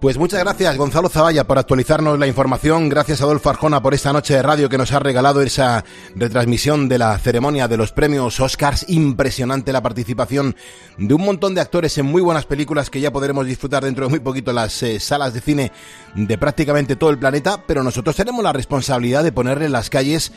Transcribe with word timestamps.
Pues 0.00 0.18
muchas 0.18 0.40
gracias 0.40 0.76
Gonzalo 0.76 1.08
Zavalla 1.08 1.46
por 1.46 1.58
actualizarnos 1.58 2.18
la 2.18 2.26
información, 2.26 2.90
gracias 2.90 3.20
a 3.20 3.24
Adolfo 3.24 3.48
Arjona 3.48 3.82
por 3.82 3.94
esta 3.94 4.12
noche 4.12 4.34
de 4.34 4.42
radio 4.42 4.68
que 4.68 4.76
nos 4.76 4.92
ha 4.92 4.98
regalado 4.98 5.40
esa 5.40 5.86
retransmisión 6.14 6.86
de 6.86 6.98
la 6.98 7.18
ceremonia 7.18 7.66
de 7.66 7.78
los 7.78 7.92
premios 7.92 8.38
Oscars, 8.38 8.84
impresionante 8.88 9.72
la 9.72 9.82
participación 9.82 10.54
de 10.98 11.14
un 11.14 11.22
montón 11.22 11.54
de 11.54 11.62
actores 11.62 11.96
en 11.96 12.04
muy 12.04 12.20
buenas 12.20 12.44
películas 12.44 12.90
que 12.90 13.00
ya 13.00 13.10
podremos 13.10 13.46
disfrutar 13.46 13.84
dentro 13.84 14.04
de 14.04 14.10
muy 14.10 14.20
poquito 14.20 14.50
en 14.50 14.56
las 14.56 14.82
eh, 14.82 15.00
salas 15.00 15.32
de 15.32 15.40
cine 15.40 15.72
de 16.14 16.36
prácticamente 16.36 16.96
todo 16.96 17.08
el 17.08 17.18
planeta, 17.18 17.62
pero 17.66 17.82
nosotros 17.82 18.16
tenemos 18.16 18.44
la 18.44 18.52
responsabilidad 18.52 19.24
de 19.24 19.32
ponerle 19.32 19.64
en 19.64 19.72
las 19.72 19.88
calles 19.88 20.30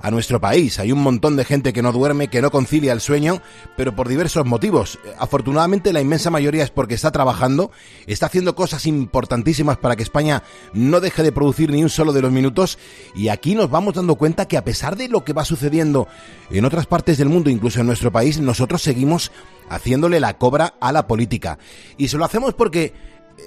a 0.00 0.10
nuestro 0.10 0.40
país. 0.40 0.78
Hay 0.78 0.92
un 0.92 1.02
montón 1.02 1.36
de 1.36 1.44
gente 1.44 1.72
que 1.72 1.82
no 1.82 1.92
duerme, 1.92 2.28
que 2.28 2.42
no 2.42 2.50
concilia 2.50 2.92
el 2.92 3.00
sueño, 3.00 3.40
pero 3.76 3.94
por 3.94 4.08
diversos 4.08 4.44
motivos. 4.46 4.98
Afortunadamente 5.18 5.92
la 5.92 6.00
inmensa 6.00 6.30
mayoría 6.30 6.64
es 6.64 6.70
porque 6.70 6.94
está 6.94 7.10
trabajando, 7.10 7.70
está 8.06 8.26
haciendo 8.26 8.54
cosas 8.54 8.86
importantísimas 9.06 9.78
para 9.78 9.94
que 9.94 10.02
España 10.02 10.42
no 10.72 11.00
deje 11.00 11.22
de 11.22 11.32
producir 11.32 11.70
ni 11.70 11.82
un 11.82 11.88
solo 11.88 12.12
de 12.12 12.22
los 12.22 12.32
minutos 12.32 12.78
y 13.14 13.28
aquí 13.28 13.54
nos 13.54 13.70
vamos 13.70 13.94
dando 13.94 14.16
cuenta 14.16 14.48
que 14.48 14.56
a 14.56 14.64
pesar 14.64 14.96
de 14.96 15.08
lo 15.08 15.24
que 15.24 15.32
va 15.32 15.44
sucediendo 15.44 16.08
en 16.50 16.64
otras 16.64 16.86
partes 16.86 17.18
del 17.18 17.28
mundo, 17.28 17.50
incluso 17.50 17.80
en 17.80 17.86
nuestro 17.86 18.10
país, 18.10 18.40
nosotros 18.40 18.82
seguimos 18.82 19.30
haciéndole 19.68 20.18
la 20.18 20.36
cobra 20.38 20.74
a 20.80 20.92
la 20.92 21.06
política. 21.06 21.58
Y 21.96 22.08
se 22.08 22.18
lo 22.18 22.24
hacemos 22.24 22.54
porque 22.54 22.92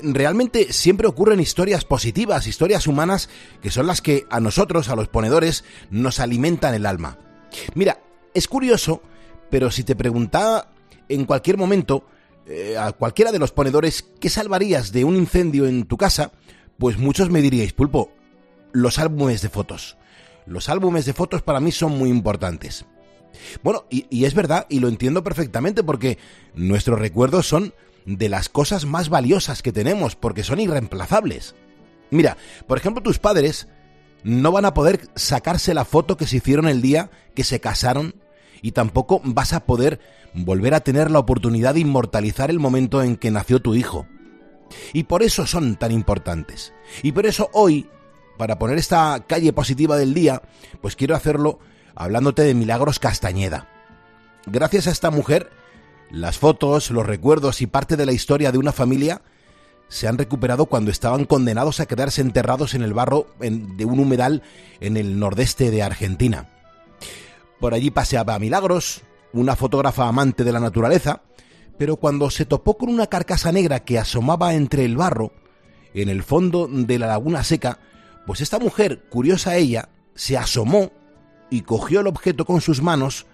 realmente 0.02 0.72
siempre 0.72 1.08
ocurren 1.08 1.40
historias 1.40 1.84
positivas, 1.84 2.48
historias 2.48 2.88
humanas, 2.88 3.30
que 3.62 3.72
son 3.72 3.88
las 3.88 4.02
que 4.02 4.26
a 4.30 4.40
nosotros, 4.40 4.90
a 4.90 4.96
los 4.96 5.08
ponedores, 5.08 5.64
nos 5.90 6.20
alimentan 6.20 6.74
el 6.74 6.86
alma. 6.86 7.18
Mira, 7.76 8.00
es 8.34 8.48
curioso, 8.48 9.02
pero 9.50 9.72
si 9.72 9.84
te 9.84 9.96
preguntaba 9.96 10.70
en 11.10 11.26
cualquier 11.26 11.58
momento, 11.58 12.06
eh, 12.50 12.78
a 12.78 12.92
cualquiera 12.92 13.32
de 13.32 13.40
los 13.40 13.52
ponedores, 13.52 14.06
¿qué 14.20 14.30
salvarías 14.30 14.92
de 14.92 15.06
un 15.06 15.16
incendio 15.16 15.68
en 15.68 15.86
tu 15.86 15.98
casa? 15.98 16.32
Pues 16.78 16.98
muchos 16.98 17.30
me 17.30 17.42
diríais, 17.42 17.74
pulpo, 17.74 18.12
los 18.72 18.98
álbumes 18.98 19.42
de 19.42 19.50
fotos. 19.50 19.98
Los 20.46 20.68
álbumes 20.68 21.06
de 21.06 21.14
fotos 21.14 21.44
para 21.44 21.60
mí 21.60 21.72
son 21.72 21.98
muy 21.98 22.10
importantes. 22.10 22.86
Bueno, 23.62 23.86
y, 23.90 24.08
y 24.10 24.26
es 24.26 24.34
verdad, 24.34 24.66
y 24.68 24.80
lo 24.80 24.88
entiendo 24.88 25.24
perfectamente, 25.24 25.84
porque 25.84 26.18
nuestros 26.56 26.98
recuerdos 26.98 27.48
son 27.48 27.74
de 28.06 28.30
las 28.30 28.50
cosas 28.50 28.86
más 28.86 29.10
valiosas 29.10 29.62
que 29.62 29.72
tenemos, 29.72 30.16
porque 30.16 30.44
son 30.44 30.60
irreemplazables. 30.60 31.54
Mira, 32.10 32.38
por 32.66 32.80
ejemplo, 32.80 33.04
tus 33.04 33.20
padres 33.20 33.68
no 34.24 34.52
van 34.52 34.66
a 34.66 34.74
poder 34.74 35.08
sacarse 35.16 35.74
la 35.74 35.86
foto 35.86 36.18
que 36.18 36.26
se 36.26 36.38
hicieron 36.38 36.68
el 36.68 36.82
día 36.82 37.12
que 37.36 37.44
se 37.44 37.60
casaron 37.60 38.16
y 38.62 38.72
tampoco 38.72 39.22
vas 39.24 39.54
a 39.54 39.66
poder 39.66 40.00
volver 40.34 40.74
a 40.74 40.82
tener 40.82 41.12
la 41.12 41.20
oportunidad 41.20 41.74
de 41.74 41.82
inmortalizar 41.82 42.50
el 42.50 42.60
momento 42.60 43.02
en 43.02 43.16
que 43.16 43.32
nació 43.32 43.62
tu 43.62 43.76
hijo. 43.76 44.08
Y 44.94 45.04
por 45.04 45.24
eso 45.24 45.46
son 45.46 45.76
tan 45.76 45.92
importantes. 45.92 46.74
Y 47.02 47.12
por 47.12 47.26
eso 47.26 47.50
hoy, 47.54 47.90
para 48.38 48.60
poner 48.60 48.78
esta 48.78 49.26
calle 49.28 49.54
positiva 49.54 49.98
del 49.98 50.14
día, 50.14 50.42
pues 50.82 50.96
quiero 50.96 51.16
hacerlo 51.16 51.60
hablándote 51.96 52.44
de 52.44 52.54
Milagros 52.54 53.00
Castañeda. 53.00 53.68
Gracias 54.46 54.88
a 54.88 54.92
esta 54.92 55.12
mujer 55.12 55.50
las 56.12 56.38
fotos, 56.40 56.90
los 56.90 57.06
recuerdos 57.06 57.62
y 57.62 57.68
parte 57.68 57.96
de 57.96 58.06
la 58.06 58.12
historia 58.12 58.52
de 58.52 58.58
una 58.58 58.72
familia 58.72 59.22
se 59.90 60.08
han 60.08 60.18
recuperado 60.18 60.66
cuando 60.68 60.92
estaban 60.92 61.26
condenados 61.26 61.80
a 61.80 61.86
quedarse 61.86 62.22
enterrados 62.22 62.74
en 62.74 62.84
el 62.84 62.94
barro 62.94 63.28
de 63.40 63.86
un 63.86 64.00
humedal 64.00 64.44
en 64.80 64.98
el 64.98 65.20
nordeste 65.20 65.72
de 65.72 65.84
Argentina. 65.84 66.59
Por 67.60 67.74
allí 67.74 67.92
paseaba 67.92 68.40
Milagros, 68.40 69.02
una 69.34 69.56
fotógrafa 69.56 70.08
amante 70.08 70.44
de 70.44 70.52
la 70.52 70.60
naturaleza, 70.60 71.22
pero 71.78 71.98
cuando 71.98 72.30
se 72.30 72.46
topó 72.46 72.78
con 72.78 72.90
una 72.90 73.08
carcasa 73.08 73.52
negra 73.52 73.82
que 73.82 74.00
asomaba 74.00 74.54
entre 74.54 74.86
el 74.86 74.98
barro, 74.98 75.32
en 75.94 76.10
el 76.10 76.24
fondo 76.24 76.68
de 76.68 77.00
la 77.00 77.08
laguna 77.08 77.44
seca, 77.44 77.80
pues 78.26 78.42
esta 78.42 78.60
mujer, 78.60 79.06
curiosa 79.10 79.56
ella, 79.56 79.90
se 80.14 80.38
asomó 80.38 80.92
y 81.50 81.62
cogió 81.62 82.02
el 82.02 82.08
objeto 82.08 82.46
con 82.46 82.62
sus 82.62 82.82
manos 82.82 83.26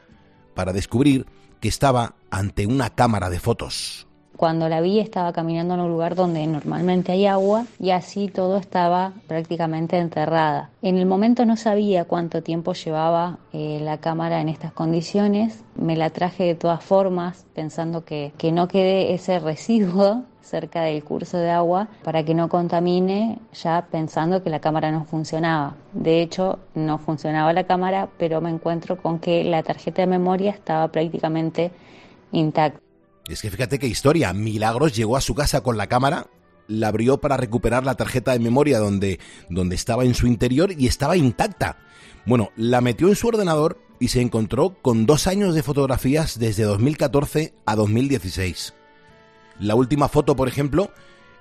para 0.54 0.74
descubrir 0.74 1.26
que 1.60 1.68
estaba 1.68 2.16
ante 2.32 2.66
una 2.66 2.90
cámara 2.92 3.30
de 3.30 3.40
fotos. 3.40 4.05
Cuando 4.38 4.68
la 4.68 4.82
vi 4.82 5.00
estaba 5.00 5.32
caminando 5.32 5.76
en 5.76 5.80
un 5.80 5.90
lugar 5.90 6.16
donde 6.16 6.46
normalmente 6.46 7.14
hay 7.14 7.26
agua 7.26 7.66
y 7.80 7.92
así 7.92 8.28
todo 8.28 8.58
estaba 8.58 9.14
prácticamente 9.28 9.98
enterrada. 9.98 10.70
En 10.82 10.98
el 10.98 11.06
momento 11.06 11.46
no 11.46 11.56
sabía 11.56 12.06
cuánto 12.06 12.44
tiempo 12.44 12.74
llevaba 12.74 13.38
eh, 13.54 13.80
la 13.82 13.98
cámara 14.00 14.42
en 14.42 14.50
estas 14.50 14.74
condiciones. 14.74 15.64
Me 15.76 15.96
la 15.96 16.10
traje 16.10 16.44
de 16.44 16.56
todas 16.56 16.84
formas 16.84 17.46
pensando 17.54 18.04
que, 18.04 18.34
que 18.38 18.52
no 18.52 18.68
quede 18.68 19.14
ese 19.14 19.40
residuo 19.40 20.24
cerca 20.42 20.84
del 20.84 21.04
curso 21.04 21.38
de 21.38 21.50
agua 21.50 21.88
para 22.04 22.24
que 22.24 22.36
no 22.36 22.50
contamine 22.50 23.40
ya 23.54 23.88
pensando 23.90 24.44
que 24.44 24.50
la 24.50 24.60
cámara 24.60 24.92
no 24.92 25.06
funcionaba. 25.06 25.76
De 25.94 26.22
hecho, 26.22 26.60
no 26.76 27.00
funcionaba 27.00 27.52
la 27.54 27.64
cámara, 27.64 28.10
pero 28.18 28.42
me 28.42 28.52
encuentro 28.52 29.02
con 29.02 29.20
que 29.20 29.44
la 29.44 29.64
tarjeta 29.64 30.04
de 30.04 30.08
memoria 30.08 30.52
estaba 30.52 30.88
prácticamente 30.90 31.72
intacta. 32.32 32.85
Es 33.28 33.42
que 33.42 33.50
fíjate 33.50 33.80
qué 33.80 33.88
historia. 33.88 34.34
Milagros 34.34 34.96
llegó 34.96 35.18
a 35.18 35.22
su 35.22 35.34
casa 35.34 35.62
con 35.62 35.78
la 35.78 35.88
cámara, 35.88 36.28
la 36.68 36.90
abrió 36.90 37.20
para 37.20 37.38
recuperar 37.38 37.84
la 37.84 37.96
tarjeta 37.96 38.34
de 38.34 38.40
memoria 38.40 38.80
donde, 38.80 39.20
donde 39.50 39.76
estaba 39.76 40.04
en 40.04 40.14
su 40.14 40.28
interior 40.28 40.72
y 40.78 40.88
estaba 40.88 41.18
intacta. 41.18 41.78
Bueno, 42.26 42.52
la 42.56 42.82
metió 42.82 43.08
en 43.08 43.16
su 43.16 43.28
ordenador 43.28 43.80
y 44.00 44.10
se 44.10 44.22
encontró 44.22 44.78
con 44.82 45.06
dos 45.06 45.28
años 45.28 45.56
de 45.56 45.64
fotografías 45.64 46.38
desde 46.38 46.64
2014 46.64 47.54
a 47.66 47.76
2016. 47.76 48.74
La 49.60 49.76
última 49.76 50.10
foto, 50.10 50.36
por 50.36 50.48
ejemplo, 50.48 50.92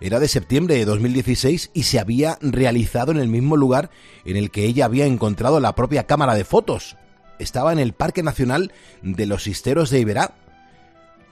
era 0.01 0.21
de 0.21 0.29
septiembre 0.29 0.77
de 0.77 0.85
2016 0.85 1.71
y 1.75 1.85
se 1.85 1.99
había 1.99 2.39
realizado 2.41 3.13
en 3.13 3.19
el 3.19 3.29
mismo 3.29 3.57
lugar 3.57 3.91
en 4.25 4.37
el 4.37 4.51
que 4.51 4.65
ella 4.65 4.85
había 4.85 5.07
encontrado 5.07 5.61
la 5.61 5.75
propia 5.75 6.07
cámara 6.07 6.35
de 6.35 6.45
fotos. 6.45 6.97
Estaba 7.39 7.73
en 7.73 7.79
el 7.79 7.93
Parque 7.93 8.23
Nacional 8.23 8.73
de 9.03 9.27
los 9.27 9.43
Sisteros 9.43 9.91
de 9.91 10.01
Iberá, 10.01 10.37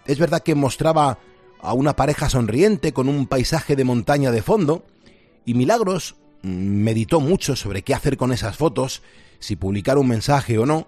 es 0.06 0.18
verdad 0.18 0.42
que 0.42 0.54
mostraba 0.54 1.18
a 1.60 1.74
una 1.74 1.94
pareja 1.94 2.28
sonriente 2.28 2.92
con 2.92 3.08
un 3.08 3.26
paisaje 3.26 3.76
de 3.76 3.84
montaña 3.84 4.30
de 4.30 4.42
fondo, 4.42 4.84
y 5.44 5.54
Milagros 5.54 6.16
meditó 6.42 7.20
mucho 7.20 7.56
sobre 7.56 7.82
qué 7.82 7.94
hacer 7.94 8.16
con 8.16 8.32
esas 8.32 8.56
fotos, 8.56 9.02
si 9.38 9.56
publicar 9.56 9.98
un 9.98 10.08
mensaje 10.08 10.58
o 10.58 10.66
no, 10.66 10.86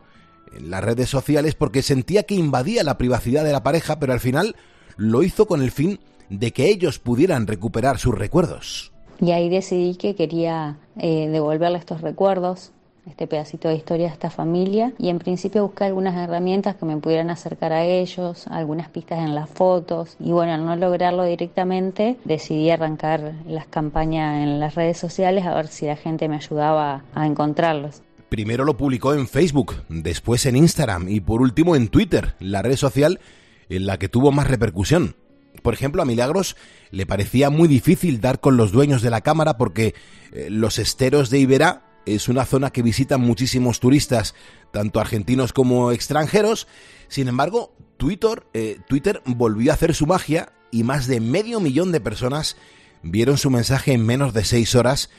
en 0.56 0.70
las 0.70 0.84
redes 0.84 1.08
sociales 1.08 1.54
porque 1.54 1.82
sentía 1.82 2.24
que 2.24 2.34
invadía 2.34 2.84
la 2.84 2.98
privacidad 2.98 3.44
de 3.44 3.52
la 3.52 3.62
pareja, 3.62 3.98
pero 3.98 4.12
al 4.12 4.20
final 4.20 4.56
lo 4.96 5.22
hizo 5.22 5.46
con 5.46 5.62
el 5.62 5.70
fin 5.70 6.00
de 6.28 6.52
que 6.52 6.68
ellos 6.68 6.98
pudieran 6.98 7.46
recuperar 7.46 7.98
sus 7.98 8.14
recuerdos. 8.14 8.92
Y 9.20 9.30
ahí 9.30 9.48
decidí 9.48 9.96
que 9.96 10.14
quería 10.14 10.78
eh, 10.96 11.28
devolverle 11.28 11.78
estos 11.78 12.00
recuerdos, 12.00 12.72
este 13.06 13.26
pedacito 13.26 13.68
de 13.68 13.74
historia 13.74 14.06
de 14.06 14.12
esta 14.12 14.30
familia 14.30 14.92
y 14.98 15.08
en 15.08 15.18
principio 15.18 15.62
busqué 15.62 15.84
algunas 15.84 16.16
herramientas 16.16 16.76
que 16.76 16.84
me 16.86 16.96
pudieran 16.96 17.30
acercar 17.30 17.72
a 17.72 17.84
ellos, 17.84 18.46
algunas 18.48 18.88
pistas 18.88 19.18
en 19.18 19.34
las 19.34 19.48
fotos 19.48 20.16
y 20.18 20.32
bueno, 20.32 20.54
al 20.54 20.64
no 20.64 20.76
lograrlo 20.76 21.24
directamente 21.24 22.16
decidí 22.24 22.70
arrancar 22.70 23.34
las 23.46 23.66
campañas 23.66 24.42
en 24.42 24.60
las 24.60 24.74
redes 24.74 24.98
sociales 24.98 25.44
a 25.44 25.54
ver 25.54 25.68
si 25.68 25.86
la 25.86 25.96
gente 25.96 26.28
me 26.28 26.36
ayudaba 26.36 27.04
a 27.14 27.26
encontrarlos. 27.26 28.02
Primero 28.28 28.64
lo 28.64 28.76
publicó 28.76 29.14
en 29.14 29.28
Facebook, 29.28 29.74
después 29.88 30.46
en 30.46 30.56
Instagram 30.56 31.08
y 31.08 31.20
por 31.20 31.40
último 31.40 31.76
en 31.76 31.88
Twitter, 31.88 32.34
la 32.40 32.62
red 32.62 32.76
social 32.76 33.20
en 33.68 33.86
la 33.86 33.98
que 33.98 34.08
tuvo 34.08 34.32
más 34.32 34.48
repercusión. 34.48 35.14
Por 35.62 35.72
ejemplo, 35.72 36.02
a 36.02 36.04
Milagros 36.04 36.56
le 36.90 37.06
parecía 37.06 37.48
muy 37.48 37.68
difícil 37.68 38.20
dar 38.20 38.40
con 38.40 38.56
los 38.56 38.72
dueños 38.72 39.02
de 39.02 39.10
la 39.10 39.20
cámara 39.20 39.56
porque 39.56 39.94
eh, 40.32 40.48
los 40.50 40.78
esteros 40.78 41.30
de 41.30 41.38
Iberá 41.38 41.83
es 42.06 42.28
una 42.28 42.44
zona 42.44 42.70
que 42.70 42.82
visitan 42.82 43.20
muchísimos 43.20 43.80
turistas, 43.80 44.34
tanto 44.70 45.00
argentinos 45.00 45.52
como 45.52 45.92
extranjeros. 45.92 46.66
Sin 47.08 47.28
embargo, 47.28 47.74
Twitter, 47.96 48.44
eh, 48.54 48.78
Twitter 48.88 49.22
volvió 49.24 49.70
a 49.70 49.74
hacer 49.74 49.94
su 49.94 50.06
magia 50.06 50.52
y 50.70 50.82
más 50.82 51.06
de 51.06 51.20
medio 51.20 51.60
millón 51.60 51.92
de 51.92 52.00
personas 52.00 52.56
vieron 53.02 53.36
su 53.38 53.50
mensaje 53.50 53.92
en 53.92 54.04
menos 54.04 54.34
de 54.34 54.44
seis 54.44 54.74
horas. 54.74 55.10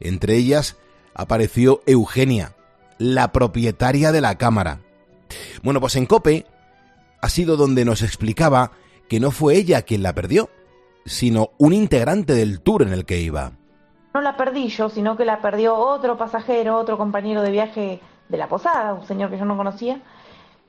Entre 0.00 0.36
ellas 0.36 0.76
apareció 1.14 1.82
Eugenia, 1.86 2.54
la 2.98 3.32
propietaria 3.32 4.12
de 4.12 4.20
la 4.20 4.38
cámara. 4.38 4.80
Bueno, 5.62 5.80
pues 5.80 5.96
en 5.96 6.06
Cope 6.06 6.46
ha 7.20 7.28
sido 7.28 7.56
donde 7.56 7.84
nos 7.84 8.02
explicaba 8.02 8.72
que 9.08 9.20
no 9.20 9.30
fue 9.30 9.56
ella 9.56 9.82
quien 9.82 10.02
la 10.02 10.14
perdió, 10.14 10.50
sino 11.04 11.50
un 11.58 11.72
integrante 11.72 12.34
del 12.34 12.60
tour 12.60 12.82
en 12.82 12.92
el 12.92 13.04
que 13.04 13.20
iba 13.20 13.52
no 14.14 14.20
la 14.20 14.36
perdí 14.36 14.68
yo, 14.68 14.88
sino 14.88 15.16
que 15.16 15.24
la 15.24 15.40
perdió 15.40 15.76
otro 15.76 16.16
pasajero, 16.16 16.76
otro 16.76 16.98
compañero 16.98 17.42
de 17.42 17.50
viaje 17.50 18.00
de 18.28 18.38
la 18.38 18.48
posada, 18.48 18.94
un 18.94 19.06
señor 19.06 19.30
que 19.30 19.38
yo 19.38 19.44
no 19.44 19.56
conocía, 19.56 20.00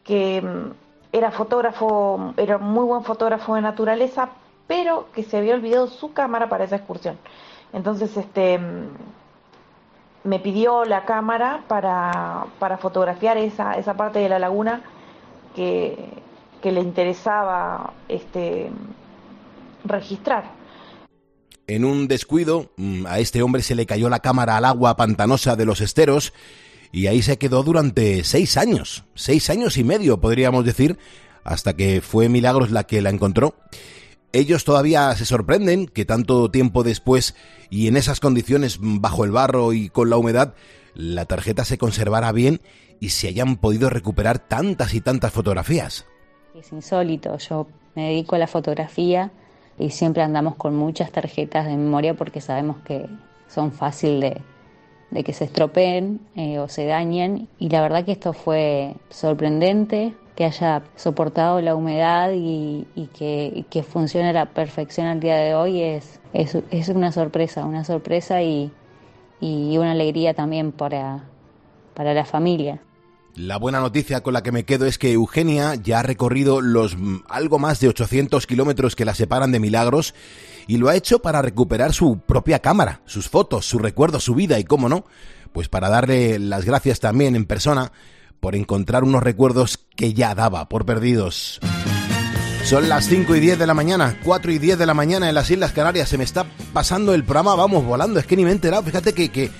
que 0.04 0.42
mm, 0.42 0.72
era 1.12 1.31
fotógrafo, 1.31 2.34
era 2.38 2.57
muy 2.57 2.86
buen 2.86 3.04
fotógrafo 3.04 3.56
de 3.56 3.62
naturaleza, 3.62 4.30
pero 4.68 5.07
que 5.13 5.24
se 5.24 5.38
había 5.38 5.56
olvidado 5.56 5.88
su 5.88 6.13
cámara 6.13 6.50
para 6.50 6.63
esa 6.63 6.78
excursión. 6.78 7.18
Entonces, 7.74 8.16
este 8.18 8.57
mm, 8.57 8.88
me 10.24 10.39
pidió 10.39 10.86
la 10.86 11.04
cámara 11.06 11.63
para, 11.68 12.46
para 12.60 12.78
fotografiar 12.78 13.38
esa, 13.38 13.74
esa 13.74 13.96
parte 13.96 14.19
de 14.19 14.30
la 14.30 14.39
laguna 14.39 14.81
que, 15.56 16.22
que 16.62 16.72
le 16.72 16.80
interesaba 16.80 17.92
este 18.07 18.72
registrar. 19.84 20.46
En 21.68 21.86
un 21.86 22.07
descuido, 22.07 22.71
mm, 22.75 23.06
a 23.06 23.19
este 23.19 23.42
hombre 23.42 23.62
se 23.62 23.75
le 23.75 23.86
cayó 23.86 24.10
la 24.10 24.19
cámara 24.19 24.57
al 24.57 24.65
agua 24.65 24.98
pantanosa 24.98 25.56
de 25.56 25.65
los 25.65 25.80
esteros 25.80 26.33
y 26.92 27.07
ahí 27.07 27.21
se 27.21 27.38
quedó 27.38 27.63
durante 27.63 28.24
seis 28.24 28.57
años, 28.57 29.06
seis 29.15 29.50
años 29.50 29.77
y 29.77 29.83
medio, 29.83 30.19
podríamos 30.19 30.65
decir, 30.65 30.98
hasta 31.44 31.75
que 31.75 32.01
fue 32.01 32.27
Milagros 32.27 32.71
la 32.71 32.83
que 32.83 33.01
la 33.01 33.10
encontró. 33.10 33.56
Ellos 34.33 34.65
todavía 34.65 35.15
se 35.15 35.25
sorprenden 35.25 35.88
que 35.88 36.06
tanto 36.06 36.51
tiempo 36.51 36.83
después 36.83 37.36
y 37.69 37.88
en 37.88 37.98
esas 37.98 38.19
condiciones 38.19 38.77
bajo 38.81 39.24
el 39.24 39.31
barro 39.31 39.74
y 39.74 39.89
con 39.89 40.10
la 40.10 40.18
humedad, 40.18 40.56
la 40.95 41.25
tarjeta 41.25 41.65
se 41.65 41.77
conservara 41.77 42.31
bien 42.31 42.60
y 43.00 43.10
se 43.10 43.27
hayan 43.27 43.56
podido 43.56 43.89
recuperar 43.89 44.39
tantas 44.39 44.94
y 44.94 45.01
tantas 45.01 45.31
fotografías. 45.31 46.06
Es 46.56 46.71
insólito, 46.71 47.38
yo 47.38 47.68
me 47.95 48.10
dedico 48.10 48.36
a 48.36 48.39
la 48.39 48.48
fotografía 48.48 49.31
y 49.78 49.90
siempre 49.90 50.24
andamos 50.24 50.56
con 50.56 50.75
muchas 50.75 51.12
tarjetas 51.12 51.66
de 51.66 51.75
memoria 51.75 52.14
porque 52.14 52.42
sabemos 52.42 52.78
que 52.86 53.08
son 53.48 53.72
fácil 53.72 54.20
de, 54.20 55.24
que 55.24 55.34
se 55.34 55.46
estropeen 55.46 56.20
eh, 56.36 56.60
o 56.60 56.68
se 56.68 56.86
dañen 56.86 57.48
y 57.60 57.70
la 57.70 57.81
verdad 57.81 58.04
que 58.06 58.14
esto 58.14 58.34
fue 58.34 58.96
sorprendente 59.10 60.14
que 60.36 60.46
haya 60.46 60.81
soportado 60.96 61.62
la 61.62 61.75
humedad 61.75 62.31
y, 62.34 62.88
que, 63.14 63.84
funcione 63.84 64.30
a 64.30 64.34
la 64.34 64.46
perfección 64.48 65.06
al 65.06 65.20
día 65.20 65.36
de 65.36 65.54
hoy 65.54 65.81
es, 65.81 66.20
es, 66.34 66.90
una 66.90 67.12
sorpresa, 67.12 67.66
una 67.66 67.84
sorpresa 67.84 68.42
y, 68.42 68.72
y 69.40 69.78
una 69.78 69.92
alegría 69.92 70.34
también 70.34 70.72
para, 70.72 71.25
para 71.94 72.16
la 72.16 72.25
familia. 72.25 72.80
La 73.36 73.58
buena 73.58 73.80
noticia 73.80 74.22
con 74.22 74.34
la 74.34 74.44
que 74.44 74.52
me 74.52 74.64
quedo 74.64 74.86
es 74.86 75.00
que 75.00 75.12
Eugenia 75.12 75.74
ya 75.74 76.00
ha 76.00 76.04
recorrido 76.04 76.62
los 76.62 76.96
mm, 76.96 77.24
algo 77.28 77.58
más 77.58 77.80
de 77.80 77.88
800 77.88 78.46
kilómetros 78.46 78.96
que 78.96 79.06
la 79.06 79.16
separan 79.16 79.52
de 79.52 79.60
Milagros 79.60 80.14
y 80.68 80.78
lo 80.78 80.90
ha 80.90 80.96
hecho 80.96 81.20
para 81.20 81.42
recuperar 81.42 81.94
su 81.94 82.20
propia 82.20 82.60
cámara, 82.60 83.02
sus 83.06 83.30
fotos, 83.30 83.66
su 83.66 83.80
recuerdo, 83.80 84.20
su 84.20 84.36
vida 84.36 84.60
y, 84.60 84.64
cómo 84.64 84.88
no, 84.88 85.06
pues 85.52 85.68
para 85.68 85.90
darle 85.90 86.38
las 86.38 86.64
gracias 86.64 87.00
también 87.00 87.36
en 87.36 87.46
persona 87.46 87.92
por 88.40 88.56
encontrar 88.56 89.04
unos 89.04 89.24
recuerdos 89.24 89.80
que 89.96 90.14
ya 90.14 90.36
daba 90.36 90.70
por 90.70 90.86
perdidos. 90.86 91.60
Son 92.63 92.88
las 92.88 93.07
5 93.07 93.36
y 93.36 93.39
10 93.42 93.60
de 93.60 93.68
la 93.68 93.74
mañana, 93.74 94.18
4 94.24 94.51
y 94.54 94.57
10 94.57 94.80
de 94.80 94.86
la 94.86 94.94
mañana 94.94 95.27
en 95.27 95.36
las 95.36 95.51
Islas 95.51 95.74
Canarias. 95.74 96.07
Se 96.07 96.18
me 96.18 96.24
está 96.24 96.45
pasando 96.71 97.13
el 97.13 97.25
programa, 97.25 97.56
vamos 97.56 97.83
volando. 97.86 98.21
Es 98.21 98.25
que 98.25 98.38
ni 98.38 98.45
me 98.45 98.51
he 98.51 98.54
enterado. 98.54 98.81
Fíjate 98.83 99.13
que, 99.13 99.30
que, 99.30 99.51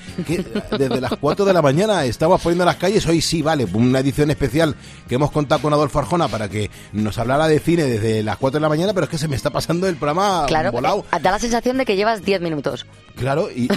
desde 0.80 1.02
las 1.02 1.12
4 1.20 1.44
de 1.44 1.54
la 1.54 1.62
mañana 1.62 2.06
estamos 2.06 2.42
poniendo 2.42 2.64
las 2.64 2.78
calles. 2.78 3.06
Hoy 3.06 3.20
sí, 3.20 3.42
vale, 3.42 3.68
una 3.74 4.00
edición 4.00 4.32
especial 4.32 4.76
que 5.08 5.16
hemos 5.16 5.32
contado 5.32 5.62
con 5.62 5.74
Adolfo 5.74 6.00
Arjona 6.00 6.30
para 6.30 6.48
que 6.48 6.72
nos 6.94 7.20
hablara 7.20 7.48
de 7.48 7.60
cine 7.60 7.84
desde 7.84 8.24
las 8.24 8.38
4 8.38 8.60
de 8.60 8.62
la 8.62 8.70
mañana, 8.70 8.94
pero 8.94 9.04
es 9.04 9.10
que 9.10 9.18
se 9.18 9.28
me 9.28 9.36
está 9.36 9.50
pasando 9.50 9.88
el 9.88 9.98
programa 9.98 10.46
claro, 10.48 10.72
volado. 10.72 11.06
Da 11.22 11.32
la 11.32 11.40
sensación 11.40 11.78
de 11.78 11.86
que 11.86 11.98
llevas 11.98 12.24
10 12.24 12.42
minutos. 12.42 12.86
Claro, 13.16 13.50
y, 13.52 13.68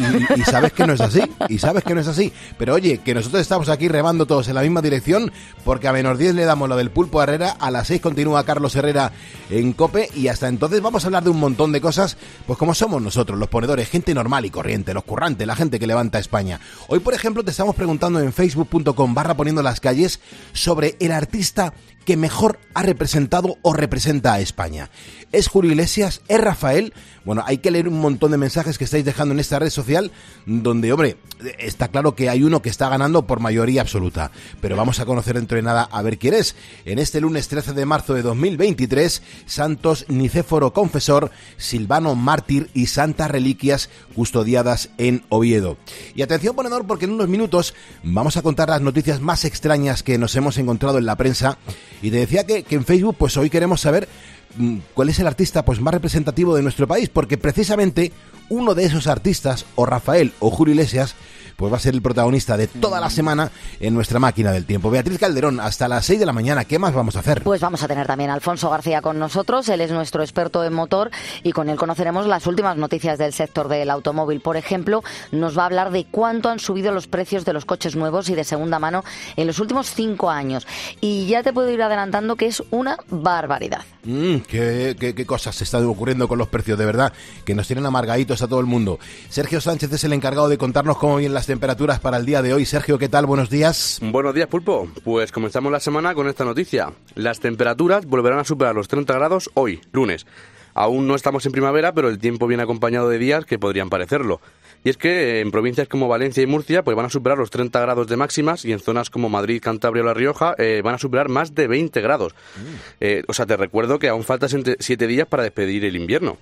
sabes 0.48 0.72
que 0.72 0.86
no 0.86 0.94
es 0.94 1.00
así, 1.00 1.20
y 1.48 1.58
sabes 1.58 1.82
que 1.82 1.94
no 1.94 2.00
es 2.00 2.06
así. 2.06 2.32
Pero 2.58 2.74
oye, 2.74 2.98
que 2.98 3.12
nosotros 3.12 3.42
estamos 3.42 3.68
aquí 3.68 3.88
remando 3.88 4.24
todos 4.24 4.48
en 4.48 4.54
la 4.54 4.62
misma 4.62 4.80
dirección, 4.82 5.32
porque 5.64 5.88
a 5.88 5.92
menos 5.92 6.16
10 6.16 6.36
le 6.36 6.44
damos 6.44 6.68
lo 6.68 6.76
del 6.76 6.90
pulpo 6.90 7.20
a 7.20 7.24
Herrera, 7.24 7.56
a 7.58 7.70
las 7.70 7.88
6 7.88 8.00
continúa 8.00 8.44
Carlos 8.44 8.74
Herrera 8.76 9.12
en 9.50 9.72
Cope, 9.72 10.08
y 10.14 10.28
hasta 10.28 10.48
entonces 10.48 10.80
vamos 10.80 11.04
a 11.04 11.08
hablar 11.08 11.24
de 11.24 11.30
un 11.30 11.38
montón 11.38 11.72
de 11.72 11.80
cosas, 11.80 12.16
pues 12.46 12.58
como 12.58 12.74
somos 12.74 13.00
nosotros, 13.00 13.38
los 13.38 13.48
ponedores, 13.48 13.88
gente 13.88 14.14
normal 14.14 14.44
y 14.44 14.50
corriente, 14.50 14.94
los 14.94 15.04
currantes, 15.04 15.46
la 15.46 15.56
gente 15.56 15.78
que 15.78 15.86
levanta 15.86 16.18
España. 16.18 16.60
Hoy, 16.88 17.00
por 17.00 17.14
ejemplo, 17.14 17.44
te 17.44 17.50
estamos 17.50 17.74
preguntando 17.74 18.20
en 18.20 18.32
facebook.com 18.32 19.14
barra 19.14 19.36
poniendo 19.36 19.62
las 19.62 19.80
calles 19.80 20.20
sobre 20.52 20.96
el 21.00 21.12
artista 21.12 21.72
que 22.06 22.16
mejor 22.16 22.58
ha 22.72 22.82
representado 22.82 23.58
o 23.62 23.74
representa 23.74 24.32
a 24.32 24.40
España. 24.40 24.90
¿Es 25.32 25.48
Julio 25.48 25.72
Iglesias? 25.72 26.22
¿Es 26.28 26.40
Rafael? 26.40 26.94
Bueno, 27.24 27.42
hay 27.44 27.58
que 27.58 27.72
leer 27.72 27.88
un 27.88 28.00
montón 28.00 28.30
de 28.30 28.38
mensajes 28.38 28.78
que 28.78 28.84
estáis 28.84 29.04
dejando 29.04 29.34
en 29.34 29.40
esta 29.40 29.58
red 29.58 29.70
social, 29.70 30.12
donde, 30.46 30.92
hombre, 30.92 31.16
está 31.58 31.88
claro 31.88 32.14
que 32.14 32.30
hay 32.30 32.44
uno 32.44 32.62
que 32.62 32.68
está 32.68 32.88
ganando 32.88 33.26
por 33.26 33.40
mayoría 33.40 33.80
absoluta. 33.80 34.30
Pero 34.60 34.76
vamos 34.76 35.00
a 35.00 35.06
conocer 35.06 35.34
dentro 35.34 35.56
de 35.56 35.62
nada 35.62 35.82
a 35.90 36.02
ver 36.02 36.18
quién 36.18 36.34
es. 36.34 36.54
En 36.84 37.00
este 37.00 37.20
lunes 37.20 37.48
13 37.48 37.72
de 37.72 37.84
marzo 37.84 38.14
de 38.14 38.22
2023, 38.22 39.22
Santos 39.44 40.06
Nicéforo 40.08 40.72
Confesor, 40.72 41.32
Silvano 41.56 42.14
Mártir 42.14 42.70
y 42.72 42.86
Santas 42.86 43.28
Reliquias 43.28 43.90
custodiadas 44.14 44.90
en 44.96 45.24
Oviedo. 45.28 45.78
Y 46.14 46.22
atención, 46.22 46.54
ponedor, 46.54 46.86
porque 46.86 47.06
en 47.06 47.12
unos 47.12 47.28
minutos 47.28 47.74
vamos 48.04 48.36
a 48.36 48.42
contar 48.42 48.68
las 48.68 48.82
noticias 48.82 49.20
más 49.20 49.44
extrañas 49.44 50.04
que 50.04 50.16
nos 50.16 50.36
hemos 50.36 50.58
encontrado 50.58 50.98
en 50.98 51.06
la 51.06 51.16
prensa. 51.16 51.58
Y 52.02 52.10
te 52.10 52.18
decía 52.18 52.44
que, 52.44 52.62
que 52.62 52.74
en 52.74 52.84
Facebook, 52.84 53.16
pues 53.18 53.36
hoy 53.36 53.50
queremos 53.50 53.80
saber 53.80 54.08
Mm, 54.56 54.78
cuál 54.94 55.10
es 55.10 55.18
el 55.18 55.26
artista 55.26 55.64
pues 55.64 55.80
más 55.80 55.92
representativo 55.92 56.56
de 56.56 56.62
nuestro 56.62 56.86
país, 56.86 57.10
porque 57.10 57.36
precisamente 57.36 58.12
uno 58.48 58.74
de 58.74 58.84
esos 58.84 59.06
artistas, 59.06 59.66
o 59.74 59.84
Rafael 59.84 60.32
o 60.40 60.50
Julio 60.50 60.72
Iglesias, 60.72 61.14
pues 61.56 61.72
va 61.72 61.76
a 61.76 61.80
ser 61.80 61.94
el 61.94 62.02
protagonista 62.02 62.56
de 62.56 62.66
toda 62.66 63.00
la 63.00 63.10
semana 63.10 63.50
en 63.80 63.94
nuestra 63.94 64.18
máquina 64.18 64.52
del 64.52 64.64
tiempo. 64.64 64.90
Beatriz 64.90 65.18
Calderón, 65.18 65.60
hasta 65.60 65.88
las 65.88 66.04
6 66.06 66.20
de 66.20 66.26
la 66.26 66.32
mañana, 66.32 66.64
¿qué 66.64 66.78
más 66.78 66.94
vamos 66.94 67.16
a 67.16 67.20
hacer? 67.20 67.42
Pues 67.42 67.60
vamos 67.60 67.82
a 67.82 67.88
tener 67.88 68.06
también 68.06 68.30
a 68.30 68.34
Alfonso 68.34 68.70
García 68.70 69.02
con 69.02 69.18
nosotros, 69.18 69.68
él 69.68 69.80
es 69.80 69.90
nuestro 69.90 70.22
experto 70.22 70.64
en 70.64 70.72
motor 70.72 71.10
y 71.42 71.52
con 71.52 71.68
él 71.68 71.76
conoceremos 71.76 72.26
las 72.26 72.46
últimas 72.46 72.76
noticias 72.76 73.18
del 73.18 73.32
sector 73.32 73.68
del 73.68 73.90
automóvil. 73.90 74.40
Por 74.40 74.56
ejemplo, 74.56 75.02
nos 75.32 75.56
va 75.56 75.62
a 75.62 75.66
hablar 75.66 75.90
de 75.90 76.06
cuánto 76.10 76.48
han 76.48 76.58
subido 76.58 76.92
los 76.92 77.06
precios 77.06 77.44
de 77.44 77.52
los 77.52 77.64
coches 77.64 77.96
nuevos 77.96 78.28
y 78.28 78.34
de 78.34 78.44
segunda 78.44 78.78
mano 78.78 79.04
en 79.36 79.46
los 79.46 79.58
últimos 79.58 79.90
cinco 79.90 80.30
años. 80.30 80.66
Y 81.00 81.26
ya 81.26 81.42
te 81.42 81.52
puedo 81.52 81.70
ir 81.70 81.82
adelantando 81.82 82.36
que 82.36 82.46
es 82.46 82.62
una 82.70 82.98
barbaridad. 83.08 83.82
Mm, 84.04 84.36
qué, 84.48 84.96
qué, 84.98 85.26
cosas 85.26 85.56
se 85.56 85.64
están 85.64 85.84
ocurriendo 85.84 86.28
con 86.28 86.38
los 86.38 86.48
precios, 86.48 86.78
de 86.78 86.86
verdad, 86.86 87.12
que 87.44 87.54
nos 87.54 87.66
tienen 87.66 87.86
amargaditos 87.86 88.40
a 88.40 88.46
todo 88.46 88.60
el 88.60 88.66
mundo. 88.66 89.00
Sergio 89.28 89.60
Sánchez 89.60 89.92
es 89.92 90.04
el 90.04 90.12
encargado 90.12 90.48
de 90.48 90.58
contarnos 90.58 90.96
cómo 90.98 91.16
vienen 91.16 91.34
las 91.34 91.45
temperaturas 91.46 92.00
para 92.00 92.16
el 92.18 92.26
día 92.26 92.42
de 92.42 92.52
hoy. 92.52 92.64
Sergio, 92.64 92.98
¿qué 92.98 93.08
tal? 93.08 93.26
Buenos 93.26 93.48
días. 93.48 94.00
Buenos 94.02 94.34
días, 94.34 94.48
Pulpo. 94.48 94.88
Pues 95.04 95.32
comenzamos 95.32 95.72
la 95.72 95.80
semana 95.80 96.14
con 96.14 96.28
esta 96.28 96.44
noticia. 96.44 96.92
Las 97.14 97.40
temperaturas 97.40 98.04
volverán 98.04 98.40
a 98.40 98.44
superar 98.44 98.74
los 98.74 98.88
30 98.88 99.14
grados 99.14 99.50
hoy, 99.54 99.80
lunes. 99.92 100.26
Aún 100.74 101.06
no 101.06 101.14
estamos 101.14 101.46
en 101.46 101.52
primavera, 101.52 101.94
pero 101.94 102.08
el 102.08 102.18
tiempo 102.18 102.46
viene 102.46 102.62
acompañado 102.62 103.08
de 103.08 103.18
días 103.18 103.46
que 103.46 103.58
podrían 103.58 103.88
parecerlo. 103.88 104.40
Y 104.84 104.90
es 104.90 104.96
que 104.96 105.40
en 105.40 105.50
provincias 105.50 105.88
como 105.88 106.06
Valencia 106.06 106.42
y 106.42 106.46
Murcia 106.46 106.84
pues 106.84 106.96
van 106.96 107.06
a 107.06 107.10
superar 107.10 107.38
los 107.38 107.50
30 107.50 107.80
grados 107.80 108.06
de 108.08 108.16
máximas 108.16 108.64
y 108.64 108.72
en 108.72 108.80
zonas 108.80 109.08
como 109.08 109.28
Madrid, 109.28 109.60
Cantabria 109.62 110.02
o 110.02 110.06
La 110.06 110.14
Rioja 110.14 110.54
eh, 110.58 110.82
van 110.84 110.94
a 110.96 110.98
superar 110.98 111.28
más 111.28 111.54
de 111.54 111.66
20 111.66 112.00
grados. 112.02 112.34
Mm. 112.34 112.74
Eh, 113.00 113.22
o 113.26 113.32
sea, 113.32 113.46
te 113.46 113.56
recuerdo 113.56 113.98
que 113.98 114.08
aún 114.08 114.22
faltan 114.22 114.50
7 114.78 115.06
días 115.06 115.26
para 115.26 115.44
despedir 115.44 115.84
el 115.84 115.96
invierno. 115.96 116.36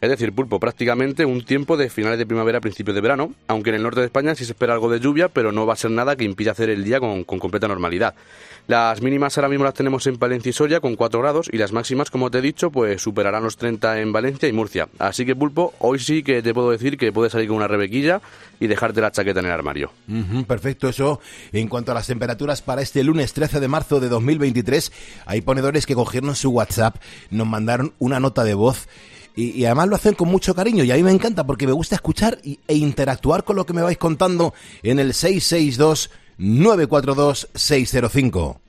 Es 0.00 0.08
decir, 0.08 0.32
pulpo, 0.32 0.58
prácticamente 0.58 1.26
un 1.26 1.44
tiempo 1.44 1.76
de 1.76 1.90
finales 1.90 2.18
de 2.18 2.24
primavera 2.24 2.58
a 2.58 2.60
principios 2.62 2.94
de 2.94 3.02
verano, 3.02 3.34
aunque 3.48 3.68
en 3.68 3.76
el 3.76 3.82
norte 3.82 4.00
de 4.00 4.06
España 4.06 4.34
sí 4.34 4.46
se 4.46 4.52
espera 4.52 4.72
algo 4.72 4.90
de 4.90 4.98
lluvia, 4.98 5.28
pero 5.28 5.52
no 5.52 5.66
va 5.66 5.74
a 5.74 5.76
ser 5.76 5.90
nada 5.90 6.16
que 6.16 6.24
impida 6.24 6.52
hacer 6.52 6.70
el 6.70 6.84
día 6.84 7.00
con, 7.00 7.24
completa 7.24 7.68
normalidad. 7.68 8.14
Las 8.66 9.02
mínimas 9.02 9.36
ahora 9.36 9.48
mismo 9.48 9.64
las 9.64 9.74
tenemos 9.74 10.06
en 10.06 10.18
Valencia 10.18 10.50
y 10.50 10.52
Soria 10.54 10.80
con 10.80 10.96
4 10.96 11.20
grados 11.20 11.50
y 11.52 11.58
las 11.58 11.72
máximas, 11.72 12.10
como 12.10 12.30
te 12.30 12.38
he 12.38 12.40
dicho, 12.40 12.70
pues 12.70 13.02
superarán 13.02 13.42
los 13.42 13.58
30 13.58 14.00
en 14.00 14.12
Valencia 14.12 14.48
y 14.48 14.52
Murcia. 14.52 14.88
Así 14.98 15.26
que 15.26 15.36
pulpo, 15.36 15.74
hoy 15.80 15.98
sí 15.98 16.22
que 16.22 16.40
te 16.40 16.54
puedo 16.54 16.70
decir 16.70 16.96
que 16.96 17.12
puedes 17.12 17.32
salir 17.32 17.48
con 17.48 17.58
una 17.58 17.68
rebequilla 17.68 18.22
y 18.58 18.68
dejarte 18.68 19.02
la 19.02 19.10
chaqueta 19.10 19.40
en 19.40 19.46
el 19.46 19.52
armario. 19.52 19.92
perfecto, 20.46 20.88
eso 20.88 21.20
en 21.52 21.68
cuanto 21.68 21.92
a 21.92 21.94
las 21.94 22.06
temperaturas 22.06 22.62
para 22.62 22.80
este 22.80 23.02
lunes 23.04 23.34
13 23.34 23.60
de 23.60 23.68
marzo 23.68 24.00
de 24.00 24.08
2023, 24.08 24.92
hay 25.26 25.40
ponedores 25.42 25.84
que 25.84 25.94
cogieron 25.94 26.34
su 26.36 26.50
WhatsApp, 26.50 26.96
nos 27.30 27.46
mandaron 27.46 27.92
una 27.98 28.20
nota 28.20 28.44
de 28.44 28.54
voz 28.54 28.86
y, 29.36 29.64
además 29.64 29.88
lo 29.88 29.96
hacen 29.96 30.14
con 30.14 30.28
mucho 30.28 30.54
cariño 30.54 30.84
y 30.84 30.90
a 30.90 30.96
mí 30.96 31.02
me 31.02 31.10
encanta 31.10 31.44
porque 31.44 31.66
me 31.66 31.72
gusta 31.72 31.94
escuchar 31.94 32.38
e 32.42 32.74
interactuar 32.74 33.44
con 33.44 33.56
lo 33.56 33.66
que 33.66 33.72
me 33.72 33.82
vais 33.82 33.98
contando 33.98 34.54
en 34.82 34.98
el 34.98 35.14
662 35.14 36.10
942 36.38 37.48
605. 37.54 38.60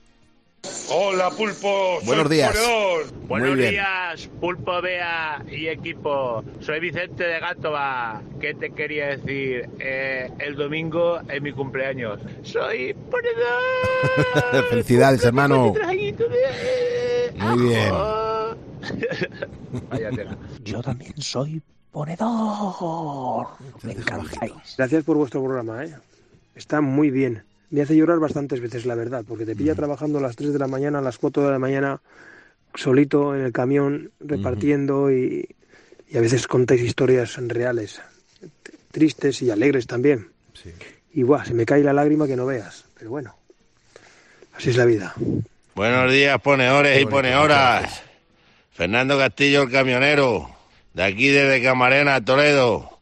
Hola 0.90 1.30
Pulpo, 1.30 1.98
buenos 2.04 2.30
días. 2.30 2.56
Buenos 3.26 3.56
días, 3.56 4.28
Pulpo 4.40 4.80
Bea 4.80 5.42
y 5.50 5.66
equipo. 5.66 6.44
Soy 6.60 6.78
Vicente 6.78 7.24
de 7.24 7.40
Gátova. 7.40 8.22
¿Qué 8.40 8.54
te 8.54 8.70
quería 8.70 9.16
decir? 9.16 9.68
Eh, 9.80 10.30
el 10.38 10.54
domingo 10.54 11.20
es 11.28 11.42
mi 11.42 11.52
cumpleaños. 11.52 12.20
Soy 12.42 12.94
ponedor. 13.10 14.64
Felicidades, 14.70 15.24
hermano. 15.24 15.74
Muy 17.38 17.68
bien. 17.68 17.92
Yo 20.64 20.82
también 20.82 21.14
soy 21.18 21.62
ponedor. 21.90 23.46
Me 23.82 23.92
encantáis. 23.92 24.76
Gracias 24.76 25.04
por 25.04 25.16
vuestro 25.16 25.42
programa, 25.42 25.84
¿eh? 25.84 25.94
Está 26.54 26.80
muy 26.80 27.10
bien. 27.10 27.44
Me 27.70 27.82
hace 27.82 27.96
llorar 27.96 28.18
bastantes 28.18 28.60
veces, 28.60 28.84
la 28.84 28.94
verdad, 28.94 29.24
porque 29.26 29.46
te 29.46 29.56
pilla 29.56 29.74
trabajando 29.74 30.18
a 30.18 30.22
las 30.22 30.36
3 30.36 30.52
de 30.52 30.58
la 30.58 30.66
mañana, 30.66 30.98
a 30.98 31.02
las 31.02 31.18
4 31.18 31.44
de 31.44 31.50
la 31.50 31.58
mañana, 31.58 32.00
solito 32.74 33.34
en 33.34 33.42
el 33.42 33.52
camión, 33.52 34.10
repartiendo 34.20 35.10
y, 35.10 35.48
a 36.14 36.20
veces 36.20 36.46
contáis 36.46 36.82
historias 36.82 37.36
reales, 37.38 38.02
tristes 38.90 39.40
y 39.40 39.50
alegres 39.50 39.86
también. 39.86 40.28
Y 41.14 41.22
guau, 41.22 41.44
se 41.44 41.54
me 41.54 41.64
cae 41.64 41.82
la 41.82 41.94
lágrima 41.94 42.26
que 42.26 42.36
no 42.36 42.44
veas. 42.44 42.84
Pero 42.98 43.10
bueno, 43.10 43.34
así 44.54 44.70
es 44.70 44.76
la 44.76 44.84
vida. 44.84 45.14
Buenos 45.74 46.12
días, 46.12 46.38
ponedores 46.42 47.00
y 47.00 47.06
ponedoras. 47.06 48.02
Fernando 48.72 49.18
Castillo, 49.18 49.62
el 49.62 49.70
camionero. 49.70 50.50
de 50.94 51.04
aquí 51.04 51.28
desde 51.28 51.62
Camarena, 51.62 52.24
Toledo, 52.24 53.00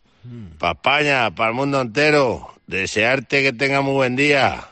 para 0.58 0.72
España, 0.72 1.34
para 1.34 1.50
el 1.50 1.56
mundo 1.56 1.80
entero. 1.80 2.54
Desearte 2.66 3.42
que 3.42 3.52
tenga 3.52 3.80
muy 3.80 3.94
buen 3.94 4.14
día, 4.14 4.68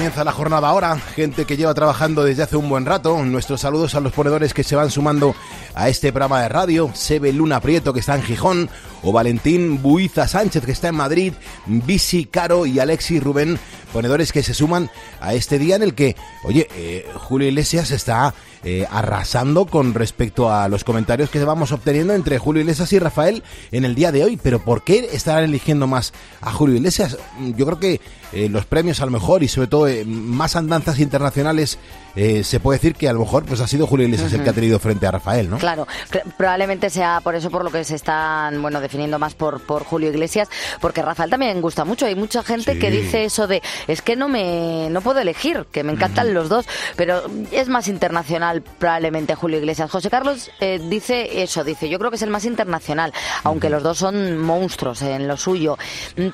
Comienza 0.00 0.24
la 0.24 0.32
jornada 0.32 0.66
ahora, 0.66 0.96
gente 0.96 1.44
que 1.44 1.58
lleva 1.58 1.74
trabajando 1.74 2.24
desde 2.24 2.42
hace 2.42 2.56
un 2.56 2.70
buen 2.70 2.86
rato. 2.86 3.22
Nuestros 3.22 3.60
saludos 3.60 3.94
a 3.94 4.00
los 4.00 4.14
ponedores 4.14 4.54
que 4.54 4.64
se 4.64 4.74
van 4.74 4.90
sumando 4.90 5.34
a 5.74 5.90
este 5.90 6.10
programa 6.10 6.40
de 6.40 6.48
radio. 6.48 6.90
Sebe 6.94 7.34
Luna 7.34 7.60
Prieto 7.60 7.92
que 7.92 8.00
está 8.00 8.14
en 8.14 8.22
Gijón, 8.22 8.70
o 9.02 9.12
Valentín 9.12 9.82
Buiza 9.82 10.26
Sánchez 10.26 10.64
que 10.64 10.72
está 10.72 10.88
en 10.88 10.94
Madrid, 10.94 11.34
Bisi 11.66 12.24
Caro 12.24 12.64
y 12.64 12.78
Alexis 12.78 13.22
Rubén, 13.22 13.58
ponedores 13.92 14.32
que 14.32 14.42
se 14.42 14.54
suman 14.54 14.90
a 15.20 15.34
este 15.34 15.58
día 15.58 15.76
en 15.76 15.82
el 15.82 15.94
que, 15.94 16.16
oye, 16.44 16.66
eh, 16.76 17.06
Julio 17.16 17.48
Iglesias 17.48 17.90
está 17.90 18.32
eh, 18.64 18.86
arrasando 18.90 19.66
con 19.66 19.94
respecto 19.94 20.52
a 20.52 20.68
los 20.68 20.84
comentarios 20.84 21.30
que 21.30 21.42
vamos 21.44 21.72
obteniendo 21.72 22.14
entre 22.14 22.38
Julio 22.38 22.60
Iglesias 22.60 22.92
y 22.92 22.98
Rafael 22.98 23.42
en 23.72 23.84
el 23.84 23.94
día 23.94 24.12
de 24.12 24.24
hoy. 24.24 24.36
Pero 24.42 24.58
¿por 24.60 24.82
qué 24.82 25.08
estarán 25.12 25.44
eligiendo 25.44 25.86
más 25.86 26.12
a 26.40 26.52
Julio 26.52 26.76
Iglesias? 26.76 27.16
Yo 27.56 27.66
creo 27.66 27.78
que 27.80 28.00
eh, 28.32 28.48
los 28.48 28.64
premios 28.66 29.00
a 29.00 29.04
lo 29.06 29.10
mejor 29.10 29.42
y 29.42 29.48
sobre 29.48 29.66
todo 29.68 29.88
eh, 29.88 30.04
más 30.04 30.54
andanzas 30.56 30.98
internacionales 31.00 31.78
eh, 32.16 32.44
se 32.44 32.60
puede 32.60 32.78
decir 32.78 32.94
que 32.94 33.08
a 33.08 33.12
lo 33.12 33.20
mejor 33.20 33.44
pues 33.44 33.60
ha 33.60 33.66
sido 33.66 33.86
Julio 33.86 34.06
Iglesias 34.06 34.32
el 34.32 34.42
que 34.42 34.50
ha 34.50 34.52
tenido 34.52 34.78
frente 34.78 35.06
a 35.06 35.10
Rafael, 35.12 35.48
¿no? 35.48 35.58
Claro, 35.58 35.86
cl- 36.10 36.22
probablemente 36.36 36.90
sea 36.90 37.20
por 37.22 37.34
eso 37.34 37.50
por 37.50 37.64
lo 37.64 37.70
que 37.70 37.84
se 37.84 37.94
están 37.94 38.60
bueno 38.62 38.80
definiendo 38.80 39.18
más 39.18 39.34
por, 39.34 39.60
por 39.60 39.84
Julio 39.84 40.10
Iglesias, 40.10 40.48
porque 40.80 41.02
Rafael 41.02 41.30
también 41.30 41.60
gusta 41.60 41.84
mucho. 41.84 42.06
Hay 42.06 42.14
mucha 42.14 42.42
gente 42.42 42.74
Sí. 42.74 42.78
que 42.78 42.90
dice 42.90 43.24
eso 43.24 43.46
de 43.46 43.62
es 43.88 44.02
que 44.02 44.16
no 44.16 44.28
me 44.28 44.88
no 44.90 45.00
puedo 45.00 45.20
elegir, 45.20 45.66
que 45.72 45.82
me 45.84 45.92
encantan 45.92 46.34
los 46.34 46.48
dos, 46.48 46.66
pero 46.96 47.22
es 47.52 47.68
más 47.68 47.86
internacional 47.88 48.49
probablemente 48.78 49.34
Julio 49.34 49.58
Iglesias. 49.58 49.90
José 49.90 50.10
Carlos 50.10 50.50
eh, 50.60 50.80
dice 50.88 51.42
eso, 51.42 51.64
dice 51.64 51.88
yo 51.88 51.98
creo 51.98 52.10
que 52.10 52.16
es 52.16 52.22
el 52.22 52.30
más 52.30 52.44
internacional, 52.44 53.12
aunque 53.44 53.70
los 53.70 53.82
dos 53.82 53.98
son 53.98 54.38
monstruos 54.38 55.02
en 55.02 55.28
lo 55.28 55.36
suyo. 55.36 55.78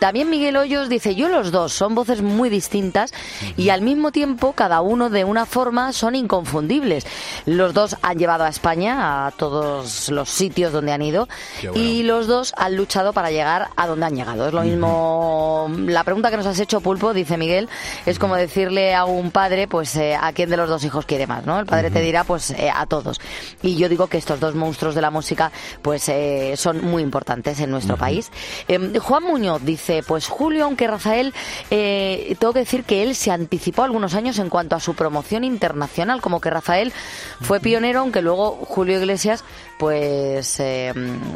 También 0.00 0.30
Miguel 0.30 0.56
Hoyos 0.56 0.88
dice 0.88 1.14
yo 1.14 1.28
los 1.28 1.52
dos 1.52 1.72
son 1.72 1.94
voces 1.94 2.22
muy 2.22 2.48
distintas 2.48 3.12
y 3.56 3.68
al 3.68 3.82
mismo 3.82 4.12
tiempo 4.12 4.52
cada 4.52 4.80
uno 4.80 5.10
de 5.10 5.24
una 5.24 5.46
forma 5.46 5.92
son 5.92 6.14
inconfundibles. 6.14 7.06
Los 7.44 7.74
dos 7.74 7.96
han 8.02 8.18
llevado 8.18 8.44
a 8.44 8.48
España 8.48 9.26
a 9.26 9.30
todos 9.32 10.08
los 10.08 10.28
sitios 10.28 10.72
donde 10.72 10.92
han 10.92 11.02
ido 11.02 11.28
bueno. 11.62 11.78
y 11.78 12.02
los 12.02 12.26
dos 12.26 12.52
han 12.56 12.76
luchado 12.76 13.12
para 13.12 13.30
llegar 13.30 13.68
a 13.76 13.86
donde 13.86 14.06
han 14.06 14.16
llegado. 14.16 14.46
Es 14.48 14.52
lo 14.54 14.62
mismo. 14.62 15.70
La 15.86 16.04
pregunta 16.04 16.30
que 16.30 16.36
nos 16.36 16.46
has 16.46 16.58
hecho, 16.60 16.80
Pulpo, 16.80 17.12
dice 17.14 17.36
Miguel, 17.36 17.68
es 18.04 18.18
como 18.18 18.36
decirle 18.36 18.94
a 18.94 19.04
un 19.04 19.30
padre, 19.30 19.68
pues, 19.68 19.96
eh, 19.96 20.16
a 20.20 20.32
quién 20.32 20.50
de 20.50 20.56
los 20.56 20.68
dos 20.68 20.84
hijos 20.84 21.06
quiere 21.06 21.26
más, 21.26 21.44
¿no? 21.46 21.58
El 21.58 21.66
padre 21.66 21.90
te 21.90 22.00
despedirá 22.06 22.24
pues 22.24 22.50
eh, 22.50 22.70
a 22.72 22.86
todos. 22.86 23.20
Y 23.62 23.76
yo 23.76 23.88
digo 23.88 24.06
que 24.06 24.18
estos 24.18 24.38
dos 24.38 24.54
monstruos 24.54 24.94
de 24.94 25.00
la 25.00 25.10
música 25.10 25.50
pues 25.82 26.08
eh, 26.08 26.54
son 26.56 26.84
muy 26.84 27.02
importantes 27.02 27.58
en 27.60 27.70
nuestro 27.70 27.96
país. 27.96 28.30
Em, 28.68 28.94
Juan 28.98 29.24
Muñoz 29.24 29.62
dice, 29.64 30.02
pues 30.06 30.28
Julio, 30.28 30.64
aunque 30.64 30.86
Rafael, 30.86 31.34
eh, 31.70 32.36
tengo 32.38 32.52
que 32.52 32.60
decir 32.60 32.84
que 32.84 33.02
él 33.02 33.14
se 33.14 33.30
anticipó 33.30 33.82
algunos 33.82 34.14
años 34.14 34.38
en 34.38 34.48
cuanto 34.48 34.76
a 34.76 34.80
su 34.80 34.94
promoción 34.94 35.44
internacional, 35.44 36.20
como 36.20 36.40
que 36.40 36.50
Rafael 36.50 36.92
fue 37.40 37.60
pionero, 37.60 38.00
aunque 38.00 38.22
luego 38.22 38.52
Julio 38.52 38.98
Iglesias 38.98 39.44
pues 39.78 40.62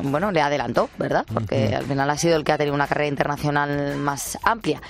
bueno, 0.03 0.33
le 0.33 0.41
adelantó, 0.41 0.89
¿verdad? 0.97 1.27
Porque 1.33 1.75
al 1.75 1.85
final 1.85 2.09
ha 2.09 2.17
sido 2.17 2.37
el 2.37 2.45
que 2.45 2.53
ha 2.53 2.59
tenido 2.59 2.75
una 2.75 2.87
carrera 2.87 3.09
internacional 3.09 3.97
más 3.97 4.39
amplia. 4.43 4.81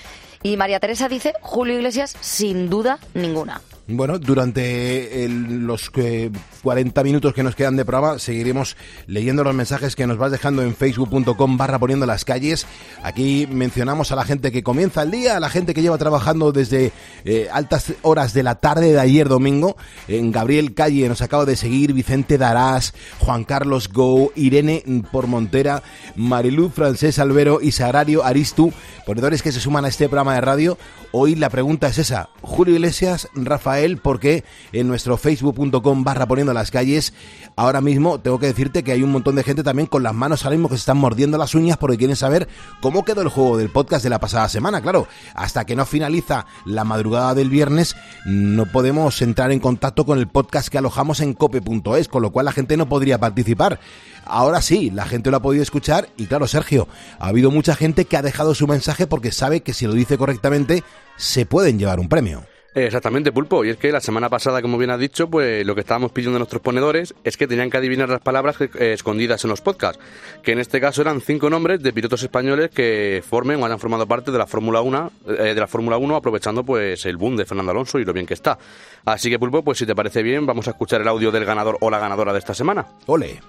Y 0.42 0.56
María 0.56 0.78
Teresa 0.78 1.08
dice, 1.08 1.34
Julio 1.42 1.74
Iglesias, 1.74 2.16
sin 2.20 2.70
duda 2.70 2.98
ninguna. 3.14 3.60
Bueno, 3.92 4.18
durante 4.18 5.24
el- 5.24 5.66
los 5.66 5.90
eh, 5.96 6.30
40 6.62 7.02
minutos 7.02 7.34
que 7.34 7.42
nos 7.42 7.56
quedan 7.56 7.76
de 7.76 7.84
programa 7.84 8.18
seguiremos 8.18 8.76
leyendo 9.06 9.42
los 9.42 9.54
mensajes 9.54 9.96
que 9.96 10.06
nos 10.06 10.16
vas 10.16 10.30
dejando 10.30 10.62
en 10.62 10.76
facebook.com 10.76 11.56
barra 11.56 11.78
poniendo 11.78 12.06
las 12.06 12.24
calles. 12.24 12.66
Aquí 13.02 13.48
mencionamos 13.50 14.12
a 14.12 14.16
la 14.16 14.24
gente 14.24 14.52
que 14.52 14.62
comienza 14.62 15.02
el 15.02 15.10
día, 15.10 15.36
a 15.36 15.40
la 15.40 15.48
gente 15.48 15.74
que 15.74 15.82
lleva 15.82 15.98
trabajando 15.98 16.52
desde 16.52 16.92
eh, 17.24 17.48
altas 17.52 17.92
horas 18.02 18.32
de 18.32 18.42
la 18.44 18.56
tarde 18.56 18.92
de 18.92 19.00
ayer 19.00 19.28
domingo. 19.28 19.76
En 20.06 20.30
Gabriel 20.30 20.74
Calle 20.74 21.08
nos 21.08 21.22
acaba 21.22 21.44
de 21.44 21.56
seguir 21.56 21.92
Vicente 21.92 22.38
Darás, 22.38 22.94
Juan 23.18 23.44
Carlos 23.44 23.88
Go, 23.88 24.30
Irene 24.36 24.84
Pormontera, 25.10 25.82
Mariluz 26.14 26.74
Francés 26.74 27.18
Albero 27.18 27.60
y 27.60 27.72
Sagrario 27.72 28.24
Aristu, 28.24 28.72
ponedores 29.04 29.42
que 29.42 29.52
se 29.52 29.60
suman 29.60 29.84
a 29.84 29.88
este 29.88 30.08
programa 30.08 30.34
de 30.34 30.42
radio. 30.42 30.78
Hoy 31.12 31.34
la 31.34 31.48
pregunta 31.50 31.88
es 31.88 31.98
esa, 31.98 32.28
Julio 32.40 32.74
Iglesias, 32.74 33.28
Rafael, 33.34 33.79
porque 34.02 34.44
en 34.72 34.88
nuestro 34.88 35.16
facebook.com 35.16 36.04
barra 36.04 36.26
poniendo 36.26 36.52
las 36.52 36.70
calles, 36.70 37.12
ahora 37.56 37.80
mismo 37.80 38.20
tengo 38.20 38.38
que 38.38 38.46
decirte 38.46 38.82
que 38.82 38.92
hay 38.92 39.02
un 39.02 39.12
montón 39.12 39.36
de 39.36 39.42
gente 39.42 39.62
también 39.62 39.86
con 39.86 40.02
las 40.02 40.14
manos 40.14 40.44
ahora 40.44 40.56
mismo 40.56 40.68
que 40.68 40.76
se 40.76 40.80
están 40.80 40.98
mordiendo 40.98 41.38
las 41.38 41.54
uñas 41.54 41.76
porque 41.76 41.96
quieren 41.96 42.16
saber 42.16 42.48
cómo 42.80 43.04
quedó 43.04 43.22
el 43.22 43.28
juego 43.28 43.56
del 43.56 43.70
podcast 43.70 44.04
de 44.04 44.10
la 44.10 44.20
pasada 44.20 44.48
semana. 44.48 44.80
Claro, 44.80 45.08
hasta 45.34 45.64
que 45.64 45.76
no 45.76 45.86
finaliza 45.86 46.46
la 46.64 46.84
madrugada 46.84 47.34
del 47.34 47.50
viernes, 47.50 47.96
no 48.24 48.66
podemos 48.66 49.20
entrar 49.22 49.52
en 49.52 49.60
contacto 49.60 50.04
con 50.04 50.18
el 50.18 50.28
podcast 50.28 50.68
que 50.68 50.78
alojamos 50.78 51.20
en 51.20 51.34
cope.es, 51.34 52.08
con 52.08 52.22
lo 52.22 52.30
cual 52.30 52.46
la 52.46 52.52
gente 52.52 52.76
no 52.76 52.88
podría 52.88 53.18
participar. 53.18 53.80
Ahora 54.24 54.62
sí, 54.62 54.90
la 54.90 55.06
gente 55.06 55.30
lo 55.30 55.38
ha 55.38 55.42
podido 55.42 55.62
escuchar 55.62 56.08
y 56.16 56.26
claro, 56.26 56.46
Sergio, 56.46 56.88
ha 57.18 57.28
habido 57.28 57.50
mucha 57.50 57.74
gente 57.74 58.04
que 58.04 58.16
ha 58.16 58.22
dejado 58.22 58.54
su 58.54 58.66
mensaje 58.66 59.06
porque 59.06 59.32
sabe 59.32 59.62
que 59.62 59.74
si 59.74 59.86
lo 59.86 59.92
dice 59.92 60.18
correctamente, 60.18 60.84
se 61.16 61.46
pueden 61.46 61.78
llevar 61.78 62.00
un 62.00 62.08
premio. 62.08 62.44
Exactamente, 62.72 63.32
Pulpo. 63.32 63.64
Y 63.64 63.70
es 63.70 63.76
que 63.78 63.90
la 63.90 64.00
semana 64.00 64.28
pasada, 64.28 64.62
como 64.62 64.78
bien 64.78 64.90
has 64.90 65.00
dicho, 65.00 65.28
pues 65.28 65.66
lo 65.66 65.74
que 65.74 65.80
estábamos 65.80 66.12
pidiendo 66.12 66.36
a 66.36 66.38
nuestros 66.38 66.62
ponedores 66.62 67.14
es 67.24 67.36
que 67.36 67.48
tenían 67.48 67.68
que 67.68 67.78
adivinar 67.78 68.08
las 68.08 68.20
palabras 68.20 68.56
que- 68.56 68.70
eh, 68.78 68.92
escondidas 68.92 69.42
en 69.42 69.50
los 69.50 69.60
podcasts, 69.60 70.00
que 70.44 70.52
en 70.52 70.60
este 70.60 70.80
caso 70.80 71.02
eran 71.02 71.20
cinco 71.20 71.50
nombres 71.50 71.82
de 71.82 71.92
pilotos 71.92 72.22
españoles 72.22 72.70
que 72.70 73.24
formen 73.28 73.60
o 73.60 73.66
hayan 73.66 73.80
formado 73.80 74.06
parte 74.06 74.30
de 74.30 74.38
la 74.38 74.46
Fórmula 74.46 74.82
1, 74.82 75.10
eh, 75.26 75.32
de 75.52 75.54
la 75.54 75.66
Fórmula 75.66 75.96
1 75.96 76.14
aprovechando 76.14 76.62
pues 76.62 77.04
el 77.06 77.16
boom 77.16 77.36
de 77.36 77.44
Fernando 77.44 77.72
Alonso 77.72 77.98
y 77.98 78.04
lo 78.04 78.12
bien 78.12 78.24
que 78.26 78.34
está. 78.34 78.56
Así 79.04 79.28
que 79.30 79.38
Pulpo, 79.40 79.64
pues 79.64 79.78
si 79.78 79.84
te 79.86 79.96
parece 79.96 80.22
bien, 80.22 80.46
vamos 80.46 80.68
a 80.68 80.70
escuchar 80.70 81.00
el 81.00 81.08
audio 81.08 81.32
del 81.32 81.44
ganador 81.44 81.76
o 81.80 81.90
la 81.90 81.98
ganadora 81.98 82.32
de 82.32 82.38
esta 82.38 82.54
semana. 82.54 82.86
Ole. 83.06 83.40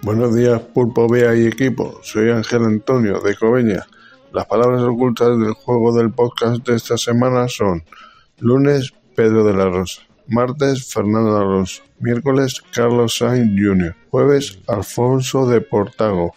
Buenos 0.00 0.34
días, 0.34 0.60
Pulpo 0.72 1.06
Bea 1.08 1.34
y 1.36 1.46
equipo. 1.46 2.00
Soy 2.02 2.30
Ángel 2.30 2.64
Antonio 2.64 3.20
de 3.20 3.36
Coveña. 3.36 3.86
Las 4.32 4.46
palabras 4.46 4.80
ocultas 4.80 5.38
del 5.38 5.52
juego 5.52 5.92
del 5.94 6.10
podcast 6.10 6.66
de 6.66 6.74
esta 6.76 6.96
semana 6.96 7.46
son 7.48 7.84
lunes 8.42 8.92
Pedro 9.14 9.44
de 9.44 9.54
la 9.54 9.66
Rosa, 9.66 10.02
martes 10.26 10.92
Fernando 10.92 11.38
Alonso, 11.38 11.82
miércoles 12.00 12.60
Carlos 12.72 13.16
Sainz 13.16 13.52
Jr., 13.56 13.94
jueves 14.10 14.58
Alfonso 14.66 15.48
de 15.48 15.60
Portago, 15.60 16.34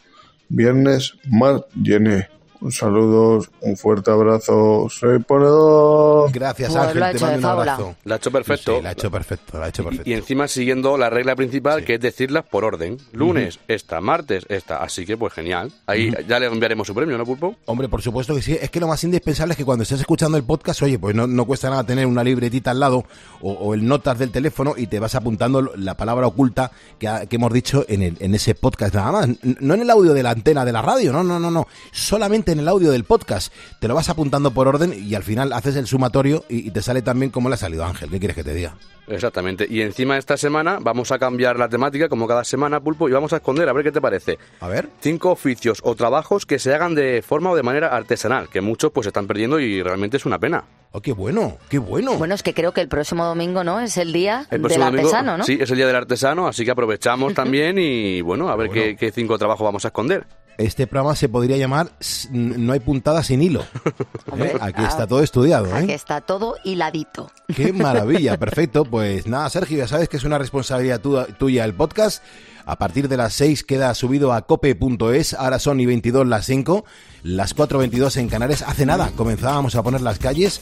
viernes 0.47 1.15
Marc 1.27 1.65
Gené. 1.83 2.29
Un 2.65 2.71
saludo, 2.71 3.45
un 3.61 3.77
fuerte 3.77 4.09
abrazo. 4.09 4.87
Soy 4.89 5.19
ponedor. 5.19 6.31
Gracias 6.31 6.71
Pues 6.71 6.81
Ángel, 6.81 6.99
lo 6.99 7.05
ha 7.05 7.11
te 7.13 7.19
mando 7.19 7.37
un 7.37 7.45
abrazo. 7.45 7.95
La 8.05 8.15
ha 8.15 8.17
hecho 8.17 8.31
perfecto. 8.31 8.75
Sí, 8.77 8.81
la 8.81 8.89
ha 8.89 8.91
hecho 8.93 9.11
perfecto, 9.11 9.59
la 9.59 9.65
ha 9.65 9.69
hecho 9.69 9.83
perfecto. 9.83 10.09
Y 10.09 10.13
encima 10.13 10.47
siguiendo 10.47 10.97
la 10.97 11.11
regla 11.11 11.35
principal, 11.35 11.85
que 11.85 11.93
es 11.93 11.99
decirlas 12.01 12.43
por 12.49 12.63
orden. 12.63 12.97
Lunes, 13.11 13.59
esta, 13.67 14.01
martes, 14.01 14.47
esta. 14.49 14.81
Así 14.81 15.05
que, 15.05 15.15
pues 15.15 15.31
genial. 15.33 15.71
Ahí 15.85 16.11
ya 16.27 16.39
le 16.39 16.47
enviaremos 16.47 16.87
su 16.87 16.95
premio, 16.95 17.19
¿no, 17.19 17.23
Pulpo? 17.25 17.55
Hombre, 17.65 17.87
por 17.87 18.01
supuesto 18.01 18.33
que 18.33 18.41
sí. 18.41 18.57
Es 18.59 18.71
que 18.71 18.79
lo 18.79 18.87
más 18.87 19.03
indispensable 19.03 19.51
es 19.51 19.57
que 19.57 19.65
cuando 19.65 19.83
estés 19.83 19.99
escuchando 19.99 20.35
el 20.35 20.43
podcast, 20.43 20.81
oye, 20.81 20.97
pues 20.97 21.13
no, 21.13 21.27
no 21.27 21.45
cuesta 21.45 21.69
nada 21.69 21.83
tener 21.83 22.07
una 22.07 22.23
libretita 22.23 22.71
al 22.71 22.79
lado 22.79 23.05
o, 23.41 23.51
o 23.51 23.75
el 23.75 23.85
notas 23.85 24.17
del 24.17 24.31
teléfono 24.31 24.73
y 24.75 24.87
te 24.87 24.99
vas 24.99 25.13
apuntando 25.13 25.61
la 25.75 25.95
palabra 25.95 26.25
oculta 26.25 26.71
que, 26.97 27.07
ha- 27.07 27.27
que 27.27 27.35
hemos 27.35 27.53
dicho 27.53 27.85
en, 27.87 28.01
el, 28.01 28.17
en 28.21 28.33
ese 28.33 28.55
podcast 28.55 28.95
nada 28.95 29.11
más. 29.11 29.29
No 29.59 29.75
en 29.75 29.81
el 29.81 29.89
audio 29.91 30.13
de 30.13 30.23
la 30.23 30.31
antena 30.31 30.65
de 30.65 30.71
la 30.71 30.81
radio, 30.81 31.13
no, 31.13 31.23
no, 31.23 31.39
no, 31.39 31.51
no. 31.51 31.67
Solamente 31.91 32.54
en 32.55 32.61
el 32.61 32.67
audio 32.67 32.91
del 32.91 33.03
podcast. 33.03 33.53
Te 33.79 33.87
lo 33.87 33.95
vas 33.95 34.09
apuntando 34.09 34.51
por 34.51 34.67
orden 34.67 34.93
y 34.97 35.13
al 35.15 35.23
final 35.23 35.53
haces 35.53 35.75
el 35.75 35.87
sumatorio 35.87 36.43
y, 36.49 36.67
y 36.67 36.71
te 36.71 36.81
sale 36.81 37.01
también 37.01 37.31
como 37.31 37.49
le 37.49 37.55
ha 37.55 37.57
salido 37.57 37.85
Ángel. 37.85 38.09
¿Qué 38.09 38.19
quieres 38.19 38.35
que 38.35 38.43
te 38.43 38.53
diga? 38.53 38.75
Exactamente. 39.07 39.67
Y 39.69 39.81
encima 39.81 40.17
esta 40.17 40.35
semana 40.35 40.79
vamos 40.81 41.11
a 41.11 41.19
cambiar 41.19 41.59
la 41.59 41.69
temática, 41.69 42.09
como 42.09 42.27
cada 42.27 42.43
semana, 42.43 42.79
Pulpo, 42.79 43.07
y 43.07 43.11
vamos 43.11 43.33
a 43.33 43.35
esconder, 43.37 43.69
a 43.69 43.73
ver 43.73 43.83
qué 43.83 43.91
te 43.91 44.01
parece. 44.01 44.39
A 44.59 44.67
ver. 44.67 44.89
Cinco 44.99 45.29
oficios 45.29 45.79
o 45.83 45.93
trabajos 45.95 46.45
que 46.47 46.57
se 46.57 46.73
hagan 46.73 46.95
de 46.95 47.21
forma 47.21 47.51
o 47.51 47.55
de 47.55 47.61
manera 47.61 47.89
artesanal, 47.95 48.49
que 48.49 48.61
muchos 48.61 48.91
pues 48.91 49.05
están 49.05 49.27
perdiendo 49.27 49.59
y 49.59 49.83
realmente 49.83 50.17
es 50.17 50.25
una 50.25 50.39
pena. 50.39 50.63
Oh, 50.91 51.01
qué 51.01 51.11
bueno, 51.11 51.57
qué 51.69 51.77
bueno. 51.77 52.13
Bueno, 52.15 52.33
es 52.33 52.41
que 52.41 52.53
creo 52.53 52.71
que 52.71 52.81
el 52.81 52.87
próximo 52.87 53.25
domingo, 53.25 53.63
¿no? 53.63 53.79
Es 53.81 53.97
el 53.97 54.11
día 54.13 54.47
El 54.49 54.61
del 54.61 54.71
domingo- 54.79 54.85
artesano, 54.99 55.37
¿no? 55.37 55.43
Sí, 55.43 55.57
es 55.59 55.69
el 55.69 55.77
día 55.77 55.87
del 55.87 55.95
artesano, 55.97 56.47
así 56.47 56.63
que 56.65 56.71
aprovechamos 56.71 57.33
también 57.35 57.77
y 57.77 58.21
bueno, 58.21 58.49
a 58.49 58.55
ver 58.55 58.69
qué, 58.71 58.95
qué 58.95 59.11
cinco 59.11 59.37
trabajos 59.37 59.63
vamos 59.65 59.85
a 59.85 59.89
esconder. 59.89 60.25
Este 60.57 60.87
programa 60.87 61.15
se 61.15 61.27
podría 61.29 61.57
llamar 61.57 61.91
No 62.31 62.73
hay 62.73 62.79
puntada 62.79 63.23
sin 63.23 63.41
hilo. 63.41 63.63
¿Eh? 64.37 64.55
Aquí 64.61 64.83
está 64.83 65.05
todo 65.07 65.21
estudiado, 65.21 65.73
Aquí 65.75 65.91
¿eh? 65.91 65.95
está 65.95 66.21
todo 66.21 66.55
hiladito. 66.63 67.31
Qué 67.55 67.73
maravilla, 67.73 68.37
perfecto. 68.37 68.85
Pues 68.85 69.27
nada, 69.27 69.49
Sergio, 69.49 69.77
ya 69.77 69.87
sabes 69.87 70.07
que 70.09 70.17
es 70.17 70.23
una 70.23 70.37
responsabilidad 70.37 71.01
tu- 71.01 71.23
tuya 71.37 71.65
el 71.65 71.73
podcast. 71.73 72.23
A 72.67 72.77
partir 72.77 73.07
de 73.07 73.17
las 73.17 73.33
6 73.33 73.63
queda 73.63 73.93
subido 73.93 74.33
a 74.33 74.41
cope.es, 74.47 75.35
ahora 75.35 75.59
son 75.59 75.79
y 75.79 75.85
22 75.85 76.25
las 76.25 76.45
5, 76.47 76.83
las 77.21 77.55
4.22 77.55 78.17
en 78.17 78.27
Canarias. 78.29 78.63
Hace 78.63 78.87
nada 78.87 79.11
comenzábamos 79.15 79.75
a 79.75 79.83
poner 79.83 80.01
las 80.01 80.17
calles 80.17 80.61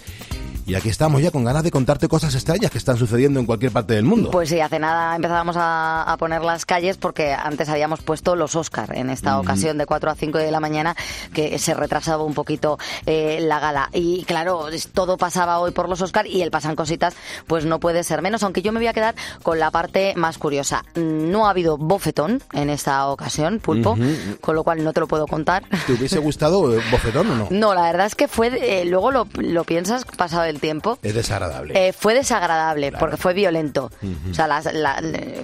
y 0.66 0.76
aquí 0.76 0.90
estamos 0.90 1.22
ya 1.22 1.32
con 1.32 1.44
ganas 1.44 1.64
de 1.64 1.72
contarte 1.72 2.08
cosas 2.08 2.34
extrañas 2.36 2.72
que 2.72 2.78
están 2.78 2.98
sucediendo 2.98 3.40
en 3.40 3.46
cualquier 3.46 3.72
parte 3.72 3.94
del 3.94 4.04
mundo. 4.06 4.32
Pues 4.32 4.50
sí, 4.50 4.60
hace 4.60 4.80
nada 4.80 5.16
empezábamos 5.16 5.56
a, 5.58 6.04
a 6.04 6.18
poner 6.18 6.42
las 6.44 6.66
calles 6.66 6.98
porque 6.98 7.34
antes 7.34 7.70
habíamos 7.70 8.02
puesto 8.02 8.36
los 8.36 8.56
Oscar 8.56 8.96
en 8.98 9.10
esta 9.10 9.36
Mm. 9.38 9.40
ocasión 9.40 9.78
de 9.78 9.86
4 9.86 10.12
a 10.12 10.16
5 10.16 10.38
de 10.38 10.52
la 10.52 10.60
mañana 10.60 10.96
que 11.34 11.58
se 11.60 11.74
retrasaba 11.74 12.24
un 12.24 12.34
poquito 12.34 12.78
eh, 13.06 13.40
la 13.42 13.60
gala. 13.60 13.90
Y 13.94 14.24
claro, 14.26 14.68
todo 14.94 15.18
pasaba 15.18 15.60
hoy 15.60 15.72
por 15.72 15.90
los 15.90 16.02
Oscar 16.02 16.28
y 16.28 16.42
el 16.42 16.52
pasan 16.52 16.76
cositas 16.76 17.14
pues 17.48 17.66
no 17.66 17.80
puede 17.80 18.04
ser 18.04 18.22
menos, 18.22 18.44
aunque 18.44 18.62
yo 18.62 18.72
me 18.72 18.80
voy 18.80 18.88
a 18.88 18.94
quedar 18.94 19.16
con 19.42 19.60
la 19.60 19.72
parte 19.72 20.14
más 20.16 20.38
curiosa. 20.38 20.86
No 20.96 21.48
ha 21.48 21.50
habido 21.50 21.78
bofetón 21.78 22.42
en 22.54 22.70
esta 22.70 23.08
ocasión, 23.08 23.60
Pulpo, 23.60 23.98
con 24.42 24.56
lo 24.56 24.64
cual 24.64 24.84
no 24.84 24.94
te 24.94 25.00
lo 25.00 25.08
puedo 25.08 25.28
contar. 25.28 25.64
¿Te 25.88 25.94
hubiese 25.94 26.20
gustado 26.20 26.78
eh, 26.78 26.82
bofetón 26.92 27.30
o 27.32 27.36
no? 27.36 27.48
No, 27.64 27.74
la 27.74 27.84
verdad 27.84 28.06
es 28.08 28.16
que 28.16 28.28
fue, 28.28 28.48
eh, 28.82 28.86
luego 28.86 29.12
lo, 29.12 29.28
lo 29.38 29.64
piensas 29.64 30.06
pasado 30.06 30.44
el 30.44 30.53
tiempo. 30.60 30.98
Es 31.04 31.14
desagradable. 31.14 31.88
Eh, 31.90 31.94
fue 31.94 32.14
desagradable 32.14 32.92
porque 32.92 33.18
fue 33.18 33.34
violento. 33.34 33.92
O 34.30 34.34
sea, 34.34 34.48
la- 34.48 35.02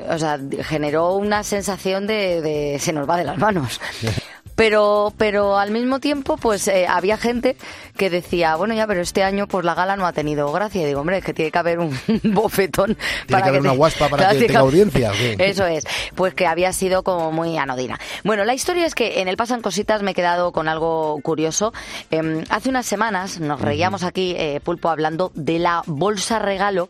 o 0.09 0.17
sea, 0.19 0.39
generó 0.63 1.13
una 1.15 1.43
sensación 1.43 2.07
de, 2.07 2.41
de 2.41 2.79
se 2.79 2.93
nos 2.93 3.09
va 3.09 3.17
de 3.17 3.23
las 3.25 3.37
manos. 3.37 3.79
Pero, 4.59 5.13
pero 5.15 5.57
al 5.57 5.71
mismo 5.71 6.01
tiempo, 6.01 6.35
pues 6.35 6.67
eh, 6.67 6.85
había 6.85 7.15
gente 7.15 7.55
que 7.95 8.09
decía, 8.09 8.57
bueno, 8.57 8.73
ya, 8.73 8.87
pero 8.87 8.99
este 8.99 9.23
año 9.23 9.47
pues 9.47 9.63
la 9.63 9.73
gala 9.73 9.95
no 9.95 10.05
ha 10.05 10.11
tenido 10.11 10.51
gracia. 10.51 10.81
Y 10.81 10.85
digo, 10.85 10.99
hombre, 10.99 11.19
es 11.19 11.23
que 11.23 11.33
tiene 11.33 11.49
que 11.49 11.59
haber 11.59 11.79
un 11.79 11.97
bofetón. 12.25 12.97
Tiene 13.25 13.41
que 13.41 13.47
haber 13.47 13.61
una 13.61 13.71
guaspa 13.71 14.09
para 14.09 14.23
Claro, 14.23 14.37
que 14.37 14.47
tenga 14.47 14.59
audiencia. 14.59 15.13
Eso 15.39 15.65
es, 15.65 15.85
pues 16.13 16.33
que 16.33 16.45
había 16.45 16.73
sido 16.73 17.03
como 17.03 17.31
muy 17.31 17.57
anodina. 17.57 17.97
Bueno, 18.25 18.43
la 18.43 18.53
historia 18.53 18.85
es 18.85 18.95
que 18.95 19.21
en 19.21 19.29
el 19.29 19.37
Pasan 19.37 19.61
Cositas 19.61 20.03
me 20.03 20.11
he 20.11 20.13
quedado 20.13 20.51
con 20.51 20.67
algo 20.67 21.21
curioso. 21.23 21.71
Em, 22.11 22.43
hace 22.49 22.67
unas 22.67 22.85
semanas 22.85 23.39
nos 23.39 23.61
reíamos 23.61 24.03
aquí, 24.03 24.35
eh, 24.37 24.59
Pulpo, 24.61 24.89
hablando 24.89 25.31
de 25.35 25.59
la 25.59 25.83
bolsa 25.85 26.37
regalo 26.37 26.89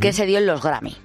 que 0.00 0.14
se 0.14 0.24
dio 0.24 0.38
en 0.38 0.46
los 0.46 0.62
Grammy. 0.62 0.96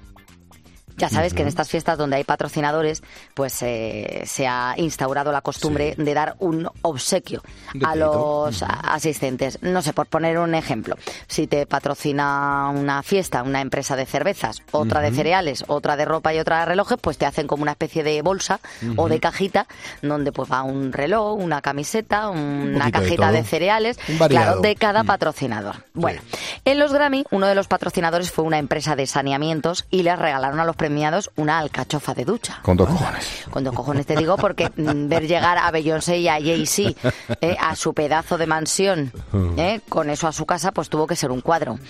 Ya 0.96 1.08
sabes 1.08 1.34
que 1.34 1.42
en 1.42 1.48
estas 1.48 1.68
fiestas 1.68 1.98
donde 1.98 2.16
hay 2.16 2.24
patrocinadores, 2.24 3.02
pues 3.34 3.62
eh, 3.62 4.22
se 4.26 4.46
ha 4.46 4.74
instaurado 4.76 5.32
la 5.32 5.40
costumbre 5.40 5.94
de 5.96 6.14
dar 6.14 6.36
un 6.38 6.68
obsequio 6.82 7.42
a 7.84 7.94
los 7.96 8.62
asistentes. 8.62 9.58
No 9.62 9.82
sé, 9.82 9.92
por 9.92 10.06
poner 10.06 10.38
un 10.38 10.54
ejemplo, 10.54 10.96
si 11.26 11.46
te 11.46 11.66
patrocina 11.66 12.70
una 12.74 13.02
fiesta, 13.02 13.42
una 13.42 13.60
empresa 13.60 13.96
de 13.96 14.06
cervezas, 14.06 14.62
otra 14.72 15.00
de 15.00 15.12
cereales, 15.12 15.64
otra 15.68 15.96
de 15.96 16.04
ropa 16.04 16.34
y 16.34 16.38
otra 16.38 16.60
de 16.60 16.66
relojes, 16.66 16.98
pues 17.00 17.18
te 17.18 17.26
hacen 17.26 17.46
como 17.46 17.62
una 17.62 17.72
especie 17.72 18.02
de 18.02 18.22
bolsa 18.22 18.60
o 18.96 19.08
de 19.08 19.20
cajita 19.20 19.66
donde 20.02 20.32
pues 20.32 20.50
va 20.50 20.62
un 20.62 20.92
reloj, 20.92 21.36
una 21.38 21.60
camiseta, 21.62 22.28
una 22.28 22.90
cajita 22.90 23.32
de, 23.32 23.44
cereales, 23.44 23.98
claro, 24.28 24.60
de 24.60 24.74
cada 24.74 25.02
Mm. 25.02 25.06
patrocinador. 25.06 25.76
Bueno, 25.94 26.20
en 26.64 26.78
los 26.78 26.92
Grammy, 26.92 27.24
uno 27.30 27.46
de 27.46 27.54
los 27.54 27.68
patrocinadores 27.68 28.30
fue 28.30 28.44
una 28.44 28.58
empresa 28.58 28.96
de 28.96 29.06
saneamientos 29.06 29.86
y 29.90 30.02
les 30.02 30.18
regalaron 30.18 30.60
a 30.60 30.64
los 30.64 30.76
premiados 30.86 31.32
una 31.34 31.58
alcachofa 31.58 32.14
de 32.14 32.24
ducha. 32.24 32.60
Con 32.62 32.76
dos 32.76 32.88
cojones. 32.88 33.44
Con 33.50 33.64
dos 33.64 33.74
cojones 33.74 34.06
te 34.06 34.14
digo 34.14 34.36
porque 34.36 34.70
mm, 34.76 35.08
ver 35.08 35.26
llegar 35.26 35.58
a 35.58 35.68
Beyoncé 35.72 36.18
y 36.18 36.28
a 36.28 36.34
Jay-Z 36.34 36.92
eh, 37.40 37.56
a 37.60 37.74
su 37.74 37.92
pedazo 37.92 38.38
de 38.38 38.46
mansión 38.46 39.10
eh, 39.56 39.80
con 39.88 40.10
eso 40.10 40.28
a 40.28 40.32
su 40.32 40.46
casa, 40.46 40.70
pues 40.70 40.88
tuvo 40.88 41.08
que 41.08 41.16
ser 41.16 41.32
un 41.32 41.40
cuadro. 41.40 41.80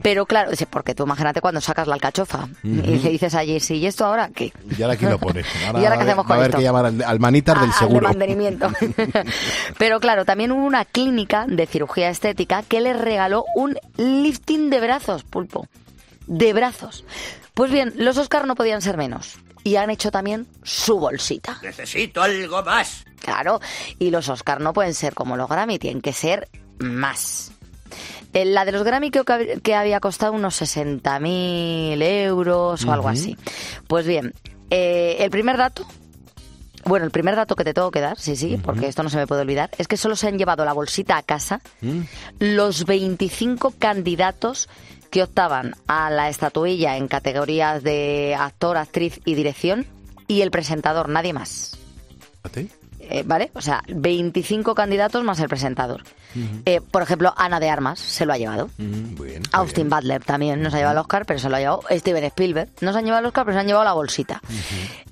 Pero 0.00 0.24
claro, 0.24 0.50
porque 0.70 0.94
tú 0.94 1.02
imagínate 1.04 1.42
cuando 1.42 1.60
sacas 1.60 1.86
la 1.88 1.94
alcachofa 1.94 2.48
y 2.62 2.68
le 2.80 3.10
dices 3.10 3.34
a 3.34 3.38
Jay-Z, 3.38 3.74
¿y 3.74 3.86
esto 3.86 4.06
ahora 4.06 4.30
qué? 4.34 4.50
Y 4.78 4.82
ahora 4.82 4.96
quién 4.96 5.10
lo 5.10 5.18
pone. 5.18 5.42
¿Y 5.62 5.84
ahora 5.84 5.96
qué 5.98 6.02
a 6.04 6.06
hacemos 6.06 6.24
con 6.24 6.32
a 6.32 6.34
haber 6.36 6.46
esto? 6.48 6.58
que 6.58 6.64
llamar 6.64 6.86
al, 6.86 7.02
al 7.02 7.20
manitar 7.20 7.60
del 7.60 7.68
Ah, 7.70 7.76
seguro. 7.78 8.00
de 8.00 8.14
mantenimiento. 8.14 8.70
Pero 9.78 10.00
claro, 10.00 10.24
también 10.24 10.52
hubo 10.52 10.64
una 10.64 10.86
clínica 10.86 11.44
de 11.46 11.66
cirugía 11.66 12.08
estética 12.08 12.62
que 12.62 12.80
les 12.80 12.98
regaló 12.98 13.44
un 13.54 13.76
lifting 13.98 14.70
de 14.70 14.80
brazos, 14.80 15.22
pulpo. 15.24 15.66
De 16.26 16.52
brazos. 16.52 17.04
Pues 17.58 17.72
bien, 17.72 17.92
los 17.96 18.16
Oscar 18.18 18.46
no 18.46 18.54
podían 18.54 18.80
ser 18.82 18.96
menos. 18.96 19.34
Y 19.64 19.74
han 19.74 19.90
hecho 19.90 20.12
también 20.12 20.46
su 20.62 21.00
bolsita. 21.00 21.58
Necesito 21.60 22.22
algo 22.22 22.62
más. 22.62 23.04
Claro, 23.20 23.60
y 23.98 24.10
los 24.10 24.28
Oscar 24.28 24.60
no 24.60 24.72
pueden 24.72 24.94
ser 24.94 25.12
como 25.14 25.36
los 25.36 25.48
Grammy, 25.48 25.80
tienen 25.80 26.00
que 26.00 26.12
ser 26.12 26.48
más. 26.78 27.50
Eh, 28.32 28.44
La 28.44 28.64
de 28.64 28.70
los 28.70 28.84
Grammy 28.84 29.10
creo 29.10 29.24
que 29.24 29.32
hab- 29.32 29.60
que 29.62 29.74
había 29.74 29.98
costado 29.98 30.34
unos 30.34 30.54
60.000 30.54 32.00
euros 32.00 32.84
o 32.84 32.92
algo 32.92 33.08
así. 33.08 33.36
Pues 33.88 34.06
bien, 34.06 34.34
eh, 34.70 35.16
el 35.18 35.30
primer 35.30 35.56
dato, 35.56 35.84
bueno, 36.84 37.04
el 37.06 37.10
primer 37.10 37.34
dato 37.34 37.56
que 37.56 37.64
te 37.64 37.74
tengo 37.74 37.90
que 37.90 38.00
dar, 38.00 38.20
sí, 38.20 38.36
sí, 38.36 38.56
porque 38.62 38.86
esto 38.86 39.02
no 39.02 39.10
se 39.10 39.16
me 39.16 39.26
puede 39.26 39.40
olvidar, 39.42 39.70
es 39.78 39.88
que 39.88 39.96
solo 39.96 40.14
se 40.14 40.28
han 40.28 40.38
llevado 40.38 40.64
la 40.64 40.72
bolsita 40.74 41.16
a 41.16 41.22
casa 41.24 41.60
Mm. 41.80 42.02
los 42.38 42.84
25 42.84 43.74
candidatos 43.78 44.68
que 45.10 45.22
optaban 45.22 45.74
a 45.86 46.10
la 46.10 46.28
estatuilla 46.28 46.96
en 46.96 47.08
categorías 47.08 47.82
de 47.82 48.36
actor, 48.38 48.76
actriz 48.76 49.20
y 49.24 49.34
dirección 49.34 49.86
y 50.26 50.42
el 50.42 50.50
presentador, 50.50 51.08
nadie 51.08 51.32
más. 51.32 51.76
Eh, 53.00 53.22
¿Vale? 53.24 53.50
O 53.54 53.62
sea, 53.62 53.82
25 53.88 54.74
candidatos 54.74 55.24
más 55.24 55.40
el 55.40 55.48
presentador. 55.48 56.02
Eh, 56.66 56.80
por 56.82 57.02
ejemplo, 57.02 57.32
Ana 57.36 57.58
de 57.58 57.70
Armas 57.70 57.98
se 57.98 58.26
lo 58.26 58.34
ha 58.34 58.36
llevado. 58.36 58.68
Muy 58.76 59.28
bien. 59.28 59.42
Austin 59.52 59.88
Butler 59.88 60.22
también 60.22 60.62
nos 60.62 60.74
ha 60.74 60.76
llevado 60.76 60.92
el 60.92 61.00
Oscar, 61.00 61.24
pero 61.24 61.38
se 61.38 61.48
lo 61.48 61.56
ha 61.56 61.58
llevado 61.58 61.82
Steven 61.90 62.24
Spielberg. 62.24 62.68
No 62.82 62.92
se 62.92 62.98
han 62.98 63.04
llevado 63.06 63.20
el 63.20 63.26
Oscar, 63.26 63.44
pero 63.46 63.56
se 63.56 63.60
han 63.60 63.66
llevado 63.66 63.84
la 63.84 63.94
bolsita. 63.94 64.42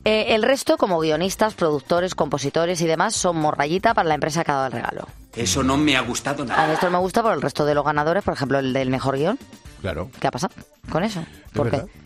Eh, 0.04 0.34
el 0.34 0.42
resto, 0.42 0.76
como 0.76 1.00
guionistas, 1.00 1.54
productores, 1.54 2.14
compositores 2.14 2.80
y 2.82 2.86
demás, 2.86 3.14
son 3.14 3.38
morrayita 3.38 3.94
para 3.94 4.08
la 4.08 4.14
empresa 4.14 4.44
que 4.44 4.50
ha 4.50 4.54
dado 4.56 4.66
el 4.66 4.72
regalo. 4.72 5.08
Eso 5.34 5.62
no 5.62 5.76
me 5.78 5.96
ha 5.96 6.00
gustado 6.02 6.42
A 6.42 6.46
mí 6.46 6.50
nada. 6.50 6.72
esto 6.74 6.86
no 6.86 6.92
me 6.92 6.98
gusta 6.98 7.22
por 7.22 7.32
el 7.32 7.40
resto 7.42 7.64
de 7.64 7.74
los 7.74 7.84
ganadores, 7.84 8.22
por 8.22 8.34
ejemplo, 8.34 8.58
el 8.58 8.72
del 8.72 8.90
mejor 8.90 9.16
guion. 9.16 9.38
Claro. 9.86 10.10
¿Qué 10.18 10.26
ha 10.26 10.32
pasado 10.32 10.52
con 10.90 11.04
eso? 11.04 11.24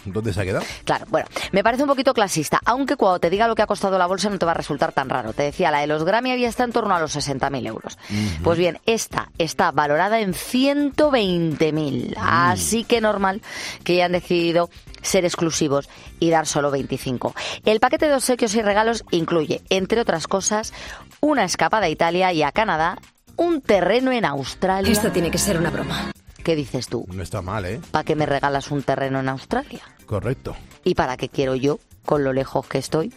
¿Dónde 0.04 0.32
se 0.34 0.40
ha 0.40 0.44
quedado? 0.44 0.64
Claro, 0.84 1.06
bueno, 1.08 1.26
me 1.52 1.64
parece 1.64 1.82
un 1.82 1.88
poquito 1.88 2.12
clasista, 2.12 2.60
aunque 2.66 2.96
cuando 2.96 3.20
te 3.20 3.30
diga 3.30 3.48
lo 3.48 3.54
que 3.54 3.62
ha 3.62 3.66
costado 3.66 3.96
la 3.96 4.06
bolsa 4.06 4.28
no 4.28 4.38
te 4.38 4.44
va 4.44 4.52
a 4.52 4.54
resultar 4.54 4.92
tan 4.92 5.08
raro. 5.08 5.32
Te 5.32 5.44
decía, 5.44 5.70
la 5.70 5.80
de 5.80 5.86
los 5.86 6.04
Grammy 6.04 6.30
había 6.30 6.50
está 6.50 6.64
en 6.64 6.72
torno 6.72 6.94
a 6.94 7.00
los 7.00 7.16
60.000 7.16 7.66
euros. 7.66 7.96
Pues 8.44 8.58
bien, 8.58 8.78
esta 8.84 9.30
está 9.38 9.70
valorada 9.70 10.20
en 10.20 10.34
120.000, 10.34 12.16
así 12.18 12.84
que 12.84 13.00
normal 13.00 13.40
que 13.82 13.94
hayan 13.94 14.12
decidido 14.12 14.68
ser 15.00 15.24
exclusivos 15.24 15.88
y 16.18 16.28
dar 16.28 16.46
solo 16.46 16.70
25. 16.70 17.34
El 17.64 17.80
paquete 17.80 18.08
de 18.08 18.14
obsequios 18.14 18.54
y 18.56 18.60
regalos 18.60 19.04
incluye, 19.10 19.62
entre 19.70 20.02
otras 20.02 20.26
cosas, 20.26 20.74
una 21.20 21.44
escapada 21.44 21.86
a 21.86 21.88
Italia 21.88 22.30
y 22.34 22.42
a 22.42 22.52
Canadá, 22.52 22.98
un 23.36 23.62
terreno 23.62 24.12
en 24.12 24.26
Australia. 24.26 24.92
Esto 24.92 25.10
tiene 25.10 25.30
que 25.30 25.38
ser 25.38 25.58
una 25.58 25.70
broma. 25.70 26.12
¿Qué 26.44 26.56
dices 26.56 26.88
tú? 26.88 27.06
No 27.12 27.22
está 27.22 27.42
mal, 27.42 27.64
¿eh? 27.66 27.80
¿Para 27.90 28.04
qué 28.04 28.14
me 28.16 28.26
regalas 28.26 28.70
un 28.70 28.82
terreno 28.82 29.20
en 29.20 29.28
Australia? 29.28 29.80
Correcto. 30.06 30.56
¿Y 30.84 30.94
para 30.94 31.16
qué 31.16 31.28
quiero 31.28 31.54
yo, 31.54 31.78
con 32.04 32.24
lo 32.24 32.32
lejos 32.32 32.66
que 32.66 32.78
estoy, 32.78 33.12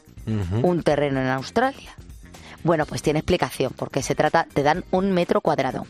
un 0.62 0.84
terreno 0.84 1.20
en 1.22 1.28
Australia? 1.28 1.96
Bueno, 2.64 2.86
pues 2.86 3.02
tiene 3.02 3.20
explicación, 3.20 3.74
porque 3.76 4.02
se 4.02 4.16
trata, 4.16 4.48
te 4.54 4.64
dan 4.64 4.86
un 4.92 5.12
metro 5.12 5.42
cuadrado 5.42 5.86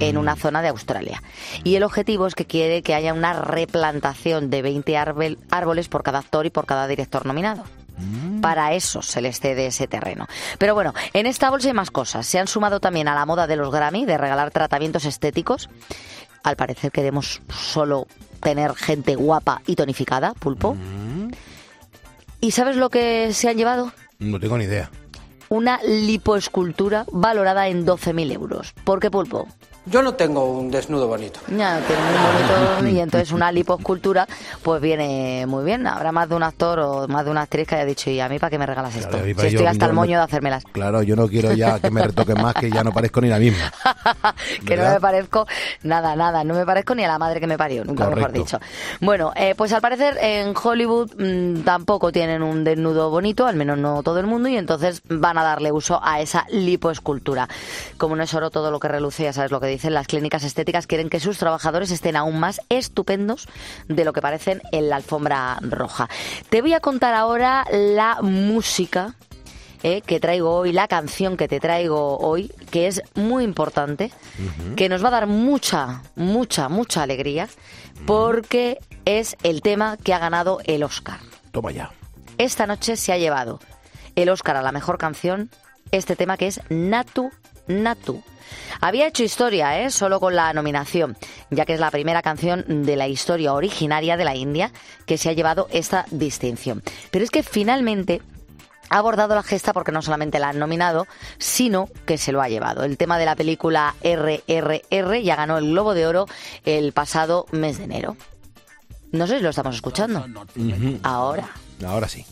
en 0.00 0.16
una 0.18 0.34
zona 0.34 0.60
de 0.60 0.68
Australia. 0.68 1.22
Y 1.62 1.76
el 1.76 1.84
objetivo 1.84 2.26
es 2.26 2.34
que 2.34 2.46
quiere 2.46 2.82
que 2.82 2.94
haya 2.94 3.12
una 3.14 3.32
replantación 3.42 4.50
de 4.50 4.62
20 4.62 4.96
árbol- 4.96 5.38
árboles 5.50 5.88
por 5.88 6.02
cada 6.02 6.18
actor 6.18 6.46
y 6.46 6.50
por 6.50 6.66
cada 6.66 6.86
director 6.88 7.26
nominado. 7.26 7.62
Para 8.42 8.74
eso 8.74 9.02
se 9.02 9.20
les 9.22 9.38
cede 9.38 9.66
ese 9.66 9.86
terreno. 9.86 10.26
Pero 10.58 10.74
bueno, 10.74 10.92
en 11.12 11.26
esta 11.26 11.48
bolsa 11.48 11.68
hay 11.68 11.74
más 11.74 11.92
cosas. 11.92 12.26
Se 12.26 12.40
han 12.40 12.48
sumado 12.48 12.80
también 12.80 13.06
a 13.06 13.14
la 13.14 13.24
moda 13.24 13.46
de 13.46 13.54
los 13.54 13.70
Grammy 13.72 14.04
de 14.04 14.18
regalar 14.18 14.50
tratamientos 14.50 15.04
estéticos. 15.04 15.70
Al 16.44 16.56
parecer 16.56 16.92
queremos 16.92 17.40
solo 17.48 18.06
tener 18.40 18.74
gente 18.74 19.16
guapa 19.16 19.62
y 19.66 19.74
tonificada, 19.74 20.34
pulpo. 20.34 20.76
¿Y 22.40 22.50
sabes 22.50 22.76
lo 22.76 22.90
que 22.90 23.32
se 23.32 23.48
han 23.48 23.56
llevado? 23.56 23.92
No 24.18 24.38
tengo 24.38 24.58
ni 24.58 24.64
idea. 24.64 24.90
Una 25.48 25.82
lipoescultura 25.82 27.06
valorada 27.10 27.68
en 27.68 27.86
12.000 27.86 28.32
euros. 28.32 28.74
¿Por 28.84 29.00
qué 29.00 29.10
pulpo? 29.10 29.48
Yo 29.86 30.02
no 30.02 30.14
tengo 30.14 30.44
un 30.46 30.70
desnudo 30.70 31.06
bonito. 31.08 31.40
Ya, 31.48 31.78
tiene 31.86 32.02
muy 32.02 32.82
bonito 32.82 32.88
y 32.96 33.00
entonces 33.00 33.32
una 33.32 33.52
lipoescultura 33.52 34.26
pues 34.62 34.80
viene 34.80 35.44
muy 35.46 35.62
bien. 35.64 35.86
Habrá 35.86 36.10
más 36.10 36.28
de 36.28 36.34
un 36.36 36.42
actor 36.42 36.78
o 36.78 37.06
más 37.08 37.24
de 37.26 37.30
una 37.30 37.42
actriz 37.42 37.68
que 37.68 37.74
haya 37.74 37.84
dicho, 37.84 38.08
¿y 38.10 38.18
a 38.20 38.28
mí 38.30 38.38
para 38.38 38.50
qué 38.50 38.58
me 38.58 38.64
regalas 38.66 38.94
esto? 38.96 39.10
Claro, 39.10 39.24
si 39.24 39.30
estoy 39.32 39.50
yo- 39.50 39.68
hasta 39.68 39.86
el 39.86 39.92
moño 39.92 40.12
no- 40.12 40.18
de 40.18 40.24
hacérmelas. 40.24 40.64
Claro, 40.72 41.02
yo 41.02 41.16
no 41.16 41.28
quiero 41.28 41.52
ya 41.52 41.78
que 41.80 41.90
me 41.90 42.02
retoquen 42.02 42.40
más, 42.40 42.54
que 42.54 42.70
ya 42.70 42.82
no 42.82 42.92
parezco 42.92 43.20
ni 43.20 43.28
la 43.28 43.38
misma. 43.38 43.70
que 44.66 44.76
no 44.76 44.84
me 44.90 45.00
parezco 45.00 45.46
nada, 45.82 46.16
nada, 46.16 46.44
no 46.44 46.54
me 46.54 46.64
parezco 46.64 46.94
ni 46.94 47.04
a 47.04 47.08
la 47.08 47.18
madre 47.18 47.40
que 47.40 47.46
me 47.46 47.58
parió, 47.58 47.84
nunca 47.84 48.08
mejor 48.08 48.32
dicho. 48.32 48.58
Bueno, 49.00 49.32
eh, 49.36 49.54
pues 49.54 49.72
al 49.74 49.82
parecer 49.82 50.16
en 50.20 50.54
Hollywood 50.60 51.10
mm, 51.18 51.62
tampoco 51.62 52.10
tienen 52.10 52.42
un 52.42 52.64
desnudo 52.64 53.10
bonito, 53.10 53.46
al 53.46 53.56
menos 53.56 53.76
no 53.76 54.02
todo 54.02 54.18
el 54.18 54.26
mundo, 54.26 54.48
y 54.48 54.56
entonces 54.56 55.02
van 55.08 55.36
a 55.36 55.44
darle 55.44 55.72
uso 55.72 56.00
a 56.02 56.20
esa 56.20 56.46
lipoescultura. 56.50 57.48
Como 57.98 58.16
no 58.16 58.22
es 58.22 58.32
oro 58.32 58.50
todo 58.50 58.70
lo 58.70 58.80
que 58.80 58.88
reluce, 58.88 59.24
ya 59.24 59.32
sabes 59.34 59.50
lo 59.50 59.60
que 59.60 59.73
dicen, 59.74 59.94
las 59.94 60.06
clínicas 60.06 60.44
estéticas 60.44 60.86
quieren 60.86 61.10
que 61.10 61.20
sus 61.20 61.38
trabajadores 61.38 61.90
estén 61.90 62.16
aún 62.16 62.38
más 62.38 62.60
estupendos 62.68 63.48
de 63.88 64.04
lo 64.04 64.12
que 64.12 64.22
parecen 64.22 64.62
en 64.72 64.88
la 64.88 64.96
alfombra 64.96 65.58
roja. 65.60 66.08
Te 66.50 66.62
voy 66.62 66.72
a 66.72 66.80
contar 66.80 67.14
ahora 67.14 67.64
la 67.70 68.18
música 68.22 69.14
eh, 69.82 70.00
que 70.00 70.18
traigo 70.18 70.56
hoy, 70.56 70.72
la 70.72 70.88
canción 70.88 71.36
que 71.36 71.46
te 71.46 71.60
traigo 71.60 72.16
hoy, 72.16 72.50
que 72.70 72.86
es 72.86 73.02
muy 73.14 73.44
importante, 73.44 74.10
que 74.76 74.88
nos 74.88 75.04
va 75.04 75.08
a 75.08 75.12
dar 75.12 75.26
mucha, 75.26 76.02
mucha, 76.16 76.70
mucha 76.70 77.02
alegría, 77.02 77.48
porque 78.06 78.78
es 79.04 79.36
el 79.42 79.60
tema 79.60 79.98
que 79.98 80.14
ha 80.14 80.18
ganado 80.18 80.60
el 80.64 80.84
Oscar. 80.84 81.18
Toma 81.52 81.70
ya. 81.70 81.92
Esta 82.38 82.66
noche 82.66 82.96
se 82.96 83.12
ha 83.12 83.18
llevado 83.18 83.60
el 84.16 84.30
Oscar 84.30 84.56
a 84.56 84.62
la 84.62 84.72
mejor 84.72 84.96
canción, 84.96 85.50
este 85.90 86.16
tema 86.16 86.38
que 86.38 86.46
es 86.46 86.60
Natu 86.70 87.30
Natu. 87.66 88.22
Había 88.80 89.06
hecho 89.06 89.22
historia, 89.22 89.80
¿eh? 89.80 89.90
solo 89.90 90.20
con 90.20 90.36
la 90.36 90.52
nominación, 90.52 91.16
ya 91.50 91.64
que 91.64 91.74
es 91.74 91.80
la 91.80 91.90
primera 91.90 92.22
canción 92.22 92.84
de 92.84 92.96
la 92.96 93.08
historia 93.08 93.54
originaria 93.54 94.16
de 94.16 94.24
la 94.24 94.36
India 94.36 94.72
que 95.06 95.18
se 95.18 95.30
ha 95.30 95.32
llevado 95.32 95.68
esta 95.70 96.06
distinción. 96.10 96.82
Pero 97.10 97.24
es 97.24 97.30
que 97.30 97.42
finalmente 97.42 98.20
ha 98.90 98.98
abordado 98.98 99.34
la 99.34 99.42
gesta 99.42 99.72
porque 99.72 99.92
no 99.92 100.02
solamente 100.02 100.38
la 100.38 100.50
han 100.50 100.58
nominado, 100.58 101.06
sino 101.38 101.88
que 102.06 102.18
se 102.18 102.32
lo 102.32 102.42
ha 102.42 102.48
llevado. 102.48 102.84
El 102.84 102.96
tema 102.96 103.18
de 103.18 103.24
la 103.24 103.36
película 103.36 103.94
RRR 104.02 105.22
ya 105.22 105.36
ganó 105.36 105.58
el 105.58 105.70
Globo 105.70 105.94
de 105.94 106.06
Oro 106.06 106.26
el 106.64 106.92
pasado 106.92 107.46
mes 107.50 107.78
de 107.78 107.84
enero. 107.84 108.16
No 109.12 109.26
sé 109.26 109.38
si 109.38 109.42
lo 109.42 109.50
estamos 109.50 109.76
escuchando. 109.76 110.26
Ahora. 111.02 111.48
Ahora 111.86 112.08
sí. 112.08 112.26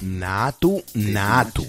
Natu, 0.00 0.82
Natu. 0.94 1.66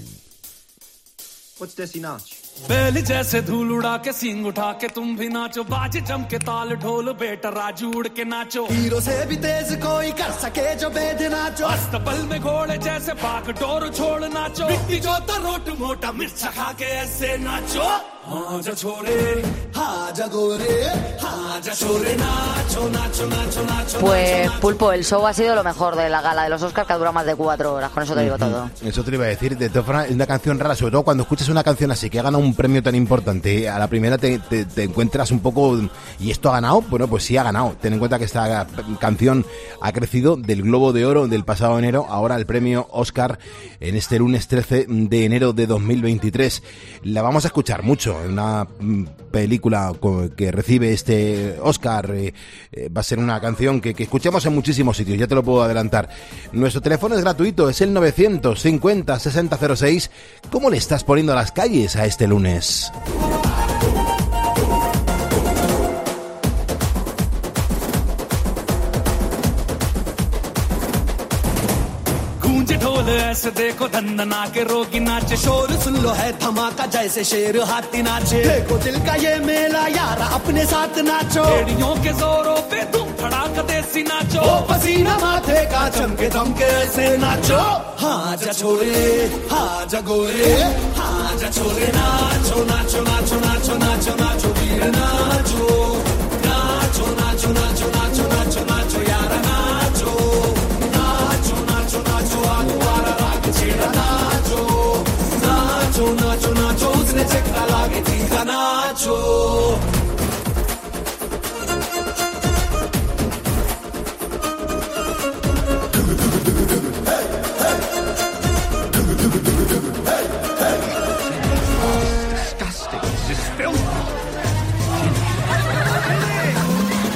What's? 1.58 2.35
बैल 2.56 3.02
जैसे 3.04 3.42
धूल 3.42 3.72
उड़ा 3.72 3.96
के 3.98 4.12
सिंग 4.14 4.46
उठा 4.48 4.72
के 4.82 4.88
तुम 4.88 5.16
भी 5.18 5.28
नाचो। 5.30 5.64
बाज 5.64 5.98
जम 6.08 6.24
के 6.24 6.38
ताल 6.40 6.70
ढोल 6.76 7.12
बेटा 7.14 7.50
राजू 7.50 7.92
उड़ 7.92 8.08
के 8.08 8.24
नाचो। 8.24 8.66
हीरो 8.72 9.00
से 9.02 9.26
भी 9.26 9.36
तेज 9.36 9.76
कोई 9.84 10.12
कर 10.12 10.32
सके 10.40 10.76
जो 10.76 10.90
बेद 10.90 11.22
नाचो। 11.32 11.66
अस्तबल 11.66 12.24
में 12.32 12.40
घोड़े 12.42 12.78
जैसे 12.78 13.14
बाग 13.20 13.52
डोर 13.60 13.90
छोड़ 13.92 14.24
नाचो। 14.24 14.70
मिट्टी 14.70 15.00
जो 15.00 15.20
तो 15.28 15.38
रोट 15.46 15.70
मोटा 15.80 16.12
मिर्च 16.12 16.44
खा 16.48 16.72
के 16.72 16.86
ऐसे 16.96 17.38
नाचो। 17.38 18.15
हाँ 18.31 18.61
जा 18.63 18.73
छोरे 18.75 19.17
हाँ 19.77 20.13
जा 20.17 20.27
गोरे 20.35 20.75
हाँ 21.23 21.61
जा 21.65 21.73
छोरे 21.81 22.13
नाचो 22.21 22.83
नाचो 22.97 23.25
नाचो 23.33 23.63
नाचो 23.71 23.99
Pues 24.01 24.51
Pulpo, 24.61 24.93
el 24.93 25.05
show 25.05 25.27
ha 25.27 25.33
sido 25.33 25.55
lo 25.55 25.65
mejor 25.65 25.97
de 25.97 26.09
la 26.09 26.21
gala 26.23 26.45
de 26.45 26.51
los 26.51 26.63
Oscars 26.63 26.87
que 26.87 26.93
ha 26.93 26.97
durado 26.99 27.13
más 27.15 27.27
de 27.27 27.35
cuatro 27.35 27.75
horas. 27.75 27.91
Con 27.91 28.03
eso 28.05 28.15
te 28.15 28.23
digo 28.23 28.39
todo. 28.39 28.71
Eso 28.85 29.03
te 29.03 29.15
iba 29.15 29.25
a 29.25 29.29
decir. 29.29 29.57
De 29.59 29.69
todas 29.69 29.85
formas, 29.87 30.07
es 30.07 30.13
una 30.15 30.27
canción 30.27 30.59
rara, 30.59 30.75
sobre 30.77 30.93
todo 30.93 31.03
cuando 31.03 31.23
escuchas 31.25 31.49
una 31.49 31.65
canción 31.65 31.91
así 31.91 32.09
que 32.09 32.21
ha 32.21 32.23
ganado 32.23 32.43
un 32.45 32.55
premio 32.55 32.83
tan 32.83 32.95
importante. 32.95 33.69
A 33.69 33.79
la 33.79 33.89
primera 33.89 34.17
te, 34.19 34.39
te- 34.39 34.65
te 34.65 34.83
encuentras 34.85 35.31
un 35.33 35.41
poco. 35.41 35.77
¿Y 36.21 36.31
esto 36.31 36.51
ha 36.51 36.53
ganado? 36.53 36.83
Bueno, 36.83 37.09
pues 37.09 37.25
sí 37.25 37.37
ha 37.37 37.43
ganado. 37.43 37.75
Ten 37.81 37.95
en 37.95 37.99
cuenta 37.99 38.19
que 38.19 38.25
esta 38.27 38.67
canción 39.01 39.45
ha 39.81 39.93
crecido 39.93 40.37
del 40.37 40.63
Globo 40.63 40.93
de 40.93 41.05
Oro 41.07 41.27
del 41.27 41.45
pasado 41.45 41.79
enero, 41.79 42.07
ahora 42.09 42.37
el 42.37 42.47
premio 42.47 42.87
Oscar 42.93 43.39
en 43.81 43.97
este 43.97 44.19
lunes 44.19 44.47
13 44.47 44.87
de 44.89 45.25
enero 45.25 45.53
de 45.53 45.67
2023. 45.67 46.63
La 47.05 47.23
vamos 47.23 47.45
a 47.45 47.49
escuchar 47.49 47.83
mucho 47.83 48.14
una 48.28 48.66
mm, 48.80 49.04
película 49.32 49.92
que 50.36 50.52
recibe 50.52 50.94
este 50.94 51.58
Oscar, 51.62 52.12
eh, 52.12 52.34
eh, 52.72 52.90
va 52.90 53.02
a 53.02 53.04
ser 53.04 53.20
una 53.20 53.40
canción 53.42 53.82
que, 53.82 53.94
que 53.94 54.04
escuchemos 54.04 54.46
en 54.46 54.54
muchísimos 54.54 54.98
sitios, 54.98 55.18
ya 55.18 55.28
te 55.28 55.36
lo 55.36 55.44
puedo 55.44 55.64
adelantar. 55.64 56.10
Nuestro 56.52 56.82
teléfono 56.82 57.16
es 57.16 57.22
gratuito, 57.22 57.70
es 57.70 57.82
el 57.82 57.94
950 57.94 59.20
6006. 59.20 60.12
¿Cómo 60.52 60.70
le 60.70 60.78
estás 60.78 61.04
poniendo 61.04 61.34
a 61.34 61.36
las 61.36 61.52
calles 61.52 61.96
a 61.96 62.06
este 62.06 62.28
lunes? 62.28 62.92
ढोल 73.06 73.14
ऐसे 73.14 73.50
देखो 73.52 73.88
दंदना 73.94 74.42
के 74.54 74.64
रोगी 74.66 75.00
नाचे। 75.00 75.38
शोर 75.38 75.72
सुन 75.82 75.96
लो 76.02 76.10
है 76.10 76.32
धमाका 76.40 76.86
जैसे 76.90 77.24
शेर 77.24 77.58
हाथी 77.62 78.02
नाचे। 78.02 78.42
देखो 78.44 78.78
दिल 78.84 78.98
का 79.06 79.16
ये 79.22 79.36
मेला 79.46 79.86
यार 79.94 80.20
अपने 80.34 80.66
साथ 80.66 80.98
नाचो। 81.06 81.44
एड़ियों 81.56 81.94
के 82.04 82.14
जोरों 82.18 82.58
पे 82.70 82.84
तुम 82.90 83.08
धड़ाका 83.22 83.62
देसी 83.70 84.04
नाचो। 84.10 84.42
ओ 84.42 84.56
पसीना 84.70 85.18
माथे 85.22 85.60
का 85.70 85.88
चमके 85.98 86.30
धमके 86.30 86.70
ऐसे 86.82 87.06
नाचो। 87.18 87.62
हाँ 88.02 88.36
जा 88.42 88.52
छोरे 88.52 89.06
हाँ 89.52 89.86
जा 89.86 90.02
गोरे 90.02 90.54
हाँ 90.98 91.38
जा 91.40 91.50
छोरे 91.58 91.88
नाचो 91.98 92.64
नाचो 92.66 93.02
नाचो 93.06 93.40
नाचो 93.46 93.78
नाचो 93.86 94.16
नाचो 94.24 94.50
वीर 94.58 94.84
नाचो। 94.98 95.75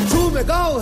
झूमे 0.10 0.44
गाँव 0.44 0.80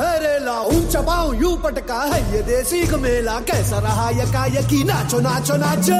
यूँ 1.34 1.56
पटका 1.64 2.00
है 2.14 2.20
ये 2.34 2.42
देसी 2.44 2.82
मेला। 2.98 3.40
कैसा 3.48 3.80
रहा 3.80 4.10
यका 4.22 4.46
यकी 4.58 4.84
नाचो 4.84 5.20
नाचो 5.20 5.56
नाचो। 5.58 5.96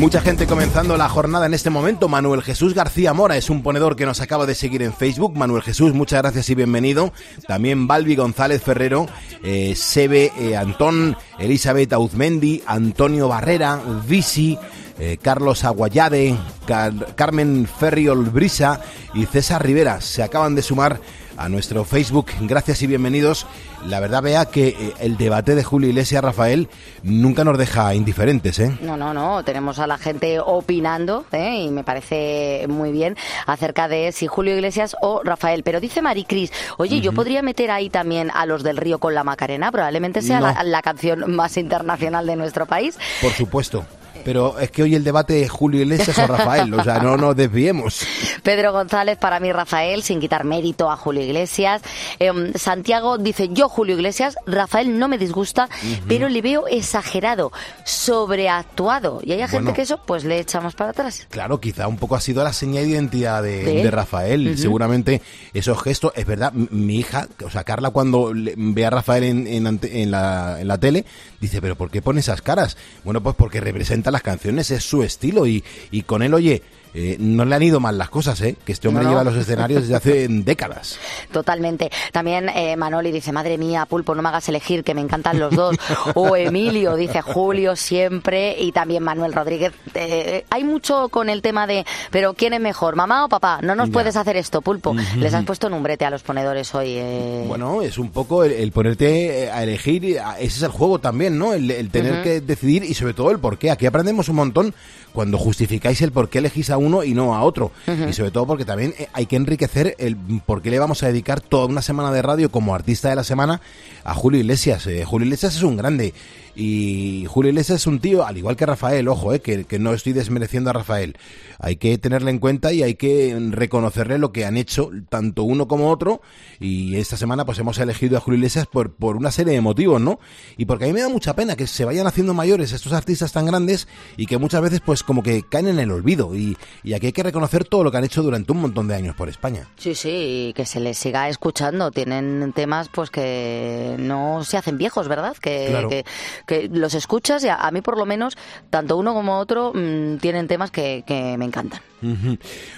Mucha 0.00 0.22
gente 0.22 0.46
comenzando 0.46 0.96
la 0.96 1.10
jornada 1.10 1.44
en 1.44 1.52
este 1.52 1.68
momento. 1.68 2.08
Manuel 2.08 2.40
Jesús 2.42 2.72
García 2.72 3.12
Mora 3.12 3.36
es 3.36 3.50
un 3.50 3.62
ponedor 3.62 3.96
que 3.96 4.06
nos 4.06 4.22
acaba 4.22 4.46
de 4.46 4.54
seguir 4.54 4.80
en 4.80 4.94
Facebook. 4.94 5.36
Manuel 5.36 5.62
Jesús, 5.62 5.92
muchas 5.92 6.22
gracias 6.22 6.48
y 6.48 6.54
bienvenido. 6.54 7.12
También 7.46 7.86
Balbi 7.86 8.16
González 8.16 8.62
Ferrero, 8.62 9.06
eh, 9.42 9.74
Sebe 9.76 10.32
eh, 10.38 10.56
Antón, 10.56 11.18
Elizabeth 11.38 11.92
Auzmendi, 11.92 12.62
Antonio 12.66 13.28
Barrera, 13.28 13.78
Visi, 14.08 14.58
eh, 14.98 15.18
Carlos 15.20 15.64
Aguayade, 15.64 16.34
Car- 16.66 17.14
Carmen 17.14 17.68
Ferriol 17.68 18.24
Brisa 18.30 18.80
y 19.12 19.26
César 19.26 19.62
Rivera. 19.64 20.00
Se 20.00 20.22
acaban 20.22 20.54
de 20.54 20.62
sumar 20.62 20.98
a 21.40 21.48
nuestro 21.48 21.84
Facebook. 21.86 22.26
Gracias 22.42 22.82
y 22.82 22.86
bienvenidos. 22.86 23.46
La 23.86 23.98
verdad, 23.98 24.22
vea 24.22 24.44
que 24.44 24.68
eh, 24.68 24.92
el 25.00 25.16
debate 25.16 25.54
de 25.54 25.64
Julio 25.64 25.88
Iglesias 25.88 26.22
Rafael 26.22 26.68
nunca 27.02 27.44
nos 27.44 27.56
deja 27.56 27.94
indiferentes, 27.94 28.58
¿eh? 28.58 28.76
No, 28.82 28.98
no, 28.98 29.14
no. 29.14 29.42
Tenemos 29.42 29.78
a 29.78 29.86
la 29.86 29.96
gente 29.96 30.38
opinando 30.38 31.24
¿eh? 31.32 31.62
y 31.66 31.70
me 31.70 31.82
parece 31.82 32.66
muy 32.68 32.92
bien 32.92 33.16
acerca 33.46 33.88
de 33.88 34.12
si 34.12 34.26
Julio 34.26 34.54
Iglesias 34.54 34.94
o 35.00 35.22
Rafael. 35.24 35.62
Pero 35.62 35.80
dice 35.80 36.02
Maricris, 36.02 36.52
oye, 36.76 37.00
yo 37.00 37.12
podría 37.14 37.40
meter 37.42 37.70
ahí 37.70 37.88
también 37.88 38.30
a 38.34 38.44
los 38.44 38.62
del 38.62 38.76
Río 38.76 38.98
con 38.98 39.14
la 39.14 39.24
Macarena. 39.24 39.72
Probablemente 39.72 40.20
sea 40.20 40.40
No. 40.40 40.46
la, 40.52 40.62
la 40.62 40.82
canción 40.82 41.34
más 41.34 41.56
internacional 41.56 42.26
de 42.26 42.36
nuestro 42.36 42.66
país. 42.66 42.98
Por 43.22 43.32
supuesto. 43.32 43.84
Pero 44.24 44.58
es 44.58 44.70
que 44.70 44.82
hoy 44.82 44.94
el 44.94 45.04
debate 45.04 45.42
es 45.42 45.50
Julio 45.50 45.80
Iglesias 45.82 46.18
o 46.18 46.26
Rafael, 46.26 46.72
o 46.74 46.82
sea, 46.84 46.98
no 47.00 47.16
nos 47.16 47.34
desviemos. 47.36 48.00
Pedro 48.42 48.72
González, 48.72 49.18
para 49.18 49.40
mí 49.40 49.50
Rafael, 49.52 50.02
sin 50.02 50.20
quitar 50.20 50.44
mérito 50.44 50.90
a 50.90 50.96
Julio 50.96 51.22
Iglesias. 51.22 51.82
Em, 52.18 52.52
Santiago 52.54 53.18
dice, 53.18 53.48
yo 53.52 53.68
Julio 53.68 53.94
Iglesias, 53.96 54.36
Rafael 54.46 54.98
no 54.98 55.08
me 55.08 55.18
disgusta, 55.18 55.68
pero 56.08 56.28
le 56.28 56.42
veo 56.42 56.66
exagerado, 56.68 57.52
sobreactuado. 57.84 59.20
Y 59.22 59.32
hay 59.32 59.38
gente 59.40 59.56
Bueno. 59.56 59.72
que 59.74 59.82
eso, 59.82 60.00
pues 60.06 60.24
le 60.24 60.38
echamos 60.38 60.74
para 60.74 60.90
atrás. 60.90 61.26
Claro, 61.30 61.60
quizá 61.60 61.88
un 61.88 61.96
poco 61.96 62.14
ha 62.16 62.20
sido 62.20 62.42
la 62.44 62.52
señal 62.52 62.84
de 62.84 62.90
identidad 62.90 63.42
de, 63.42 63.64
De 63.64 63.76
él. 63.78 63.82
de 63.84 63.90
Rafael. 63.90 64.48
Ujú. 64.50 64.58
Seguramente 64.58 65.22
esos 65.54 65.80
gestos, 65.82 66.12
es 66.16 66.26
verdad, 66.26 66.52
mi 66.52 66.96
hija, 66.96 67.26
o 67.44 67.50
sea, 67.50 67.64
Carla 67.64 67.90
cuando 67.90 68.32
le- 68.32 68.54
ve 68.56 68.86
a 68.86 68.90
Rafael 68.90 69.24
en, 69.24 69.46
en 69.46 69.80
en 69.82 70.10
la, 70.10 70.60
en 70.60 70.68
la 70.68 70.78
tele, 70.78 71.04
dice, 71.40 71.60
pero 71.60 71.76
¿por 71.76 71.90
qué 71.90 72.02
pone 72.02 72.20
esas 72.20 72.42
caras? 72.42 72.76
Bueno, 73.04 73.22
pues 73.22 73.36
porque 73.36 73.60
representa 73.60 74.09
las 74.12 74.22
canciones, 74.22 74.70
es 74.70 74.82
su 74.84 75.02
estilo 75.02 75.46
y, 75.46 75.64
y 75.90 76.02
con 76.02 76.22
él, 76.22 76.34
oye, 76.34 76.62
eh, 76.94 77.16
no 77.18 77.44
le 77.44 77.54
han 77.54 77.62
ido 77.62 77.80
mal 77.80 77.96
las 77.98 78.10
cosas, 78.10 78.40
¿eh? 78.40 78.56
Que 78.64 78.72
este 78.72 78.88
hombre 78.88 79.04
No, 79.04 79.10
lleva 79.10 79.24
los 79.24 79.36
escenarios 79.36 79.82
desde 79.82 79.94
hace 79.96 80.26
décadas. 80.30 80.98
Totalmente. 81.32 81.90
También 82.12 82.48
eh, 82.48 82.76
Manoli 82.76 83.12
dice, 83.12 83.32
madre 83.32 83.58
mía, 83.58 83.86
Pulpo, 83.86 84.14
no 84.14 84.22
me 84.22 84.28
hagas 84.28 84.48
elegir, 84.48 84.82
que 84.84 84.94
me 84.94 85.00
encantan 85.00 85.38
los 85.38 85.54
dos. 85.54 85.76
O 86.14 86.36
Emilio 86.40 86.96
dice, 86.96 87.20
Julio 87.22 87.76
siempre. 87.76 88.56
Y 88.60 88.72
también 88.72 89.02
Manuel 89.02 89.32
Rodríguez. 89.32 89.72
Eh, 89.94 90.44
hay 90.50 90.64
mucho 90.64 91.08
con 91.08 91.28
el 91.30 91.42
tema 91.42 91.66
de, 91.66 91.84
pero 92.10 92.34
¿quién 92.34 92.52
es 92.54 92.60
mejor, 92.60 92.96
mamá 92.96 93.24
o 93.24 93.28
papá? 93.28 93.60
No 93.62 93.74
nos 93.74 93.88
Ya. 93.88 93.92
puedes 93.92 94.16
hacer 94.16 94.36
esto, 94.36 94.60
Pulpo. 94.62 94.94
Les 95.16 95.32
has 95.34 95.44
puesto 95.44 95.68
nombrete 95.68 96.04
a 96.04 96.10
los 96.10 96.22
ponedores 96.22 96.74
hoy. 96.74 96.94
eh. 96.96 97.44
Bueno, 97.46 97.82
es 97.82 97.98
un 97.98 98.10
poco 98.10 98.44
el, 98.44 98.52
el 98.52 98.72
ponerte 98.72 99.44
eh, 99.44 99.50
a 99.50 99.62
elegir, 99.62 100.04
ese 100.04 100.46
es 100.46 100.62
el 100.62 100.70
juego 100.70 100.98
también, 100.98 101.38
¿no? 101.38 101.52
El, 101.52 101.70
el 101.70 101.90
tener 101.90 102.22
que 102.22 102.40
decidir 102.40 102.84
y 102.84 102.94
sobre 102.94 103.14
todo 103.14 103.30
el 103.30 103.38
por 103.38 103.58
qué. 103.58 103.70
Aquí 103.70 103.86
aprendemos 103.86 104.28
un 104.28 104.36
montón 104.36 104.74
cuando 105.12 105.38
justificáis 105.38 106.00
el 106.02 106.12
por 106.12 106.28
qué 106.28 106.38
elegís 106.38 106.70
a 106.70 106.78
uno 106.78 107.04
y 107.04 107.14
no 107.14 107.34
a 107.34 107.42
otro. 107.42 107.72
Y 108.08 108.12
sobre 108.12 108.30
todo 108.30 108.46
porque 108.46 108.64
también 108.64 108.94
eh, 108.98 109.08
hay 109.12 109.26
que 109.26 109.36
enriquecer 109.36 109.94
el 109.98 110.16
por 110.16 110.62
qué 110.62 110.70
le 110.70 110.78
vamos 110.78 111.02
a 111.02 111.08
dedicar 111.08 111.40
toda 111.40 111.66
una 111.66 111.82
semana 111.82 112.12
de 112.12 112.22
radio 112.22 112.50
como 112.50 112.74
artista 112.74 113.08
de 113.08 113.16
la 113.16 113.24
semana 113.24 113.60
a 114.04 114.14
Julio 114.14 114.40
Iglesias. 114.40 114.86
Eh, 114.86 115.04
Julio 115.04 115.26
Iglesias 115.26 115.56
es 115.56 115.62
un 115.62 115.76
grande 115.76 116.14
y 116.60 117.24
Julio 117.26 117.50
Iglesias 117.50 117.80
es 117.80 117.86
un 117.86 118.00
tío, 118.00 118.26
al 118.26 118.36
igual 118.36 118.54
que 118.54 118.66
Rafael, 118.66 119.08
ojo, 119.08 119.32
eh, 119.32 119.40
que, 119.40 119.64
que 119.64 119.78
no 119.78 119.94
estoy 119.94 120.12
desmereciendo 120.12 120.68
a 120.68 120.72
Rafael. 120.74 121.16
Hay 121.58 121.76
que 121.76 121.96
tenerle 121.96 122.30
en 122.30 122.38
cuenta 122.38 122.72
y 122.72 122.82
hay 122.82 122.96
que 122.96 123.34
reconocerle 123.50 124.18
lo 124.18 124.30
que 124.32 124.44
han 124.44 124.56
hecho 124.56 124.90
tanto 125.08 125.42
uno 125.44 125.66
como 125.68 125.88
otro. 125.90 126.20
Y 126.58 126.96
esta 126.96 127.16
semana 127.16 127.44
pues 127.46 127.58
hemos 127.58 127.78
elegido 127.78 128.18
a 128.18 128.20
Julio 128.20 128.36
Iglesias 128.38 128.66
por, 128.66 128.92
por 128.94 129.16
una 129.16 129.30
serie 129.30 129.54
de 129.54 129.60
motivos, 129.62 130.00
¿no? 130.00 130.18
Y 130.58 130.66
porque 130.66 130.84
a 130.84 130.86
mí 130.88 130.92
me 130.92 131.00
da 131.00 131.08
mucha 131.08 131.34
pena 131.34 131.56
que 131.56 131.66
se 131.66 131.84
vayan 131.84 132.06
haciendo 132.06 132.34
mayores 132.34 132.72
estos 132.72 132.92
artistas 132.92 133.32
tan 133.32 133.46
grandes 133.46 133.88
y 134.18 134.26
que 134.26 134.36
muchas 134.36 134.60
veces 134.60 134.80
pues 134.84 135.02
como 135.02 135.22
que 135.22 135.42
caen 135.42 135.68
en 135.68 135.78
el 135.78 135.90
olvido. 135.90 136.34
Y, 136.36 136.56
y 136.82 136.92
aquí 136.92 137.06
hay 137.06 137.12
que 137.12 137.22
reconocer 137.22 137.64
todo 137.64 137.84
lo 137.84 137.90
que 137.90 137.96
han 137.96 138.04
hecho 138.04 138.22
durante 138.22 138.52
un 138.52 138.60
montón 138.60 138.86
de 138.86 138.94
años 138.96 139.16
por 139.16 139.30
España. 139.30 139.66
Sí, 139.78 139.94
sí, 139.94 140.48
y 140.48 140.52
que 140.52 140.66
se 140.66 140.80
les 140.80 140.98
siga 140.98 141.28
escuchando. 141.30 141.90
Tienen 141.90 142.52
temas 142.54 142.88
pues 142.90 143.08
que 143.10 143.96
no 143.98 144.44
se 144.44 144.58
hacen 144.58 144.76
viejos, 144.76 145.08
¿verdad? 145.08 145.36
Que, 145.40 145.68
Claro. 145.70 145.88
que, 145.88 146.04
que 146.50 146.68
los 146.68 146.94
escuchas 146.94 147.44
y 147.44 147.48
a, 147.48 147.54
a 147.54 147.70
mí 147.70 147.80
por 147.80 147.96
lo 147.96 148.06
menos, 148.06 148.36
tanto 148.70 148.96
uno 148.96 149.14
como 149.14 149.38
otro, 149.38 149.72
mm, 149.72 150.16
tienen 150.16 150.48
temas 150.48 150.72
que, 150.72 151.04
me 151.38 151.44
encantan. 151.44 151.80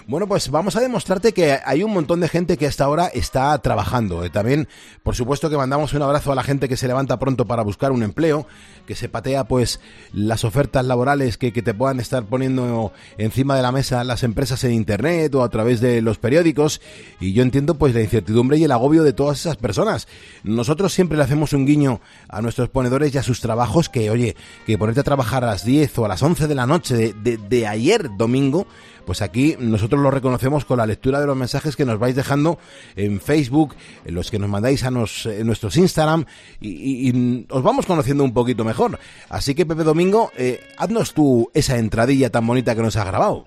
Bueno, 0.08 0.26
pues 0.26 0.50
vamos 0.50 0.74
a 0.74 0.80
demostrarte 0.80 1.32
que 1.32 1.56
hay 1.64 1.84
un 1.84 1.92
montón 1.92 2.18
de 2.20 2.28
gente 2.28 2.56
que 2.56 2.66
hasta 2.66 2.84
ahora 2.84 3.06
está 3.06 3.56
trabajando. 3.58 4.24
Eh, 4.24 4.30
También, 4.30 4.68
por 5.04 5.14
supuesto, 5.14 5.48
que 5.48 5.56
mandamos 5.56 5.94
un 5.94 6.02
abrazo 6.02 6.32
a 6.32 6.34
la 6.34 6.42
gente 6.42 6.68
que 6.68 6.76
se 6.76 6.88
levanta 6.88 7.18
pronto 7.18 7.46
para 7.46 7.62
buscar 7.62 7.92
un 7.92 8.02
empleo, 8.02 8.46
que 8.84 8.96
se 8.96 9.08
patea 9.08 9.44
pues 9.44 9.80
las 10.12 10.44
ofertas 10.44 10.84
laborales 10.84 11.38
que, 11.38 11.52
que 11.52 11.62
te 11.62 11.72
puedan 11.72 12.00
estar 12.00 12.24
poniendo 12.24 12.92
encima 13.16 13.54
de 13.54 13.62
la 13.62 13.70
mesa 13.70 14.02
las 14.02 14.24
empresas 14.24 14.64
en 14.64 14.72
internet 14.72 15.32
o 15.36 15.44
a 15.44 15.48
través 15.48 15.80
de 15.80 16.02
los 16.02 16.18
periódicos. 16.18 16.80
Y 17.20 17.32
yo 17.32 17.42
entiendo 17.42 17.76
pues 17.76 17.94
la 17.94 18.02
incertidumbre 18.02 18.58
y 18.58 18.64
el 18.64 18.72
agobio 18.72 19.04
de 19.04 19.12
todas 19.12 19.38
esas 19.38 19.56
personas. 19.56 20.08
Nosotros 20.42 20.92
siempre 20.92 21.16
le 21.16 21.24
hacemos 21.24 21.52
un 21.52 21.64
guiño 21.64 22.00
a 22.28 22.42
nuestros 22.42 22.68
ponedores 22.68 23.14
y 23.14 23.18
a 23.18 23.22
sus 23.22 23.40
trabajos 23.40 23.61
que, 23.90 24.10
oye, 24.10 24.36
que 24.66 24.78
ponerte 24.78 25.00
a 25.00 25.04
trabajar 25.04 25.44
a 25.44 25.48
las 25.48 25.64
10 25.64 25.98
o 25.98 26.04
a 26.04 26.08
las 26.08 26.22
11 26.22 26.46
de 26.46 26.54
la 26.54 26.66
noche 26.66 27.14
de, 27.14 27.66
ayer 27.66 28.10
domingo, 28.16 28.66
pues 29.06 29.22
aquí 29.22 29.56
nosotros 29.58 30.00
lo 30.00 30.10
reconocemos 30.10 30.64
con 30.64 30.78
la 30.78 30.86
lectura 30.86 31.20
de 31.20 31.26
los 31.26 31.36
mensajes 31.36 31.76
que 31.76 31.84
nos 31.84 31.98
vais 31.98 32.14
dejando 32.14 32.58
en 32.96 33.20
Facebook, 33.20 33.74
en 34.04 34.14
los 34.14 34.30
que 34.30 34.38
nos 34.38 34.48
mandáis 34.48 34.84
a 34.84 34.90
nos, 34.90 35.28
nuestros 35.44 35.76
Instagram 35.76 36.24
y 36.60 37.46
os 37.50 37.62
vamos 37.62 37.86
conociendo 37.86 38.24
un 38.24 38.34
poquito 38.34 38.64
mejor. 38.64 38.98
Así 39.28 39.54
que 39.54 39.66
Pepe 39.66 39.84
Domingo, 39.84 40.30
eh, 40.36 40.60
haznos 40.76 41.14
tú 41.14 41.50
esa 41.54 41.78
entradilla 41.78 42.30
tan 42.30 42.46
bonita 42.46 42.74
que 42.74 42.82
nos 42.82 42.96
has 42.96 43.06
grabado. 43.06 43.46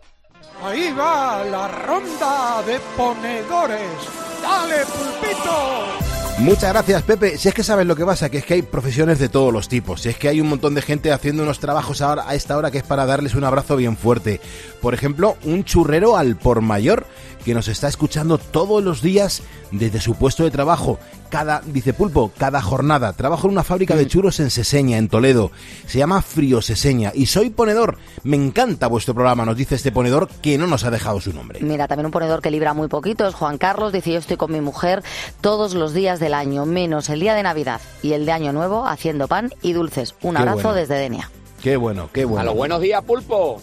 Ahí 0.63 0.91
va 0.97 1.43
la 1.43 1.67
ronda 1.67 2.63
de 2.65 2.79
ponedores. 2.97 3.91
¡Dale, 4.41 4.85
pulpito! 4.85 6.04
Muchas 6.39 6.73
gracias, 6.73 7.01
Pepe. 7.03 7.37
Si 7.37 7.47
es 7.47 7.53
que 7.53 7.63
sabes 7.63 7.87
lo 7.87 7.95
que 7.95 8.05
pasa, 8.05 8.29
que 8.29 8.39
es 8.39 8.45
que 8.45 8.55
hay 8.55 8.61
profesiones 8.61 9.19
de 9.19 9.29
todos 9.29 9.53
los 9.53 9.69
tipos. 9.69 10.01
Si 10.01 10.09
es 10.09 10.17
que 10.17 10.27
hay 10.27 10.41
un 10.41 10.49
montón 10.49 10.75
de 10.75 10.81
gente 10.81 11.13
haciendo 11.13 11.43
unos 11.43 11.59
trabajos 11.59 12.01
ahora, 12.01 12.25
a 12.27 12.35
esta 12.35 12.57
hora 12.57 12.71
que 12.71 12.79
es 12.79 12.83
para 12.83 13.05
darles 13.05 13.35
un 13.35 13.45
abrazo 13.45 13.77
bien 13.77 13.95
fuerte. 13.95 14.41
Por 14.81 14.93
ejemplo, 14.93 15.37
un 15.43 15.63
churrero 15.63 16.17
al 16.17 16.35
por 16.35 16.59
mayor 16.59 17.07
que 17.45 17.53
nos 17.53 17.69
está 17.69 17.87
escuchando 17.87 18.37
todos 18.37 18.83
los 18.83 19.01
días 19.01 19.43
desde 19.71 20.01
su 20.01 20.15
puesto 20.15 20.43
de 20.43 20.51
trabajo. 20.51 20.99
Cada, 21.35 21.61
dice 21.65 21.91
Pulpo, 21.91 22.31
cada 22.37 22.61
jornada. 22.61 23.11
Trabajo 23.11 23.47
en 23.47 23.51
una 23.51 23.65
fábrica 23.65 23.97
de 23.97 24.07
churros 24.07 24.39
en 24.39 24.49
Seseña, 24.49 24.97
en 24.97 25.09
Toledo. 25.09 25.51
Se 25.85 25.97
llama 25.97 26.21
Frío 26.21 26.61
Seseña. 26.61 27.11
Y 27.13 27.25
soy 27.25 27.49
ponedor. 27.49 27.97
Me 28.23 28.37
encanta 28.37 28.87
vuestro 28.87 29.13
programa, 29.13 29.43
nos 29.43 29.57
dice 29.57 29.75
este 29.75 29.91
ponedor 29.91 30.29
que 30.41 30.57
no 30.57 30.65
nos 30.65 30.85
ha 30.85 30.91
dejado 30.91 31.19
su 31.19 31.33
nombre. 31.33 31.59
Mira, 31.59 31.89
también 31.89 32.05
un 32.05 32.13
ponedor 32.13 32.41
que 32.41 32.51
libra 32.51 32.73
muy 32.73 32.87
poquito 32.87 33.27
es 33.27 33.33
Juan 33.35 33.57
Carlos. 33.57 33.91
Dice, 33.91 34.13
yo 34.13 34.19
estoy 34.19 34.37
con 34.37 34.49
mi 34.49 34.61
mujer 34.61 35.03
todos 35.41 35.73
los 35.73 35.93
días 35.93 36.21
del 36.21 36.33
año, 36.33 36.65
menos 36.65 37.09
el 37.09 37.19
día 37.19 37.35
de 37.35 37.43
Navidad 37.43 37.81
y 38.01 38.13
el 38.13 38.25
de 38.25 38.31
Año 38.31 38.53
Nuevo, 38.53 38.87
haciendo 38.87 39.27
pan 39.27 39.51
y 39.61 39.73
dulces. 39.73 40.15
Un 40.21 40.35
Qué 40.35 40.39
abrazo 40.39 40.61
bueno. 40.69 40.75
desde 40.75 40.95
Denia. 40.95 41.29
Qué 41.61 41.75
bueno, 41.75 42.09
qué 42.13 42.21
A 42.21 42.27
bueno. 42.27 42.45
los 42.45 42.55
buenos 42.55 42.79
días, 42.79 43.03
pulpo. 43.03 43.61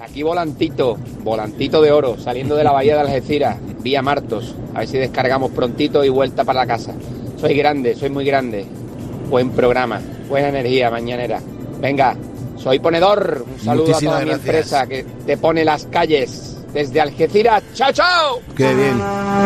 Aquí 0.00 0.22
volantito, 0.22 0.98
volantito 1.22 1.80
de 1.80 1.92
oro, 1.92 2.18
saliendo 2.18 2.56
de 2.56 2.64
la 2.64 2.72
bahía 2.72 2.94
de 2.94 3.00
Algeciras, 3.00 3.56
vía 3.80 4.02
Martos. 4.02 4.54
A 4.74 4.80
ver 4.80 4.88
si 4.88 4.98
descargamos 4.98 5.52
prontito 5.52 6.04
y 6.04 6.08
vuelta 6.08 6.44
para 6.44 6.60
la 6.60 6.66
casa. 6.66 6.92
Soy 7.40 7.54
grande, 7.54 7.94
soy 7.94 8.10
muy 8.10 8.24
grande. 8.24 8.66
Buen 9.30 9.50
programa, 9.50 10.00
buena 10.28 10.48
energía 10.48 10.90
mañanera. 10.90 11.40
Venga, 11.80 12.16
soy 12.56 12.78
ponedor. 12.80 13.44
Un 13.46 13.64
saludo 13.64 13.86
Muchísimas 13.86 14.14
a 14.16 14.20
toda 14.20 14.26
mi 14.26 14.32
empresa 14.32 14.86
que 14.86 15.04
te 15.26 15.36
pone 15.36 15.64
las 15.64 15.86
calles 15.86 16.58
desde 16.72 17.00
Algeciras. 17.00 17.62
¡Chao, 17.74 17.92
chao! 17.92 18.40
Qué 18.56 18.74
bien, 18.74 19.00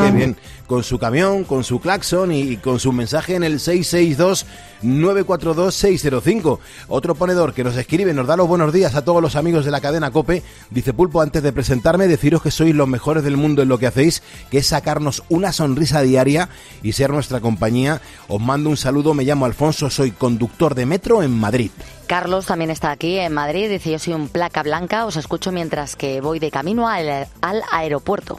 qué 0.04 0.10
bien. 0.12 0.36
Con 0.68 0.84
su 0.84 0.98
camión, 0.98 1.44
con 1.44 1.64
su 1.64 1.80
claxon 1.80 2.30
y 2.30 2.58
con 2.58 2.78
su 2.78 2.92
mensaje 2.92 3.34
en 3.34 3.42
el 3.42 3.58
662-942-605. 3.58 6.58
Otro 6.88 7.14
ponedor 7.14 7.54
que 7.54 7.64
nos 7.64 7.74
escribe, 7.74 8.12
nos 8.12 8.26
da 8.26 8.36
los 8.36 8.46
buenos 8.46 8.70
días 8.70 8.94
a 8.94 9.02
todos 9.02 9.22
los 9.22 9.34
amigos 9.34 9.64
de 9.64 9.70
la 9.70 9.80
cadena 9.80 10.10
Cope. 10.10 10.42
Dice 10.68 10.92
Pulpo, 10.92 11.22
antes 11.22 11.42
de 11.42 11.54
presentarme, 11.54 12.06
deciros 12.06 12.42
que 12.42 12.50
sois 12.50 12.74
los 12.74 12.86
mejores 12.86 13.24
del 13.24 13.38
mundo 13.38 13.62
en 13.62 13.70
lo 13.70 13.78
que 13.78 13.86
hacéis, 13.86 14.22
que 14.50 14.58
es 14.58 14.66
sacarnos 14.66 15.22
una 15.30 15.54
sonrisa 15.54 16.02
diaria 16.02 16.50
y 16.82 16.92
ser 16.92 17.08
nuestra 17.10 17.40
compañía. 17.40 18.02
Os 18.28 18.40
mando 18.40 18.68
un 18.68 18.76
saludo, 18.76 19.14
me 19.14 19.24
llamo 19.24 19.46
Alfonso, 19.46 19.88
soy 19.88 20.10
conductor 20.10 20.74
de 20.74 20.84
metro 20.84 21.22
en 21.22 21.30
Madrid. 21.30 21.70
Carlos 22.06 22.44
también 22.44 22.70
está 22.70 22.90
aquí 22.90 23.18
en 23.18 23.32
Madrid. 23.32 23.70
Dice, 23.70 23.90
yo 23.90 23.98
soy 23.98 24.12
un 24.12 24.28
placa 24.28 24.62
blanca. 24.62 25.06
Os 25.06 25.16
escucho 25.16 25.50
mientras 25.50 25.96
que 25.96 26.20
voy 26.20 26.38
de 26.38 26.50
camino 26.50 26.88
al, 26.88 27.26
al 27.40 27.62
aeropuerto. 27.72 28.38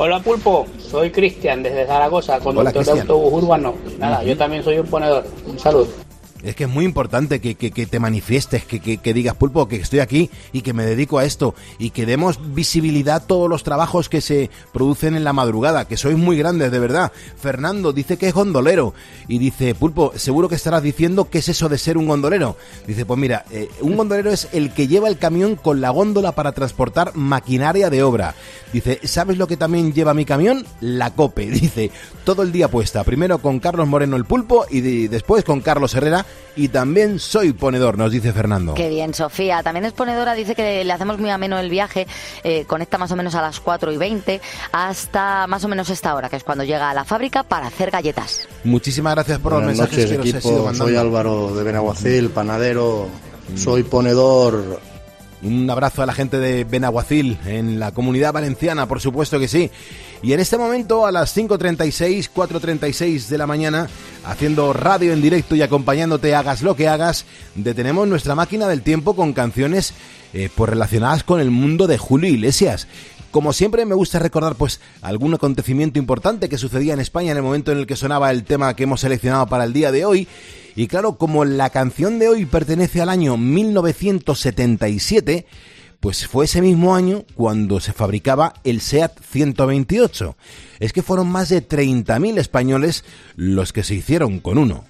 Hola 0.00 0.20
Pulpo, 0.20 0.64
soy 0.78 1.10
Cristian 1.10 1.60
desde 1.60 1.84
Zaragoza, 1.84 2.38
conductor 2.38 2.84
de 2.84 3.00
autobús 3.00 3.42
urbano. 3.42 3.74
Nada, 3.98 4.22
yo 4.22 4.36
también 4.36 4.62
soy 4.62 4.78
un 4.78 4.86
ponedor. 4.86 5.24
Un 5.44 5.58
saludo. 5.58 5.88
Es 6.42 6.54
que 6.54 6.64
es 6.64 6.70
muy 6.70 6.84
importante 6.84 7.40
que, 7.40 7.56
que- 7.56 7.72
que 7.72 7.86
te 7.86 7.98
manifiestes, 7.98 8.64
que, 8.64 8.78
que- 8.80 9.14
digas, 9.14 9.34
Pulpo, 9.34 9.66
que 9.66 9.76
estoy 9.76 9.98
aquí 9.98 10.30
y 10.52 10.60
que 10.62 10.72
me 10.72 10.86
dedico 10.86 11.18
a 11.18 11.24
esto 11.24 11.54
y 11.78 11.90
que 11.90 12.06
demos 12.06 12.38
visibilidad 12.54 13.16
a 13.16 13.26
todos 13.26 13.48
los 13.50 13.64
trabajos 13.64 14.08
que 14.08 14.20
se 14.20 14.48
producen 14.72 15.16
en 15.16 15.24
la 15.24 15.32
madrugada, 15.32 15.86
que 15.88 15.96
sois 15.96 16.16
muy 16.16 16.38
grandes, 16.38 16.70
de 16.70 16.78
verdad. 16.78 17.10
Fernando 17.40 17.92
dice 17.92 18.16
que 18.18 18.28
es 18.28 18.34
gondolero 18.34 18.94
y 19.26 19.38
dice, 19.38 19.74
Pulpo, 19.74 20.12
seguro 20.14 20.48
que 20.48 20.54
estarás 20.54 20.82
diciendo 20.82 21.28
qué 21.28 21.38
es 21.38 21.48
eso 21.48 21.68
de 21.68 21.76
ser 21.78 21.98
un 21.98 22.06
gondolero. 22.06 22.56
Dice, 22.86 23.04
pues 23.04 23.18
mira, 23.18 23.44
eh, 23.50 23.68
un 23.80 23.96
gondolero 23.96 24.30
es 24.30 24.48
el 24.52 24.72
que 24.72 24.86
lleva 24.86 25.08
el 25.08 25.18
camión 25.18 25.56
con 25.56 25.80
la 25.80 25.90
góndola 25.90 26.32
para 26.32 26.52
transportar 26.52 27.16
maquinaria 27.16 27.90
de 27.90 28.02
obra. 28.04 28.34
Dice, 28.72 29.00
¿sabes 29.02 29.38
lo 29.38 29.46
que 29.48 29.56
también 29.56 29.92
lleva 29.92 30.14
mi 30.14 30.24
camión? 30.24 30.64
La 30.80 31.10
cope. 31.14 31.46
Dice, 31.50 31.90
todo 32.24 32.42
el 32.42 32.52
día 32.52 32.68
puesta, 32.68 33.02
primero 33.02 33.38
con 33.38 33.58
Carlos 33.58 33.88
Moreno 33.88 34.16
el 34.16 34.24
Pulpo 34.24 34.66
y 34.70 34.80
de- 34.82 35.08
después 35.08 35.42
con 35.44 35.60
Carlos 35.62 35.94
Herrera 35.94 36.26
y 36.58 36.68
también 36.68 37.20
soy 37.20 37.52
ponedor, 37.52 37.96
nos 37.96 38.10
dice 38.10 38.32
Fernando. 38.32 38.74
Qué 38.74 38.88
bien, 38.88 39.14
Sofía. 39.14 39.62
También 39.62 39.84
es 39.84 39.92
ponedora, 39.92 40.34
dice 40.34 40.56
que 40.56 40.84
le 40.84 40.92
hacemos 40.92 41.18
muy 41.18 41.30
ameno 41.30 41.56
el 41.58 41.70
viaje. 41.70 42.08
eh, 42.42 42.64
conecta 42.66 42.98
más 42.98 43.12
o 43.12 43.16
menos 43.16 43.36
a 43.36 43.42
las 43.42 43.60
4 43.60 43.92
y 43.92 43.96
20 43.96 44.40
hasta 44.72 45.46
más 45.46 45.64
o 45.64 45.68
menos 45.68 45.88
esta 45.88 46.14
hora, 46.16 46.28
que 46.28 46.34
es 46.34 46.42
cuando 46.42 46.64
llega 46.64 46.90
a 46.90 46.94
la 46.94 47.04
fábrica 47.04 47.44
para 47.44 47.68
hacer 47.68 47.92
galletas. 47.92 48.48
Muchísimas 48.64 49.14
gracias 49.14 49.38
por 49.38 49.52
Buenas 49.52 49.78
los 49.78 49.78
mensajes 49.78 50.10
noches, 50.10 50.10
que 50.10 50.16
nos 50.18 50.26
has 50.34 50.44
ido 50.50 50.68
equipo. 50.68 50.74
Soy 50.74 50.96
Álvaro 50.96 51.54
de 51.54 51.62
Benaguacil, 51.62 52.30
panadero. 52.30 53.06
Soy 53.54 53.84
ponedor. 53.84 54.80
Un 55.42 55.70
abrazo 55.70 56.02
a 56.02 56.06
la 56.06 56.12
gente 56.12 56.38
de 56.38 56.64
Benaguacil, 56.64 57.38
en 57.46 57.78
la 57.78 57.92
comunidad 57.92 58.32
valenciana, 58.32 58.88
por 58.88 59.00
supuesto 59.00 59.38
que 59.38 59.46
sí. 59.46 59.70
Y 60.22 60.32
en 60.32 60.40
este 60.40 60.58
momento, 60.58 61.06
a 61.06 61.12
las 61.12 61.36
5.36, 61.36 62.30
4.36 62.34 63.28
de 63.28 63.38
la 63.38 63.46
mañana, 63.46 63.88
haciendo 64.24 64.72
radio 64.72 65.12
en 65.12 65.22
directo 65.22 65.54
y 65.54 65.62
acompañándote, 65.62 66.34
hagas 66.34 66.62
lo 66.62 66.74
que 66.74 66.88
hagas, 66.88 67.24
detenemos 67.54 68.08
nuestra 68.08 68.34
máquina 68.34 68.66
del 68.66 68.82
tiempo 68.82 69.14
con 69.14 69.32
canciones 69.32 69.94
eh, 70.32 70.48
pues 70.54 70.70
relacionadas 70.70 71.22
con 71.22 71.40
el 71.40 71.52
mundo 71.52 71.86
de 71.86 71.98
Julio 71.98 72.28
Iglesias. 72.28 72.88
Como 73.30 73.52
siempre 73.52 73.86
me 73.86 73.94
gusta 73.94 74.18
recordar 74.18 74.56
pues 74.56 74.80
algún 75.02 75.34
acontecimiento 75.34 76.00
importante 76.00 76.48
que 76.48 76.58
sucedía 76.58 76.94
en 76.94 77.00
España 77.00 77.30
en 77.30 77.36
el 77.36 77.42
momento 77.42 77.70
en 77.70 77.78
el 77.78 77.86
que 77.86 77.94
sonaba 77.94 78.30
el 78.30 78.42
tema 78.42 78.74
que 78.74 78.84
hemos 78.84 79.00
seleccionado 79.00 79.46
para 79.46 79.64
el 79.64 79.72
día 79.72 79.92
de 79.92 80.04
hoy. 80.04 80.26
Y 80.74 80.88
claro, 80.88 81.16
como 81.16 81.44
la 81.44 81.70
canción 81.70 82.18
de 82.18 82.28
hoy 82.28 82.46
pertenece 82.46 83.02
al 83.02 83.08
año 83.08 83.36
1977, 83.36 85.46
pues 86.00 86.26
fue 86.26 86.44
ese 86.44 86.62
mismo 86.62 86.94
año 86.94 87.24
cuando 87.34 87.80
se 87.80 87.92
fabricaba 87.92 88.54
el 88.64 88.80
SEAT 88.80 89.20
128. 89.20 90.36
Es 90.78 90.92
que 90.92 91.02
fueron 91.02 91.28
más 91.28 91.48
de 91.48 91.66
30.000 91.66 92.38
españoles 92.38 93.04
los 93.34 93.72
que 93.72 93.82
se 93.82 93.96
hicieron 93.96 94.38
con 94.38 94.58
uno. 94.58 94.84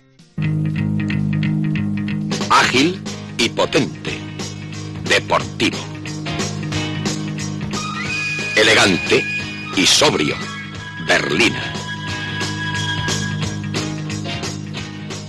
Ágil 2.51 3.01
y 3.39 3.49
potente. 3.49 4.19
Deportivo. 5.09 5.79
Elegante 8.57 9.25
y 9.77 9.87
sobrio. 9.87 10.35
Berlina. 11.07 11.73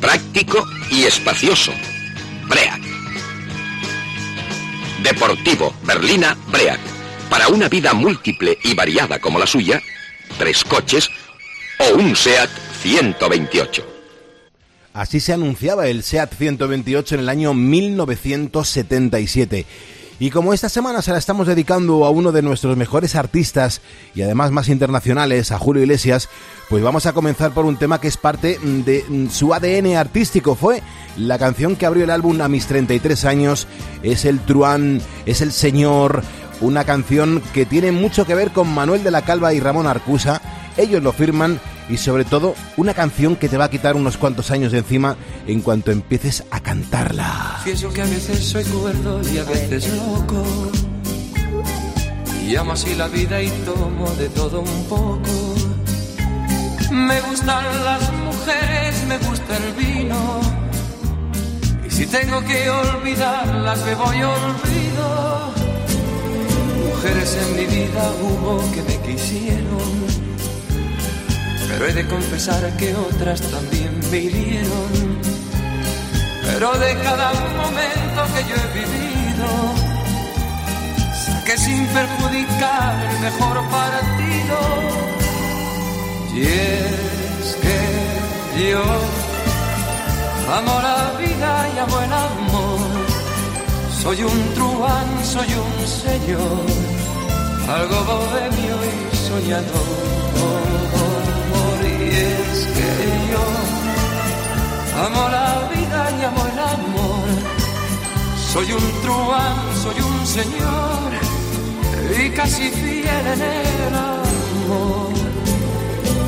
Práctico 0.02 0.66
y 0.92 1.04
espacioso. 1.04 1.72
Break. 2.50 2.89
Deportivo 5.04 5.74
Berlina 5.84 6.36
Break. 6.52 6.80
Para 7.30 7.48
una 7.48 7.70
vida 7.70 7.94
múltiple 7.94 8.58
y 8.64 8.74
variada 8.74 9.20
como 9.20 9.38
la 9.40 9.48
suya, 9.48 9.82
tres 10.38 10.64
coches 10.64 11.10
o 11.80 11.96
un 11.96 12.16
SEAT 12.16 12.50
128. 12.82 13.86
Así 14.94 15.20
se 15.20 15.34
anunciaba 15.34 15.88
el 15.88 16.04
SEAT 16.04 16.34
128 16.36 17.16
en 17.16 17.22
el 17.22 17.30
año 17.30 17.54
1977. 17.54 19.66
Y 20.22 20.32
como 20.32 20.54
esta 20.54 20.68
semana 20.68 21.02
se 21.02 21.14
la 21.14 21.18
estamos 21.18 21.48
dedicando 21.48 22.04
a 22.04 22.10
uno 22.10 22.34
de 22.34 22.42
nuestros 22.42 22.76
mejores 22.76 23.16
artistas 23.16 23.82
y 24.14 24.22
además 24.22 24.52
más 24.52 24.68
internacionales, 24.68 25.54
a 25.54 25.60
Julio 25.60 25.82
Iglesias, 25.82 26.28
pues 26.68 26.84
vamos 26.84 27.06
a 27.06 27.14
comenzar 27.14 27.54
por 27.54 27.64
un 27.64 27.78
tema 27.78 28.02
que 28.02 28.10
es 28.10 28.18
parte 28.18 28.60
de 28.62 29.30
su 29.32 29.54
ADN 29.54 29.96
artístico. 29.96 30.56
Fue 30.56 30.84
la 31.16 31.40
canción 31.40 31.78
que 31.78 31.86
abrió 31.86 32.04
el 32.04 32.10
álbum 32.10 32.42
a 32.42 32.50
mis 32.50 32.66
33 32.68 33.24
años, 33.24 33.66
es 34.04 34.26
el 34.26 34.42
Truán, 34.42 35.02
es 35.26 35.40
el 35.40 35.54
Señor, 35.54 36.22
una 36.60 36.84
canción 36.84 37.42
que 37.54 37.66
tiene 37.66 37.94
mucho 37.94 38.26
que 38.26 38.36
ver 38.36 38.52
con 38.52 38.68
Manuel 38.68 39.06
de 39.06 39.12
la 39.12 39.22
Calva 39.22 39.54
y 39.54 39.62
Ramón 39.62 39.88
Arcusa. 39.88 40.42
Ellos 40.76 41.02
lo 41.02 41.14
firman 41.14 41.62
y 41.90 41.98
sobre 41.98 42.24
todo 42.24 42.56
una 42.78 42.94
canción 42.94 43.36
que 43.36 43.50
te 43.50 43.58
va 43.58 43.66
a 43.66 43.70
quitar 43.70 43.96
unos 43.96 44.18
cuantos 44.18 44.52
años 44.52 44.72
de 44.72 44.80
encima 44.80 45.18
en 45.48 45.62
cuanto 45.62 45.92
empieces 45.92 46.44
a 46.52 46.60
cantarla. 46.60 47.60
Pienso 47.64 47.92
que 47.92 48.02
a 48.02 48.06
veces 48.06 48.46
soy 48.46 48.64
cuerdo 48.66 49.22
y 49.34 49.38
a 49.40 49.44
veces 49.44 49.90
loco. 49.94 50.44
Y 52.48 52.56
amo 52.56 52.74
así 52.74 52.96
la 52.96 53.08
vida 53.08 53.42
y 53.42 53.50
tomo 53.66 54.10
de 54.12 54.30
todo 54.30 54.62
un 54.62 54.86
poco. 54.86 55.56
Me 56.92 57.22
gustan 57.22 57.64
las 57.86 58.12
mujeres, 58.14 59.06
me 59.08 59.18
gusta 59.20 59.58
el 59.58 59.74
vino. 59.74 60.42
Y 61.88 61.92
si 61.92 62.06
tengo 62.08 62.44
que 62.44 62.70
olvidarlas, 62.70 63.86
me 63.86 63.96
voy 63.96 64.22
olvido. 64.22 65.54
Mujeres 66.88 67.38
en 67.42 67.56
mi 67.56 67.66
vida 67.66 68.12
hubo 68.24 68.72
que 68.72 68.82
me 68.82 68.98
quisieron. 69.08 70.29
Pero 71.70 71.86
he 71.86 71.94
de 71.94 72.08
confesar 72.08 72.76
que 72.78 72.96
otras 72.96 73.42
también 73.42 73.94
me 74.10 74.18
hirieron. 74.18 74.92
Pero 76.44 76.72
de 76.74 76.98
cada 77.04 77.32
momento 77.62 78.20
que 78.34 78.42
yo 78.50 78.56
he 78.56 78.70
vivido, 78.82 79.50
saqué 81.26 81.58
sin 81.58 81.86
perjudicar 81.88 82.94
el 83.12 83.20
mejor 83.20 83.56
partido. 83.70 84.58
Y 86.34 86.42
es 86.42 87.58
que 87.62 87.80
yo 88.72 88.84
amo 90.58 90.82
la 90.82 91.18
vida 91.20 91.70
y 91.76 91.80
amo 91.80 92.02
el 92.02 92.14
amor. 92.14 92.80
Soy 94.02 94.24
un 94.24 94.54
truán, 94.56 95.08
soy 95.24 95.50
un 95.54 95.88
señor, 95.88 96.66
algo 97.68 98.04
bohemio 98.06 98.76
y 98.90 99.16
soñador. 99.16 100.19
Es 102.20 102.66
que 102.76 102.92
yo 103.32 103.46
amo 105.06 105.30
la 105.30 105.70
vida 105.74 106.02
y 106.20 106.26
amo 106.26 106.46
el 106.52 106.60
amor. 106.60 107.28
Soy 108.52 108.72
un 108.74 109.02
truán, 109.02 109.58
soy 109.84 109.98
un 110.02 110.28
señor 110.28 111.10
y 112.22 112.30
casi 112.32 112.70
fiel 112.72 113.26
en 113.36 113.42
el 113.42 113.96
amor. 113.96 115.14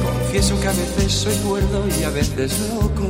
Confieso 0.06 0.60
que 0.62 0.68
a 0.68 0.72
veces 0.72 1.12
soy 1.12 1.36
cuerdo 1.48 1.86
y 2.00 2.04
a 2.04 2.10
veces 2.10 2.58
loco. 2.70 3.10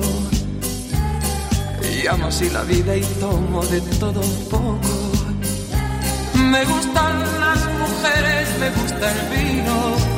Y 1.93 2.07
amo 2.07 2.27
así 2.27 2.49
la 2.49 2.63
vida 2.63 2.95
y 2.95 3.03
tomo 3.19 3.63
de 3.65 3.79
todo 3.99 4.21
un 4.21 4.45
poco. 4.49 4.93
Me 6.49 6.65
gustan 6.65 7.19
las 7.39 7.59
mujeres, 7.81 8.47
me 8.59 8.69
gusta 8.71 9.11
el 9.11 9.19
vino. 9.29 10.10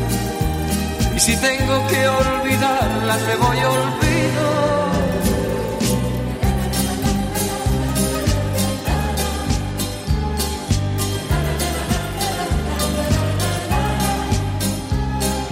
Si 1.25 1.33
tengo 1.37 1.87
que 1.87 2.05
olvidarlas, 2.05 3.21
me 3.29 3.35
voy 3.37 3.57
olvido. 3.57 4.47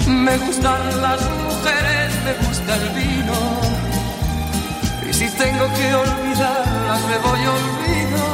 Me 0.08 0.38
gustan 0.40 1.02
las 1.02 1.22
mujeres, 1.22 2.10
me 2.26 2.34
gusta 2.46 2.76
el 2.76 2.90
vino. 2.90 3.40
Y 5.10 5.14
si 5.14 5.30
tengo 5.30 5.66
que 5.78 5.96
olvidarlas, 5.96 7.02
me 7.12 7.18
voy 7.28 7.44
olvido. 7.58 8.26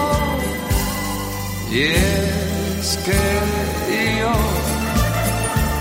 Y 1.70 1.82
es 1.84 2.98
que 3.06 3.20
yo 4.22 4.77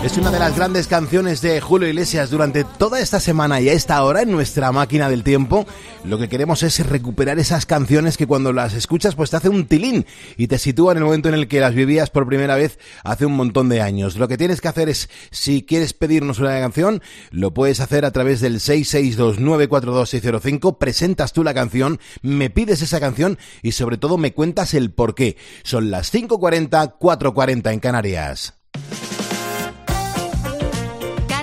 Es 0.00 0.16
una 0.16 0.30
de 0.30 0.38
las 0.38 0.54
grandes 0.54 0.86
canciones 0.86 1.40
de 1.40 1.60
Julio 1.60 1.88
Iglesias 1.88 2.30
durante 2.30 2.62
toda 2.62 3.00
esta 3.00 3.18
semana 3.18 3.60
y 3.60 3.68
a 3.68 3.72
esta 3.72 4.00
hora 4.04 4.22
en 4.22 4.30
nuestra 4.30 4.70
máquina 4.70 5.10
del 5.10 5.24
tiempo. 5.24 5.66
Lo 6.04 6.18
que 6.18 6.28
queremos 6.28 6.62
es 6.62 6.86
recuperar 6.86 7.40
esas 7.40 7.66
canciones 7.66 8.16
que 8.16 8.28
cuando 8.28 8.52
las 8.52 8.74
escuchas 8.74 9.16
pues 9.16 9.30
te 9.30 9.36
hace 9.36 9.48
un 9.48 9.66
tilín 9.66 10.06
y 10.36 10.46
te 10.46 10.58
sitúa 10.58 10.92
en 10.92 10.98
el 10.98 11.04
momento 11.04 11.28
en 11.28 11.34
el 11.34 11.48
que 11.48 11.58
las 11.58 11.74
vivías 11.74 12.10
por 12.10 12.28
primera 12.28 12.54
vez 12.54 12.78
hace 13.02 13.26
un 13.26 13.34
montón 13.34 13.68
de 13.68 13.82
años. 13.82 14.14
Lo 14.16 14.28
que 14.28 14.38
tienes 14.38 14.60
que 14.60 14.68
hacer 14.68 14.88
es, 14.88 15.10
si 15.32 15.64
quieres 15.64 15.94
pedirnos 15.94 16.38
una 16.38 16.60
canción, 16.60 17.02
lo 17.32 17.52
puedes 17.52 17.80
hacer 17.80 18.04
a 18.04 18.12
través 18.12 18.40
del 18.40 18.60
662942605, 18.60 20.78
presentas 20.78 21.32
tú 21.32 21.42
la 21.42 21.54
canción, 21.54 21.98
me 22.22 22.50
pides 22.50 22.82
esa 22.82 23.00
canción 23.00 23.36
y 23.62 23.72
sobre 23.72 23.98
todo 23.98 24.16
me 24.16 24.32
cuentas 24.32 24.74
el 24.74 24.92
por 24.92 25.16
qué. 25.16 25.36
Son 25.64 25.90
las 25.90 26.14
5.40, 26.14 26.98
4.40 27.00 27.72
en 27.72 27.80
Canarias. 27.80 28.57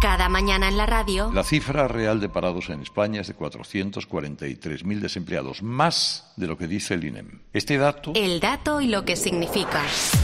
Cada 0.00 0.30
mañana 0.30 0.68
en 0.68 0.78
la 0.78 0.86
radio. 0.86 1.30
La 1.34 1.44
cifra 1.44 1.86
real 1.86 2.20
de 2.20 2.30
parados 2.30 2.70
en 2.70 2.80
España 2.80 3.20
es 3.20 3.28
de 3.28 3.36
443.000 3.36 4.98
desempleados, 4.98 5.62
más 5.62 6.32
de 6.36 6.46
lo 6.46 6.56
que 6.56 6.66
dice 6.66 6.94
el 6.94 7.04
INEM. 7.04 7.40
Este 7.52 7.76
dato 7.76 8.12
El 8.14 8.40
dato 8.40 8.80
y 8.80 8.86
lo 8.86 9.04
que 9.04 9.14
significa. 9.14 9.82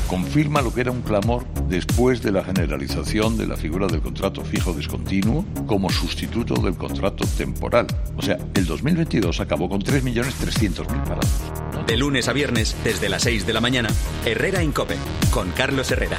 confirma 0.09 0.63
lo 0.63 0.73
que 0.73 0.81
era 0.81 0.91
un 0.93 1.03
clamor 1.03 1.45
después 1.69 2.23
de 2.23 2.33
la 2.33 2.43
generalización 2.43 3.37
de 3.37 3.47
la 3.47 3.59
figura 3.59 3.87
del 3.87 4.01
contrato 4.01 4.43
fijo 4.43 4.73
discontinuo 4.73 5.45
como 5.67 5.91
sustituto 5.91 6.55
del 6.55 6.77
contrato 6.77 7.27
temporal. 7.37 7.87
O 8.17 8.23
sea, 8.23 8.39
el 8.55 8.65
2022 8.65 9.41
acabó 9.41 9.69
con 9.69 9.83
3.300.000 9.83 10.87
parados. 11.05 11.87
De 11.87 11.99
lunes 11.99 12.29
a 12.29 12.33
viernes, 12.33 12.75
desde 12.83 13.11
las 13.11 13.23
6 13.23 13.47
de 13.47 13.53
la 13.53 13.61
mañana, 13.61 13.91
Herrera 14.25 14.63
en 14.63 14.73
Cope, 14.73 14.97
con 15.31 15.51
Carlos 15.51 15.91
Herrera. 15.91 16.17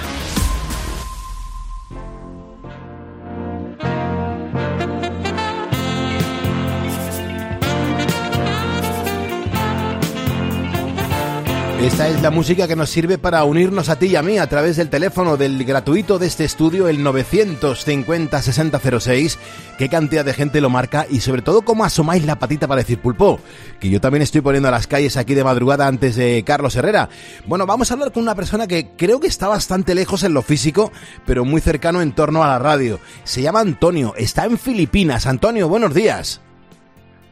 Esta 11.82 12.08
es 12.08 12.22
la 12.24 12.32
música 12.32 12.68
que 12.68 12.76
nos 12.76 12.90
sirve 12.90 13.20
para 13.20 13.44
unirnos 13.44 13.90
a 13.90 14.00
ti 14.00 14.08
y 14.08 14.16
a 14.16 14.24
mí 14.24 14.40
a 14.40 14.50
través 14.50 14.78
del 14.78 14.90
teléfono 14.90 15.38
del 15.38 15.64
gratuito 15.64 16.18
de 16.18 16.26
este 16.26 16.44
estudio, 16.44 16.88
el 16.88 17.06
950-6006. 17.06 19.38
Qué 19.78 19.88
cantidad 19.88 20.26
de 20.26 20.34
gente 20.34 20.60
lo 20.60 20.72
marca 20.72 21.06
y 21.08 21.20
sobre 21.20 21.44
todo 21.44 21.62
cómo 21.62 21.86
asomáis 21.86 22.26
la 22.26 22.40
patita 22.40 22.68
para 22.68 22.82
decir 22.82 22.98
pulpo, 22.98 23.40
que 23.80 23.92
yo 23.92 24.02
también 24.02 24.24
estoy 24.24 24.42
poniendo 24.42 24.70
a 24.70 24.72
las 24.72 24.88
calles 24.88 25.18
aquí 25.18 25.36
de 25.36 25.44
madrugada 25.44 25.86
antes 25.86 26.16
de 26.16 26.44
Carlos 26.44 26.76
Herrera. 26.76 27.10
Bueno, 27.46 27.68
vamos 27.68 27.92
a 27.92 27.94
hablar 27.94 28.12
con 28.12 28.24
una 28.24 28.34
persona 28.34 28.66
que 28.66 28.90
creo 28.98 29.20
que 29.20 29.28
está 29.28 29.48
bastante 29.48 29.94
lejos 29.94 30.24
en 30.24 30.34
lo 30.34 30.42
físico, 30.42 30.92
pero 31.28 31.46
muy 31.46 31.62
cercano 31.62 32.02
en 32.02 32.14
torno 32.14 32.44
a 32.44 32.48
la 32.48 32.58
radio. 32.58 33.00
Se 33.24 33.44
llama 33.44 33.60
Antonio, 33.60 34.16
está 34.18 34.46
en 34.46 34.58
Filipinas. 34.58 35.28
Antonio, 35.28 35.70
buenos 35.70 35.94
días. 35.94 36.42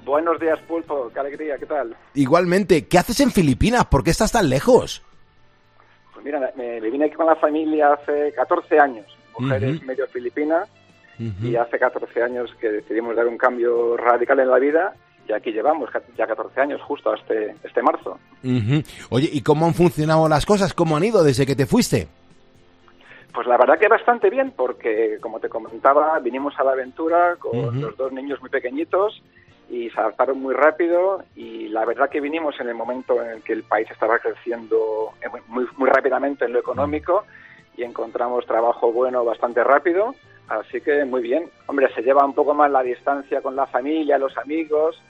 Buenos 0.05 0.39
días, 0.39 0.59
Pulpo. 0.67 1.09
Qué 1.11 1.19
alegría, 1.19 1.57
¿qué 1.57 1.65
tal? 1.65 1.95
Igualmente, 2.13 2.87
¿qué 2.87 2.99
haces 2.99 3.19
en 3.21 3.31
Filipinas? 3.31 3.85
¿Por 3.85 4.03
qué 4.03 4.11
estás 4.11 4.31
tan 4.31 4.47
lejos? 4.47 5.01
Pues 6.13 6.23
mira, 6.23 6.39
me, 6.55 6.79
me 6.79 6.91
vine 6.91 7.05
aquí 7.05 7.15
con 7.15 7.25
la 7.25 7.35
familia 7.35 7.93
hace 7.93 8.31
14 8.33 8.79
años. 8.79 9.05
Mujer 9.37 9.63
es 9.63 9.83
medio 9.83 10.07
filipina 10.07 10.65
y 11.41 11.55
hace 11.55 11.79
14 11.79 12.21
años 12.21 12.53
que 12.59 12.69
decidimos 12.69 13.15
dar 13.15 13.27
un 13.27 13.37
cambio 13.37 13.97
radical 13.97 14.39
en 14.39 14.49
la 14.49 14.59
vida 14.59 14.93
y 15.27 15.33
aquí 15.33 15.51
llevamos 15.51 15.89
ya 16.15 16.27
14 16.27 16.61
años, 16.61 16.81
justo 16.83 17.11
a 17.11 17.15
este, 17.15 17.55
este 17.63 17.81
marzo. 17.81 18.19
Ujú. 18.43 18.83
Oye, 19.09 19.29
¿y 19.31 19.41
cómo 19.41 19.65
han 19.65 19.73
funcionado 19.73 20.29
las 20.29 20.45
cosas? 20.45 20.73
¿Cómo 20.73 20.95
han 20.95 21.03
ido 21.03 21.23
desde 21.23 21.47
que 21.47 21.55
te 21.55 21.65
fuiste? 21.65 22.07
Pues 23.33 23.47
la 23.47 23.57
verdad 23.57 23.79
que 23.79 23.87
bastante 23.87 24.29
bien, 24.29 24.53
porque 24.55 25.17
como 25.19 25.39
te 25.39 25.49
comentaba, 25.49 26.19
vinimos 26.19 26.53
a 26.59 26.63
la 26.63 26.73
aventura 26.73 27.35
con 27.39 27.81
los 27.81 27.97
dos 27.97 28.11
niños 28.13 28.39
muy 28.39 28.51
pequeñitos 28.51 29.21
y 29.69 29.89
se 29.89 29.99
adaptaron 29.99 30.39
muy 30.39 30.53
rápido 30.53 31.23
y 31.35 31.67
la 31.69 31.85
verdad 31.85 32.09
que 32.09 32.21
vinimos 32.21 32.59
en 32.59 32.69
el 32.69 32.75
momento 32.75 33.21
en 33.21 33.29
el 33.29 33.43
que 33.43 33.53
el 33.53 33.63
país 33.63 33.89
estaba 33.89 34.19
creciendo 34.19 35.13
muy, 35.47 35.67
muy 35.77 35.89
rápidamente 35.89 36.45
en 36.45 36.53
lo 36.53 36.59
económico 36.59 37.25
y 37.77 37.83
encontramos 37.83 38.45
trabajo 38.45 38.91
bueno 38.91 39.25
bastante 39.25 39.63
rápido, 39.63 40.15
así 40.47 40.81
que 40.81 41.05
muy 41.05 41.21
bien. 41.21 41.49
Hombre, 41.67 41.93
se 41.93 42.01
lleva 42.01 42.25
un 42.25 42.33
poco 42.33 42.53
más 42.53 42.71
la 42.71 42.83
distancia 42.83 43.41
con 43.41 43.55
la 43.55 43.65
familia, 43.65 44.17
los 44.17 44.37
amigos, 44.37 45.01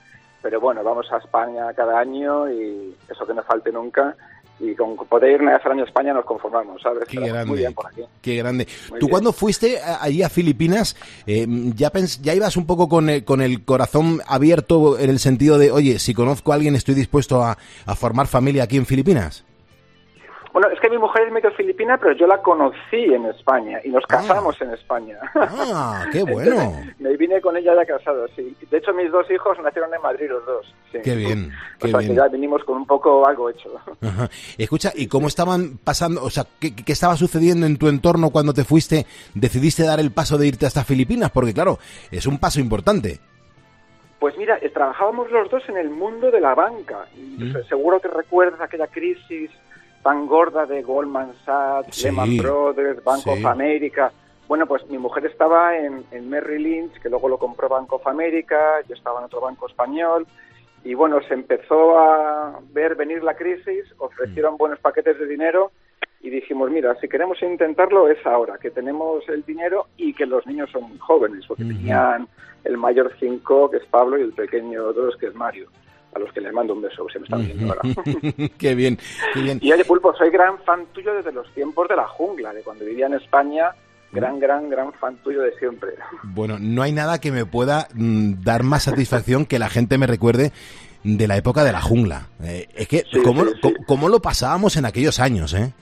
pero 0.42 0.60
bueno, 0.60 0.84
vamos 0.84 1.12
a 1.12 1.18
España 1.18 1.74
cada 1.74 2.00
año 2.00 2.50
y 2.50 2.96
eso 3.10 3.26
que 3.26 3.34
no 3.34 3.44
falte 3.44 3.72
nunca. 3.72 4.16
Y 4.60 4.74
con 4.74 4.96
poder 4.96 5.32
ir 5.32 5.42
una 5.42 5.54
vez 5.54 5.66
al 5.66 5.74
año 5.74 5.84
a 5.84 5.86
España 5.86 6.14
nos 6.14 6.26
conformamos, 6.26 6.82
¿sabes? 6.82 7.04
Qué 7.08 7.18
grande. 7.20 7.46
Muy 7.46 7.58
bien 7.60 7.74
por 7.74 7.88
aquí. 7.88 8.02
Qué 8.22 8.36
grande. 8.38 8.68
Muy 8.90 9.00
Tú 9.00 9.06
bien. 9.08 9.12
cuando 9.12 9.34
fuiste 9.34 9.80
a- 9.82 10.02
allí 10.02 10.24
a 10.24 10.30
Filipinas, 10.30 10.96
eh, 11.28 11.46
ya, 11.76 11.92
pens- 11.92 12.20
ya 12.22 12.34
ibas 12.36 12.58
un 12.58 12.66
poco 12.66 12.88
con 12.90 13.10
el, 13.10 13.24
con 13.26 13.42
el 13.42 13.64
corazón 13.66 14.22
abierto 14.28 14.98
en 15.00 15.10
el 15.10 15.20
sentido 15.20 15.58
de, 15.58 15.72
oye, 15.72 16.00
si 16.00 16.14
conozco 16.14 16.52
a 16.52 16.56
alguien 16.56 16.76
estoy 16.76 16.96
dispuesto 16.96 17.42
a, 17.44 17.58
a 17.86 17.96
formar 17.96 18.28
familia 18.28 18.64
aquí 18.64 18.78
en 18.78 18.86
Filipinas. 18.86 19.45
Bueno, 20.56 20.70
es 20.70 20.80
que 20.80 20.90
mi 20.90 20.98
mujer 20.98 21.24
es 21.28 21.34
medio 21.34 21.52
filipina, 21.52 21.98
pero 21.98 22.14
yo 22.14 22.28
la 22.28 22.42
conocí 22.42 23.04
en 23.14 23.26
España 23.26 23.82
y 23.84 23.90
nos 23.90 24.06
casamos 24.06 24.56
en 24.62 24.72
España. 24.72 25.18
Ah, 25.36 26.06
qué 26.14 26.24
bueno. 26.24 26.62
Entonces, 26.62 26.96
me 27.02 27.18
vine 27.18 27.42
con 27.42 27.58
ella 27.58 27.76
ya 27.76 27.86
casado, 27.86 28.26
sí. 28.38 28.56
De 28.72 28.78
hecho, 28.78 28.94
mis 28.94 29.12
dos 29.12 29.30
hijos 29.30 29.58
nacieron 29.62 29.94
en 29.94 30.02
Madrid 30.02 30.28
los 30.30 30.46
dos. 30.46 30.74
sí. 30.94 31.00
Qué 31.04 31.14
bien, 31.14 31.52
O 31.76 31.80
qué 31.80 31.92
sea, 31.92 32.00
que 32.00 32.16
ya 32.16 32.30
vinimos 32.30 32.64
con 32.64 32.78
un 32.78 32.86
poco 32.88 33.28
algo 33.28 33.50
hecho. 33.50 33.70
Ajá. 34.02 34.30
Escucha, 34.58 34.94
¿y 34.96 35.08
cómo 35.08 35.28
estaban 35.28 35.78
pasando, 35.84 36.24
o 36.24 36.30
sea, 36.30 36.46
qué, 36.58 36.74
qué 36.74 36.94
estaba 36.94 37.18
sucediendo 37.18 37.66
en 37.66 37.76
tu 37.78 37.90
entorno 37.90 38.30
cuando 38.30 38.54
te 38.54 38.64
fuiste, 38.64 39.06
decidiste 39.34 39.84
dar 39.84 40.00
el 40.00 40.12
paso 40.12 40.38
de 40.38 40.48
irte 40.48 40.66
hasta 40.66 40.86
Filipinas? 40.86 41.32
Porque 41.32 41.54
claro, 41.54 41.80
es 42.12 42.26
un 42.28 42.40
paso 42.40 42.62
importante. 42.62 43.20
Pues 44.20 44.38
mira, 44.38 44.58
eh, 44.62 44.70
trabajábamos 44.70 45.30
los 45.32 45.50
dos 45.52 45.62
en 45.68 45.76
el 45.78 45.90
mundo 45.90 46.32
de 46.32 46.40
la 46.40 46.56
banca. 46.56 47.06
Y 47.14 47.44
Mm. 47.44 47.52
se- 47.52 47.64
Seguro 47.66 48.00
que 48.00 48.08
recuerdas 48.08 48.62
aquella 48.62 48.88
crisis 48.88 49.52
tan 50.06 50.28
gorda 50.28 50.68
de 50.68 50.84
Goldman 50.84 51.34
Sachs, 51.44 51.96
Sí. 51.98 52.04
Lehman 52.06 52.38
Brothers, 52.38 53.04
Bank 53.04 53.22
Sí. 53.24 53.30
of 53.32 53.44
America. 53.48 54.12
Bueno, 54.48 54.68
pues 54.68 54.88
mi 54.88 55.00
mujer 55.00 55.26
estaba 55.26 55.76
en, 55.76 56.04
en 56.12 56.30
Merrill 56.30 56.62
Lynch, 56.62 57.02
que 57.02 57.10
luego 57.10 57.28
lo 57.28 57.40
compró 57.40 57.68
Bank 57.68 57.92
of 57.92 58.06
America, 58.06 58.56
yo 58.88 58.94
estaba 58.94 59.18
en 59.20 59.26
otro 59.26 59.42
banco 59.42 59.68
español, 59.68 60.28
y 60.84 60.94
bueno, 60.94 61.20
se 61.28 61.34
empezó 61.34 61.98
a 61.98 62.60
ver 62.72 62.94
venir 62.94 63.24
la 63.24 63.34
crisis, 63.36 63.84
ofrecieron 63.98 64.58
buenos 64.58 64.78
paquetes 64.78 65.18
de 65.18 65.26
dinero 65.26 65.72
y 66.22 66.30
dijimos, 66.30 66.70
mira, 66.70 66.94
si 67.02 67.08
queremos 67.10 67.42
intentarlo 67.42 68.08
es 68.08 68.24
ahora, 68.28 68.60
que 68.60 68.70
tenemos 68.70 69.28
el 69.28 69.44
dinero 69.44 69.88
y 69.98 70.14
que 70.14 70.28
los 70.28 70.46
niños 70.46 70.70
son 70.70 70.84
muy 70.84 71.00
jóvenes, 71.00 71.44
porque 71.48 71.64
tenían 71.64 72.28
el 72.64 72.78
mayor 72.78 73.12
5, 73.20 73.72
que 73.72 73.78
es 73.78 73.86
Pablo, 73.88 74.20
y 74.20 74.22
el 74.22 74.34
pequeño 74.34 74.94
2, 74.94 75.18
que 75.18 75.26
es 75.28 75.34
Mario, 75.34 75.70
a 76.16 76.20
los 76.20 76.32
que 76.32 76.40
les 76.42 76.54
mando 76.54 76.74
un 76.74 76.82
beso, 76.82 77.06
se 77.12 77.20
me 77.20 77.26
están 77.26 77.46
viendo 77.46 77.68
ahora. 77.68 77.82
qué 78.58 78.74
bien, 78.74 78.98
qué 79.34 79.42
bien. 79.42 79.60
Y 79.62 79.72
oye, 79.74 79.84
Pulpo, 79.86 80.16
soy 80.16 80.30
gran 80.30 80.58
fan 80.60 80.86
tuyo 80.94 81.14
desde 81.14 81.32
los 81.34 81.48
tiempos 81.54 81.88
de 81.90 81.96
la 81.98 82.08
jungla, 82.08 82.54
de 82.54 82.62
cuando 82.64 82.86
vivía 82.86 83.08
en 83.08 83.16
España, 83.16 83.72
gran, 84.14 84.40
gran, 84.40 84.70
gran 84.70 84.94
fan 84.94 85.18
tuyo 85.18 85.42
de 85.42 85.52
siempre. 85.60 85.92
Bueno, 86.24 86.58
no 86.60 86.82
hay 86.84 86.94
nada 86.94 87.20
que 87.20 87.32
me 87.34 87.46
pueda 87.46 87.90
mm, 87.94 88.44
dar 88.44 88.64
más 88.64 88.84
satisfacción 88.84 89.46
que 89.46 89.60
la 89.60 89.70
gente 89.70 89.98
me 89.98 90.08
recuerde 90.08 90.54
de 91.04 91.28
la 91.28 91.36
época 91.38 91.64
de 91.66 91.72
la 91.74 91.82
jungla. 91.82 92.30
Eh, 92.44 92.68
es 92.74 92.88
que, 92.88 93.04
Sí, 93.12 93.22
¿cómo, 93.22 93.44
sí, 93.46 93.52
co- 93.62 93.68
sí. 93.70 93.76
cómo 93.86 94.08
lo 94.10 94.22
pasábamos 94.22 94.78
en 94.78 94.86
aquellos 94.86 95.20
años, 95.20 95.54
eh? 95.54 95.74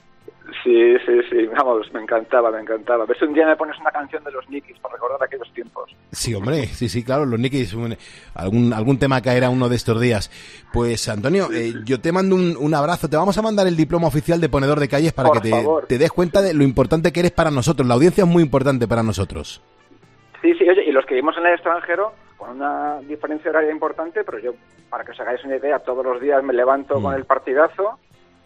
Sí, 0.64 0.96
sí, 1.04 1.12
sí, 1.30 1.46
vamos, 1.48 1.92
me 1.92 2.00
encantaba, 2.00 2.50
me 2.50 2.58
encantaba. 2.60 3.04
Ves, 3.04 3.20
un 3.20 3.34
día 3.34 3.46
me 3.46 3.54
pones 3.54 3.78
una 3.78 3.90
canción 3.90 4.24
de 4.24 4.32
los 4.32 4.48
Nikis 4.48 4.78
para 4.78 4.94
recordar 4.94 5.22
aquellos 5.22 5.52
tiempos. 5.52 5.94
Sí, 6.10 6.34
hombre, 6.34 6.64
sí, 6.68 6.88
sí, 6.88 7.04
claro, 7.04 7.26
los 7.26 7.38
Nikis, 7.38 7.74
un- 7.74 7.94
algún, 8.34 8.72
algún 8.72 8.98
tema 8.98 9.20
caerá 9.20 9.50
uno 9.50 9.68
de 9.68 9.76
estos 9.76 10.00
días. 10.00 10.30
Pues, 10.72 11.06
Antonio, 11.10 11.48
eh, 11.52 11.74
yo 11.84 12.00
te 12.00 12.12
mando 12.12 12.34
un, 12.34 12.56
un 12.58 12.72
abrazo, 12.74 13.10
te 13.10 13.16
vamos 13.18 13.36
a 13.36 13.42
mandar 13.42 13.66
el 13.66 13.76
diploma 13.76 14.08
oficial 14.08 14.40
de 14.40 14.48
ponedor 14.48 14.80
de 14.80 14.88
calles 14.88 15.12
para 15.12 15.28
Por 15.28 15.42
que 15.42 15.50
te, 15.86 15.98
des 15.98 16.10
cuenta 16.10 16.40
de 16.40 16.54
lo 16.54 16.64
importante 16.64 17.12
que 17.12 17.20
eres 17.20 17.32
para 17.32 17.50
nosotros. 17.50 17.86
La 17.86 17.92
audiencia 17.94 18.24
es 18.24 18.30
muy 18.30 18.42
importante 18.42 18.88
para 18.88 19.02
nosotros. 19.02 19.62
Sí, 20.40 20.54
sí, 20.54 20.66
oye, 20.66 20.82
y 20.86 20.92
los 20.92 21.04
que 21.04 21.14
vivimos 21.14 21.36
en 21.36 21.44
el 21.46 21.52
extranjero, 21.54 22.14
con 22.38 22.50
una 22.56 23.00
diferencia 23.00 23.50
horaria 23.50 23.70
importante, 23.70 24.24
pero 24.24 24.38
yo, 24.38 24.52
para 24.88 25.04
que 25.04 25.10
os 25.12 25.20
hagáis 25.20 25.44
una 25.44 25.56
idea, 25.56 25.78
todos 25.80 26.02
los 26.04 26.22
días 26.22 26.42
me 26.42 26.54
levanto 26.54 27.02
con 27.02 27.14
el 27.14 27.26
partidazo, 27.26 27.98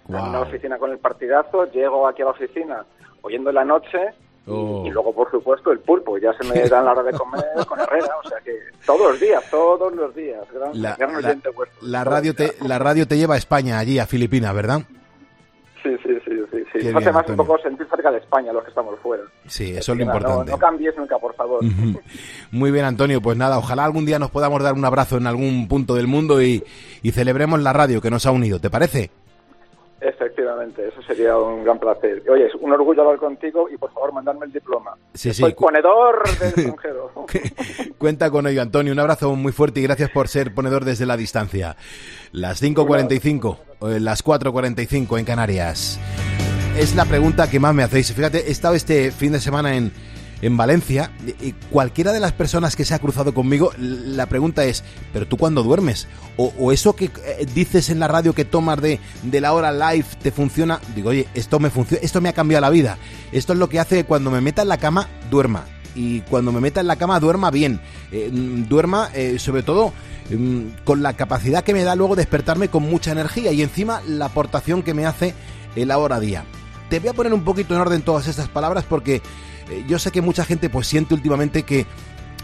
en 0.09 0.33
la 0.33 0.41
oficina 0.41 0.79
con 0.79 0.91
el 0.91 0.99
partidazo, 0.99 1.71
llego 1.71 2.07
aquí 2.09 2.23
a 2.23 2.27
la 2.27 2.31
oficina 2.33 2.85
oyendo 3.23 3.53
la 3.53 3.65
noche 3.65 3.99
Oh. 4.51 4.83
y 4.87 4.91
luego, 4.91 5.13
por 5.15 5.31
supuesto, 5.31 5.71
el 5.71 5.79
pulpo. 5.81 6.17
Ya 6.17 6.33
se 6.33 6.43
me 6.45 6.67
dan 6.71 6.87
la 6.87 6.93
hora 6.93 7.03
de 7.03 7.13
comer 7.13 7.45
con 7.69 7.79
Herrera, 7.79 8.15
o 8.25 8.27
sea 8.27 8.39
que 8.43 8.53
todos 8.87 9.11
los 9.13 9.21
días, 9.21 9.45
todos 9.51 9.93
los 9.95 10.15
días. 10.15 10.41
Gran, 10.51 10.71
La, 10.81 10.97
gran 10.97 11.13
la- 11.13 11.19
oyente 11.29 11.51
vuestro. 11.51 11.79
la 11.87 12.03
radio 12.03 12.35
te, 12.35 12.55
la 12.67 12.79
radio 12.79 13.07
te 13.07 13.19
lleva 13.19 13.35
a 13.35 13.37
España, 13.37 13.79
allí, 13.79 13.99
a 13.99 14.07
Filipinas, 14.07 14.55
¿verdad? 14.55 14.81
Sí, 15.83 15.91
sí, 16.03 16.15
sí, 16.25 16.33
sí. 16.51 16.65
sí. 16.81 16.87
Nos 16.87 16.97
hace 17.03 17.13
más 17.13 17.21
Antonio. 17.29 17.43
un 17.43 17.47
poco 17.47 17.59
sentir 17.63 17.87
cerca 17.91 18.11
de 18.11 18.19
España 18.19 18.51
los 18.53 18.63
que 18.65 18.71
estamos 18.71 18.99
fuera. 19.01 19.23
Sí, 19.47 19.77
eso 19.77 19.93
es 19.93 19.99
lo 19.99 20.05
importante. 20.05 20.47
No, 20.51 20.57
no 20.57 20.59
cambies 20.59 20.97
nunca, 20.97 21.19
por 21.19 21.35
favor. 21.35 21.61
Muy 22.51 22.71
bien, 22.71 22.87
Antonio. 22.87 23.21
Pues 23.21 23.37
nada, 23.37 23.59
ojalá 23.59 23.85
algún 23.85 24.07
día 24.07 24.19
nos 24.19 24.31
podamos 24.31 24.63
dar 24.63 24.73
un 24.73 24.85
abrazo 24.87 25.19
en 25.19 25.27
algún 25.27 25.69
punto 25.69 25.95
del 25.95 26.07
mundo 26.07 26.41
y, 26.43 26.65
y 27.03 27.11
celebremos 27.13 27.61
la 27.61 27.75
radio 27.75 28.01
que 28.01 28.11
nos 28.11 28.25
ha 28.25 28.31
unido. 28.31 28.61
¿Te 28.61 28.71
parece? 28.71 29.11
Efectivamente, 30.01 30.87
eso 30.87 31.03
sería 31.03 31.37
un 31.37 31.65
gran 31.65 31.79
placer. 31.79 32.23
Oye, 32.31 32.47
es 32.47 32.55
un 32.55 32.73
orgullo 32.73 33.03
hablar 33.03 33.19
contigo 33.19 33.69
y 33.69 33.77
por 33.77 33.93
favor 33.93 34.13
mandarme 34.13 34.47
el 34.47 34.53
diploma. 34.53 34.97
Sí, 35.15 35.35
sí. 35.35 35.43
Soy 35.43 35.55
ponedor 35.55 36.23
del 36.39 36.49
extranjero. 36.57 37.11
Cuenta 37.99 38.31
con 38.31 38.47
ello, 38.47 38.63
Antonio. 38.63 38.93
Un 38.93 39.01
abrazo 39.01 39.35
muy 39.35 39.51
fuerte 39.51 39.81
y 39.81 39.83
gracias 39.83 40.11
por 40.11 40.29
ser 40.29 40.55
ponedor 40.55 40.85
desde 40.85 41.05
la 41.05 41.17
distancia. 41.17 41.77
Las 42.31 42.63
5.45, 42.63 43.59
o 43.81 43.89
las 43.89 44.25
4.45 44.25 45.19
en 45.19 45.25
Canarias. 45.25 45.99
Es 46.77 46.95
la 46.95 47.05
pregunta 47.05 47.51
que 47.51 47.59
más 47.59 47.75
me 47.75 47.83
hacéis. 47.83 48.13
Fíjate, 48.13 48.47
he 48.47 48.53
estado 48.53 48.75
este 48.75 49.11
fin 49.11 49.33
de 49.33 49.41
semana 49.41 49.75
en, 49.75 49.91
en 50.41 50.57
Valencia 50.57 51.11
cualquiera 51.71 52.13
de 52.13 52.21
las 52.21 52.33
personas 52.33 52.77
que 52.77 52.85
se 52.85 52.95
ha 52.95 52.99
cruzado 52.99 53.35
conmigo, 53.35 53.73
la 53.79 54.27
pregunta 54.27 54.65
es, 54.65 54.85
¿pero 55.13 55.27
tú 55.27 55.37
cuándo 55.37 55.63
duermes? 55.63 56.07
O, 56.37 56.71
eso 56.73 56.95
que 56.95 57.07
eh, 57.07 57.47
dices 57.55 57.91
en 57.91 57.99
la 57.99 58.07
radio 58.09 58.33
que 58.33 58.45
tomas 58.45 58.81
de, 58.81 59.01
de 59.23 59.41
la 59.41 59.53
hora 59.53 59.73
live 59.73 60.07
te 60.23 60.31
funciona. 60.31 60.81
Digo, 60.95 61.11
oye, 61.11 61.27
esto 61.35 61.59
me 61.59 61.71
funciona, 61.71 62.03
esto 62.05 62.21
me 62.21 62.29
ha 62.29 62.33
cambiado 62.33 62.61
la 62.61 62.71
vida. 62.71 62.99
Esto 63.33 63.53
es 63.53 63.59
lo 63.59 63.69
que 63.69 63.81
hace 63.81 63.97
que 63.97 64.05
cuando 64.05 64.31
me 64.31 64.41
meta 64.41 64.63
en 64.63 64.69
la 64.69 64.79
cama, 64.79 65.09
duerma 65.31 65.65
y 65.99 66.21
cuando 66.23 66.53
me 66.53 66.61
meta 66.61 66.81
en 66.81 66.87
la 66.87 66.97
cama 66.97 67.19
duerma 67.19 67.51
bien. 67.51 67.81
Eh, 68.13 68.31
mm, 68.33 68.69
duerma 68.69 69.11
eh, 69.15 69.39
sobre 69.39 69.63
todo 69.63 69.93
mm, 70.31 70.85
con 70.85 71.03
la 71.03 71.15
capacidad 71.15 71.65
que 71.65 71.73
me 71.73 71.83
da 71.83 71.97
luego 71.97 72.17
despertarme 72.17 72.69
con 72.69 72.85
mucha 72.85 73.13
energía 73.13 73.53
y 73.53 73.63
encima 73.63 74.01
la 74.07 74.27
aportación 74.27 74.83
que 74.83 74.95
me 74.95 75.07
hace 75.07 75.35
el 75.75 75.91
ahora 75.91 76.21
día. 76.21 76.45
Te 76.89 77.01
voy 77.01 77.09
a 77.09 77.13
poner 77.13 77.35
un 77.35 77.45
poquito 77.45 77.75
en 77.75 77.81
orden 77.81 78.03
todas 78.03 78.29
estas 78.29 78.49
palabras 78.49 78.85
porque 78.89 79.21
yo 79.87 79.99
sé 79.99 80.11
que 80.11 80.21
mucha 80.21 80.45
gente 80.45 80.69
pues 80.71 80.87
siente 80.87 81.15
últimamente 81.15 81.63
que 81.63 81.87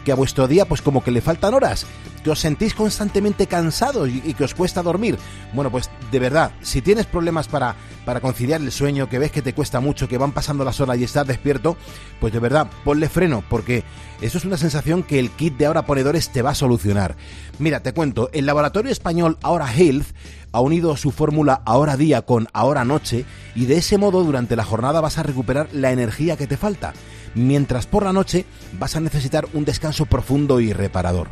que 0.04 0.12
a 0.12 0.14
vuestro 0.14 0.46
día 0.46 0.66
pues 0.66 0.82
como 0.82 1.02
que 1.02 1.10
le 1.10 1.20
faltan 1.20 1.54
horas, 1.54 1.86
que 2.22 2.30
os 2.30 2.40
sentís 2.40 2.74
constantemente 2.74 3.46
cansados 3.46 4.08
y, 4.08 4.34
que 4.34 4.44
os 4.44 4.54
cuesta 4.54 4.82
dormir. 4.82 5.18
Bueno, 5.52 5.70
pues 5.70 5.90
de 6.10 6.18
verdad, 6.18 6.52
si 6.62 6.82
tienes 6.82 7.06
problemas 7.06 7.48
para, 7.48 7.76
para 8.04 8.20
conciliar 8.20 8.60
el 8.60 8.72
sueño, 8.72 9.08
que 9.08 9.18
ves 9.18 9.32
que 9.32 9.42
te 9.42 9.52
cuesta 9.52 9.80
mucho, 9.80 10.08
que 10.08 10.18
van 10.18 10.32
pasando 10.32 10.64
las 10.64 10.80
horas 10.80 10.98
y 10.98 11.04
estás 11.04 11.26
despierto, 11.26 11.76
pues 12.20 12.32
de 12.32 12.40
verdad, 12.40 12.68
ponle 12.84 13.08
freno, 13.08 13.44
porque 13.48 13.84
eso 14.20 14.38
es 14.38 14.44
una 14.44 14.56
sensación 14.56 15.02
que 15.02 15.18
el 15.18 15.30
kit 15.30 15.56
de 15.56 15.66
ahora 15.66 15.86
ponedores 15.86 16.30
te 16.30 16.42
va 16.42 16.50
a 16.50 16.54
solucionar. 16.54 17.16
Mira, 17.58 17.80
te 17.80 17.92
cuento, 17.92 18.30
el 18.32 18.46
laboratorio 18.46 18.90
español 18.90 19.38
Ahora 19.42 19.72
Health 19.72 20.06
ha 20.52 20.60
unido 20.60 20.96
su 20.96 21.10
fórmula 21.10 21.62
Ahora 21.64 21.96
Día 21.96 22.22
con 22.22 22.48
Ahora 22.52 22.84
Noche 22.84 23.24
y 23.54 23.66
de 23.66 23.76
ese 23.76 23.98
modo 23.98 24.22
durante 24.22 24.56
la 24.56 24.64
jornada 24.64 25.00
vas 25.00 25.18
a 25.18 25.24
recuperar 25.24 25.68
la 25.72 25.92
energía 25.92 26.36
que 26.36 26.46
te 26.46 26.56
falta, 26.56 26.94
mientras 27.34 27.86
por 27.86 28.04
la 28.04 28.12
noche 28.12 28.44
vas 28.78 28.96
a 28.96 29.00
necesitar 29.00 29.46
un 29.52 29.64
descanso 29.64 30.06
profundo 30.06 30.60
y 30.60 30.72
reparador. 30.72 31.28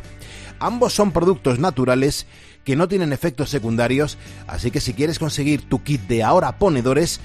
Ambos 0.59 0.93
son 0.93 1.11
productos 1.11 1.59
naturales 1.59 2.25
que 2.63 2.75
no 2.75 2.87
tienen 2.87 3.11
efectos 3.11 3.49
secundarios, 3.49 4.17
así 4.47 4.71
que 4.71 4.79
si 4.79 4.93
quieres 4.93 5.19
conseguir 5.19 5.67
tu 5.67 5.83
kit 5.83 6.01
de 6.07 6.23
Ahora 6.23 6.57
Ponedores, 6.57 7.19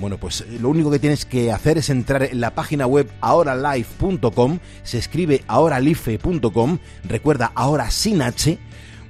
bueno, 0.00 0.18
pues 0.18 0.44
lo 0.60 0.68
único 0.68 0.90
que 0.90 0.98
tienes 0.98 1.24
que 1.24 1.52
hacer 1.52 1.78
es 1.78 1.90
entrar 1.90 2.24
en 2.24 2.40
la 2.40 2.54
página 2.54 2.86
web 2.86 3.10
ahoralife.com, 3.20 4.58
se 4.82 4.98
escribe 4.98 5.44
ahoralife.com, 5.46 6.78
recuerda 7.04 7.52
ahora 7.54 7.90
sin 7.90 8.22
H, 8.22 8.58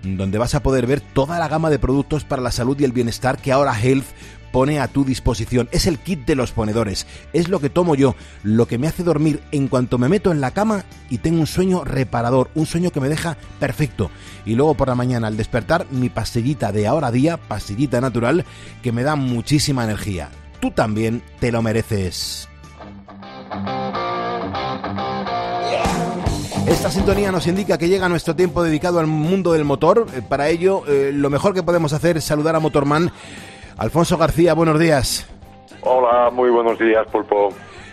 donde 0.02 0.38
vas 0.38 0.54
a 0.54 0.62
poder 0.62 0.86
ver 0.86 1.00
toda 1.00 1.38
la 1.38 1.48
gama 1.48 1.70
de 1.70 1.78
productos 1.78 2.24
para 2.24 2.42
la 2.42 2.50
salud 2.50 2.78
y 2.78 2.84
el 2.84 2.92
bienestar 2.92 3.38
que 3.38 3.52
ahora 3.52 3.78
Health 3.78 4.06
pone 4.54 4.78
a 4.78 4.86
tu 4.86 5.04
disposición. 5.04 5.68
Es 5.72 5.88
el 5.88 5.98
kit 5.98 6.24
de 6.26 6.36
los 6.36 6.52
ponedores. 6.52 7.08
Es 7.32 7.48
lo 7.48 7.58
que 7.58 7.70
tomo 7.70 7.96
yo, 7.96 8.14
lo 8.44 8.68
que 8.68 8.78
me 8.78 8.86
hace 8.86 9.02
dormir 9.02 9.42
en 9.50 9.66
cuanto 9.66 9.98
me 9.98 10.08
meto 10.08 10.30
en 10.30 10.40
la 10.40 10.52
cama 10.52 10.84
y 11.10 11.18
tengo 11.18 11.40
un 11.40 11.48
sueño 11.48 11.82
reparador, 11.82 12.50
un 12.54 12.64
sueño 12.64 12.92
que 12.92 13.00
me 13.00 13.08
deja 13.08 13.36
perfecto. 13.58 14.12
Y 14.46 14.54
luego 14.54 14.74
por 14.74 14.86
la 14.86 14.94
mañana 14.94 15.26
al 15.26 15.36
despertar 15.36 15.88
mi 15.90 16.08
pastillita 16.08 16.70
de 16.70 16.86
ahora 16.86 17.10
día, 17.10 17.36
pastillita 17.36 18.00
natural, 18.00 18.44
que 18.80 18.92
me 18.92 19.02
da 19.02 19.16
muchísima 19.16 19.82
energía. 19.82 20.28
Tú 20.60 20.70
también 20.70 21.20
te 21.40 21.50
lo 21.50 21.60
mereces. 21.60 22.48
Esta 26.68 26.92
sintonía 26.92 27.32
nos 27.32 27.48
indica 27.48 27.76
que 27.76 27.88
llega 27.88 28.08
nuestro 28.08 28.36
tiempo 28.36 28.62
dedicado 28.62 29.00
al 29.00 29.08
mundo 29.08 29.52
del 29.52 29.64
motor. 29.64 30.06
Eh, 30.14 30.22
Para 30.22 30.48
ello, 30.48 30.84
eh, 30.86 31.10
lo 31.12 31.28
mejor 31.28 31.54
que 31.54 31.64
podemos 31.64 31.92
hacer 31.92 32.16
es 32.16 32.24
saludar 32.24 32.54
a 32.54 32.60
Motorman. 32.60 33.10
Alfonso 33.76 34.16
García, 34.16 34.54
buenos 34.54 34.78
días. 34.78 35.28
Hola, 35.80 36.30
muy 36.30 36.50
buenos 36.50 36.78
días, 36.78 37.06
Pulpo. 37.08 37.50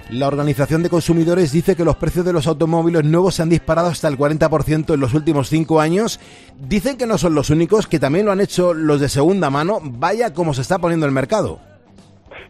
La 0.10 0.28
Organización 0.28 0.84
de 0.84 0.90
Consumidores 0.90 1.54
dice 1.54 1.76
que 1.76 1.86
los 1.86 1.96
precios 1.96 2.26
de 2.26 2.34
los 2.34 2.46
automóviles 2.46 3.06
nuevos 3.06 3.36
se 3.36 3.44
han 3.44 3.50
disparado 3.50 3.88
hasta 3.88 4.08
el 4.10 4.18
40% 4.18 4.94
en 4.94 5.00
los 5.00 5.14
últimos 5.14 5.48
cinco 5.48 5.80
años. 5.80 6.20
Dicen 6.58 6.98
que 6.98 7.06
no 7.06 7.18
son 7.18 7.34
los 7.34 7.50
únicos, 7.50 7.88
que 7.88 7.98
también 7.98 8.26
lo 8.26 8.34
han 8.34 8.42
hecho 8.42 8.74
los 8.74 9.00
de 9.00 9.08
segunda 9.08 9.50
mano. 9.50 9.80
Vaya 9.82 10.34
cómo 10.34 10.54
se 10.54 10.62
está 10.62 10.80
poniendo 10.80 11.06
el 11.06 11.14
mercado. 11.14 11.60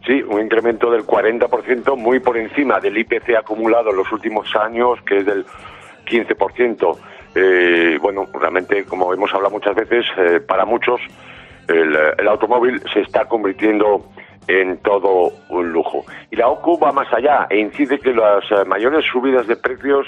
Sí, 0.04 0.20
un 0.22 0.40
incremento 0.40 0.90
del 0.90 1.06
40%, 1.06 1.96
muy 1.96 2.18
por 2.18 2.36
encima 2.36 2.80
del 2.80 2.98
IPC 2.98 3.36
acumulado 3.38 3.90
en 3.90 3.96
los 3.96 4.10
últimos 4.10 4.48
años, 4.56 4.98
que 5.06 5.18
es 5.18 5.26
del 5.26 5.46
15%. 6.06 6.98
Eh, 7.36 7.98
bueno, 8.02 8.26
realmente, 8.34 8.84
como 8.84 9.14
hemos 9.14 9.32
hablado 9.32 9.54
muchas 9.54 9.76
veces, 9.76 10.04
eh, 10.18 10.40
para 10.40 10.64
muchos 10.64 11.00
el, 11.72 12.28
automóvil 12.28 12.82
se 12.92 13.00
está 13.00 13.24
convirtiendo 13.26 14.04
en 14.48 14.78
todo 14.78 15.32
un 15.48 15.72
lujo. 15.72 16.04
Y 16.30 16.36
la 16.36 16.48
OCU 16.48 16.78
va 16.78 16.92
más 16.92 17.12
allá 17.12 17.46
e 17.48 17.58
incide 17.58 17.98
que 17.98 18.12
las 18.12 18.44
eh, 18.50 18.64
mayores 18.66 19.04
subidas 19.04 19.46
de 19.46 19.56
precios 19.56 20.06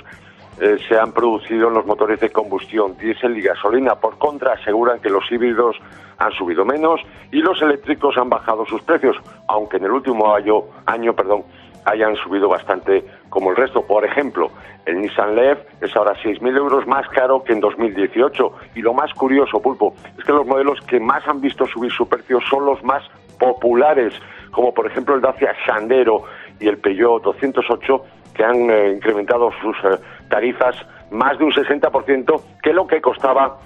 eh, 0.61 0.77
se 0.89 0.99
han 0.99 1.13
producido 1.13 1.69
en 1.69 1.75
los 1.75 1.87
motores 1.87 2.21
de 2.21 2.31
combustión, 2.31 2.97
diésel 2.97 3.37
y 3.39 3.43
gasolina. 3.43 3.97
Por 3.97 4.19
contra, 4.19 4.53
aseguran 4.53 5.01
que 5.01 5.11
los 5.11 5.25
híbridos 5.31 5.77
han 6.19 6.33
subido 6.33 6.65
menos 6.65 7.01
y 7.33 7.41
los 7.41 7.61
eléctricos 7.61 8.17
han 8.17 8.29
bajado 8.29 8.65
sus 8.67 8.83
precios, 8.83 9.17
aunque 9.49 9.79
en 9.79 9.85
el 9.85 9.91
último 9.91 10.33
año, 10.35 10.63
año 10.87 11.13
perdón, 11.15 11.45
hayan 11.85 12.17
subido 12.17 12.49
bastante 12.49 13.05
como 13.29 13.51
el 13.51 13.57
resto. 13.57 13.87
Por 13.87 14.05
ejemplo, 14.05 14.51
el 14.87 15.01
Nissan 15.01 15.35
Leaf 15.35 15.59
es 15.81 15.95
ahora 15.97 16.15
6.000 16.15 16.57
euros 16.57 16.87
más 16.87 17.07
caro 17.09 17.43
que 17.45 17.53
en 17.53 17.61
2018. 17.61 18.53
Y 18.75 18.83
lo 18.83 18.95
más 18.95 19.13
curioso, 19.15 19.61
Pulpo, 19.61 19.95
es 20.19 20.25
que 20.25 20.33
los 20.33 20.47
modelos 20.47 20.81
que 20.83 21.01
más 21.01 21.27
han 21.27 21.41
visto 21.41 21.67
subir 21.67 21.93
su 21.93 22.09
precio 22.09 22.41
son 22.49 22.67
los 22.67 22.83
más 22.83 23.03
populares, 23.39 24.15
como 24.51 24.73
por 24.73 24.87
ejemplo 24.87 25.15
el 25.15 25.21
Dacia 25.21 25.55
Sandero 25.67 26.25
y 26.61 26.69
el 26.69 26.79
Peugeot 26.79 27.23
208, 27.23 28.05
que 28.35 28.45
han 28.45 28.71
eh, 28.71 28.93
incrementado 28.97 29.51
sus 29.61 29.77
eh, 29.85 29.99
tarifas 30.29 30.77
más 31.11 31.39
de 31.39 31.45
un 31.45 31.53
60% 31.53 32.43
que 32.63 32.73
lo 32.73 32.87
que 32.87 33.01
costaba 33.01 33.59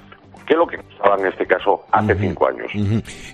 que 0.48 0.54
lo 0.54 0.66
que 0.66 0.78
costaba 0.78 1.16
en 1.18 1.26
este 1.26 1.46
caso 1.46 1.84
hace 1.92 2.14
cinco 2.14 2.48
años. 2.48 2.72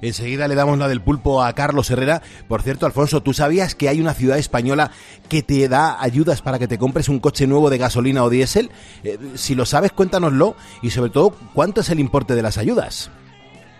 Enseguida 0.02 0.48
le 0.48 0.56
damos 0.56 0.76
la 0.78 0.88
del 0.88 1.00
pulpo 1.00 1.44
a 1.44 1.52
Carlos 1.52 1.88
Herrera. 1.88 2.20
Por 2.48 2.62
cierto, 2.62 2.86
Alfonso, 2.86 3.22
¿tú 3.22 3.32
sabías 3.32 3.76
que 3.76 3.88
hay 3.88 4.00
una 4.00 4.14
ciudad 4.14 4.36
española 4.36 4.90
que 5.28 5.42
te 5.42 5.68
da 5.68 6.02
ayudas 6.02 6.42
para 6.42 6.58
que 6.58 6.66
te 6.66 6.76
compres 6.76 7.08
un 7.08 7.20
coche 7.20 7.46
nuevo 7.46 7.70
de 7.70 7.78
gasolina 7.78 8.24
o 8.24 8.30
diésel? 8.30 8.70
Eh, 9.04 9.16
si 9.34 9.54
lo 9.54 9.64
sabes, 9.64 9.92
cuéntanoslo 9.92 10.56
y 10.82 10.90
sobre 10.90 11.10
todo, 11.10 11.34
¿cuánto 11.54 11.82
es 11.82 11.90
el 11.90 12.00
importe 12.00 12.34
de 12.34 12.42
las 12.42 12.58
ayudas? 12.58 13.12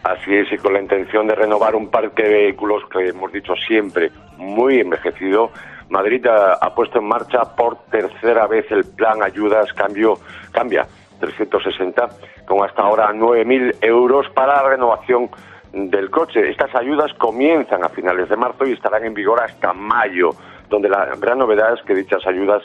Así 0.04 0.32
es, 0.32 0.52
y 0.52 0.58
con 0.58 0.74
la 0.74 0.80
intención 0.80 1.26
de 1.26 1.34
renovar 1.34 1.74
un 1.74 1.88
parque 1.88 2.22
de 2.22 2.28
vehículos 2.28 2.84
que 2.92 3.08
hemos 3.08 3.32
dicho 3.32 3.54
siempre 3.66 4.12
muy 4.36 4.78
envejecido, 4.78 5.50
Madrid 5.88 6.24
ha, 6.26 6.52
ha 6.54 6.74
puesto 6.74 7.00
en 7.00 7.08
marcha 7.08 7.56
por 7.56 7.78
tercera 7.90 8.46
vez 8.46 8.70
el 8.70 8.84
plan 8.84 9.22
Ayudas 9.22 9.72
Cambio 9.72 10.18
Cambia 10.52 10.86
360 11.26 12.08
con 12.46 12.64
hasta 12.64 12.82
ahora 12.82 13.12
9.000 13.12 13.76
euros 13.82 14.28
para 14.30 14.62
la 14.62 14.68
renovación 14.70 15.30
del 15.72 16.10
coche. 16.10 16.50
Estas 16.50 16.74
ayudas 16.74 17.12
comienzan 17.14 17.84
a 17.84 17.88
finales 17.88 18.28
de 18.28 18.36
marzo 18.36 18.66
y 18.66 18.72
estarán 18.72 19.04
en 19.04 19.14
vigor 19.14 19.40
hasta 19.42 19.72
mayo, 19.72 20.30
donde 20.68 20.88
la 20.88 21.06
gran 21.16 21.38
novedad 21.38 21.74
es 21.74 21.82
que 21.82 21.94
dichas 21.94 22.26
ayudas 22.26 22.62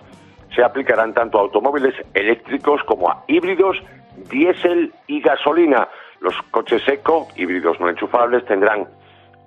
se 0.56 0.64
aplicarán 0.64 1.14
tanto 1.14 1.38
a 1.38 1.42
automóviles 1.42 1.94
eléctricos 2.14 2.84
como 2.84 3.10
a 3.10 3.24
híbridos, 3.28 3.78
diésel 4.30 4.94
y 5.08 5.22
gasolina. 5.22 5.88
Los 6.22 6.36
coches 6.52 6.88
eco, 6.88 7.28
híbridos 7.36 7.80
no 7.80 7.90
enchufables, 7.90 8.46
tendrán 8.46 8.88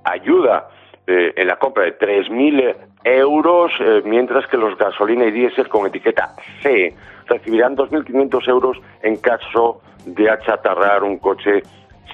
ayuda 0.05 0.69
eh, 1.07 1.33
en 1.37 1.47
la 1.47 1.57
compra 1.57 1.85
de 1.85 1.99
3.000 1.99 2.77
euros, 3.05 3.73
eh, 3.81 4.03
mientras 4.05 4.47
que 4.47 4.57
los 4.57 4.77
gasolina 4.79 5.27
y 5.27 5.33
diésel 5.33 5.69
con 5.69 5.87
etiqueta 5.87 6.35
C 6.63 6.95
recibirán 7.27 7.77
2.500 7.77 8.49
euros 8.49 8.79
en 9.03 9.17
caso 9.17 9.81
de 10.05 10.31
achatarrar 10.31 11.03
un 11.03 11.19
coche 11.19 11.63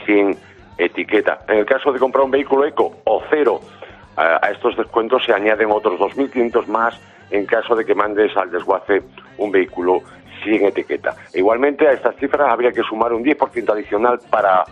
sin 0.06 0.36
etiqueta. 0.76 1.40
En 1.48 1.58
el 1.58 1.66
caso 1.66 1.92
de 1.92 1.98
comprar 1.98 2.24
un 2.24 2.30
vehículo 2.30 2.64
eco 2.66 2.98
o 3.04 3.22
cero, 3.30 3.60
a, 4.16 4.50
estos 4.50 4.76
descuentos 4.76 5.24
se 5.24 5.32
añaden 5.32 5.70
otros 5.70 5.98
2.500 5.98 6.66
más 6.66 7.00
en 7.30 7.46
caso 7.46 7.74
de 7.74 7.84
que 7.84 7.94
mandes 7.94 8.36
al 8.36 8.50
desguace 8.50 9.02
un 9.36 9.50
vehículo 9.50 10.00
sin 10.42 10.64
etiqueta. 10.64 11.14
Igualmente 11.34 11.86
a 11.86 11.92
estas 11.92 12.16
cifras 12.16 12.50
habría 12.50 12.72
que 12.72 12.82
sumar 12.82 13.12
un 13.12 13.24
10% 13.24 13.72
adicional 13.72 14.18
para 14.30 14.64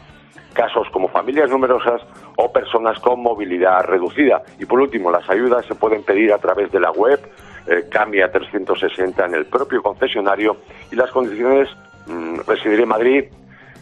casos 0.52 0.88
como 0.90 1.08
familias 1.08 1.50
numerosas 1.50 2.00
o 2.36 2.50
personas 2.50 2.98
con 3.00 3.20
movilidad 3.20 3.84
reducida. 3.84 4.42
Y 4.58 4.64
por 4.64 4.80
último, 4.80 5.10
las 5.10 5.28
ayudas 5.28 5.66
se 5.66 5.74
pueden 5.74 6.02
pedir 6.02 6.32
a 6.32 6.38
través 6.38 6.72
de 6.72 6.80
la 6.80 6.90
web 6.92 7.20
eh, 7.66 7.86
Cambia 7.90 8.30
360 8.30 9.26
en 9.26 9.34
el 9.34 9.46
propio 9.46 9.82
concesionario 9.82 10.58
y 10.90 10.96
las 10.96 11.10
condiciones 11.10 11.68
mm, 12.06 12.40
residir 12.46 12.80
en 12.80 12.88
Madrid, 12.88 13.24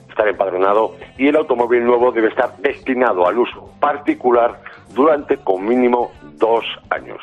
estar 0.09 0.29
empadronado 0.29 0.97
y 1.19 1.29
el 1.29 1.37
automóvil 1.37 1.85
nuevo 1.85 2.13
debe 2.13 2.29
estar 2.29 2.57
destinado 2.59 3.27
al 3.27 3.39
uso 3.39 3.71
particular 3.81 4.61
durante 4.95 5.39
con 5.39 5.67
mínimo 5.67 6.11
dos 6.39 6.65
años. 6.91 7.19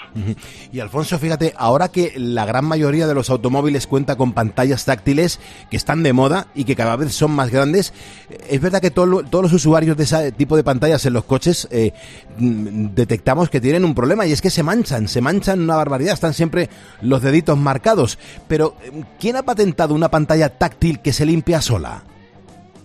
Y 0.72 0.80
Alfonso, 0.80 1.18
fíjate, 1.20 1.54
ahora 1.58 1.90
que 1.90 2.14
la 2.18 2.46
gran 2.46 2.66
mayoría 2.66 3.08
de 3.08 3.14
los 3.14 3.30
automóviles 3.30 3.88
cuenta 3.88 4.16
con 4.16 4.34
pantallas 4.34 4.86
táctiles 4.86 5.40
que 5.70 5.78
están 5.78 6.04
de 6.04 6.14
moda 6.14 6.48
y 6.56 6.64
que 6.64 6.76
cada 6.76 6.96
vez 6.96 7.14
son 7.14 7.32
más 7.32 7.52
grandes, 7.52 7.94
eh, 8.30 8.38
es 8.50 8.62
verdad 8.62 8.82
que 8.82 8.92
todo 8.92 9.24
todos 9.24 9.44
los 9.44 9.54
usuarios 9.54 9.98
de 9.98 10.04
ese 10.04 10.32
tipo 10.32 10.56
de 10.56 10.64
pantallas 10.64 11.06
en 11.06 11.14
los 11.14 11.26
coches 11.26 11.68
eh, 11.72 11.94
mm, 12.38 12.88
detectamos 12.94 13.50
que 13.50 13.62
tienen 13.62 13.86
un 13.86 13.96
problema 13.96 14.26
y 14.26 14.32
es 14.32 14.42
que 14.42 14.50
se 14.50 14.64
manchan, 14.64 15.08
se 15.08 15.22
manchan 15.22 15.62
una 15.62 15.76
barbaridad, 15.76 16.14
están 16.14 16.34
siempre 16.34 16.70
los 17.02 17.22
deditos 17.22 17.58
marcados. 17.58 18.18
Pero, 18.48 18.76
eh, 18.84 19.04
¿quién 19.20 19.36
ha 19.36 19.44
patentado 19.44 19.94
una 19.94 20.10
pantalla 20.10 20.50
táctil 20.50 21.00
que 21.00 21.14
se 21.14 21.26
limpia 21.26 21.62
sola? 21.62 22.04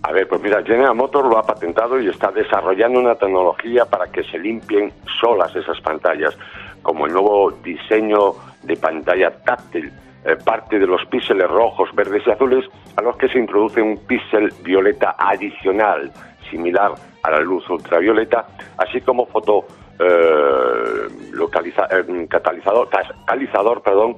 A 0.07 0.13
ver, 0.13 0.25
pues 0.25 0.41
mira, 0.41 0.63
General 0.63 0.95
Motors 0.95 1.27
lo 1.27 1.37
ha 1.37 1.43
patentado 1.43 1.99
y 1.99 2.07
está 2.07 2.31
desarrollando 2.31 2.97
una 2.97 3.15
tecnología 3.15 3.83
para 3.83 4.07
que 4.07 4.23
se 4.23 4.39
limpien 4.39 4.93
solas 5.19 5.53
esas 5.53 5.81
pantallas, 5.81 6.33
como 6.81 7.07
el 7.07 7.11
nuevo 7.11 7.51
diseño 7.61 8.31
de 8.63 8.77
pantalla 8.77 9.31
táctil, 9.43 9.91
eh, 10.23 10.37
parte 10.45 10.79
de 10.79 10.87
los 10.87 11.05
píxeles 11.07 11.49
rojos, 11.49 11.89
verdes 11.93 12.23
y 12.25 12.31
azules, 12.31 12.63
a 12.95 13.01
los 13.01 13.17
que 13.17 13.27
se 13.27 13.37
introduce 13.37 13.81
un 13.81 13.97
píxel 14.07 14.49
violeta 14.63 15.17
adicional, 15.19 16.09
similar 16.49 16.93
a 17.23 17.31
la 17.31 17.41
luz 17.41 17.69
ultravioleta, 17.69 18.47
así 18.77 19.01
como 19.01 19.25
foto 19.25 19.65
eh, 19.99 21.07
localiza- 21.33 21.89
eh, 21.91 22.27
catalizador, 22.29 22.87
catalizador, 22.87 23.81
perdón, 23.81 24.15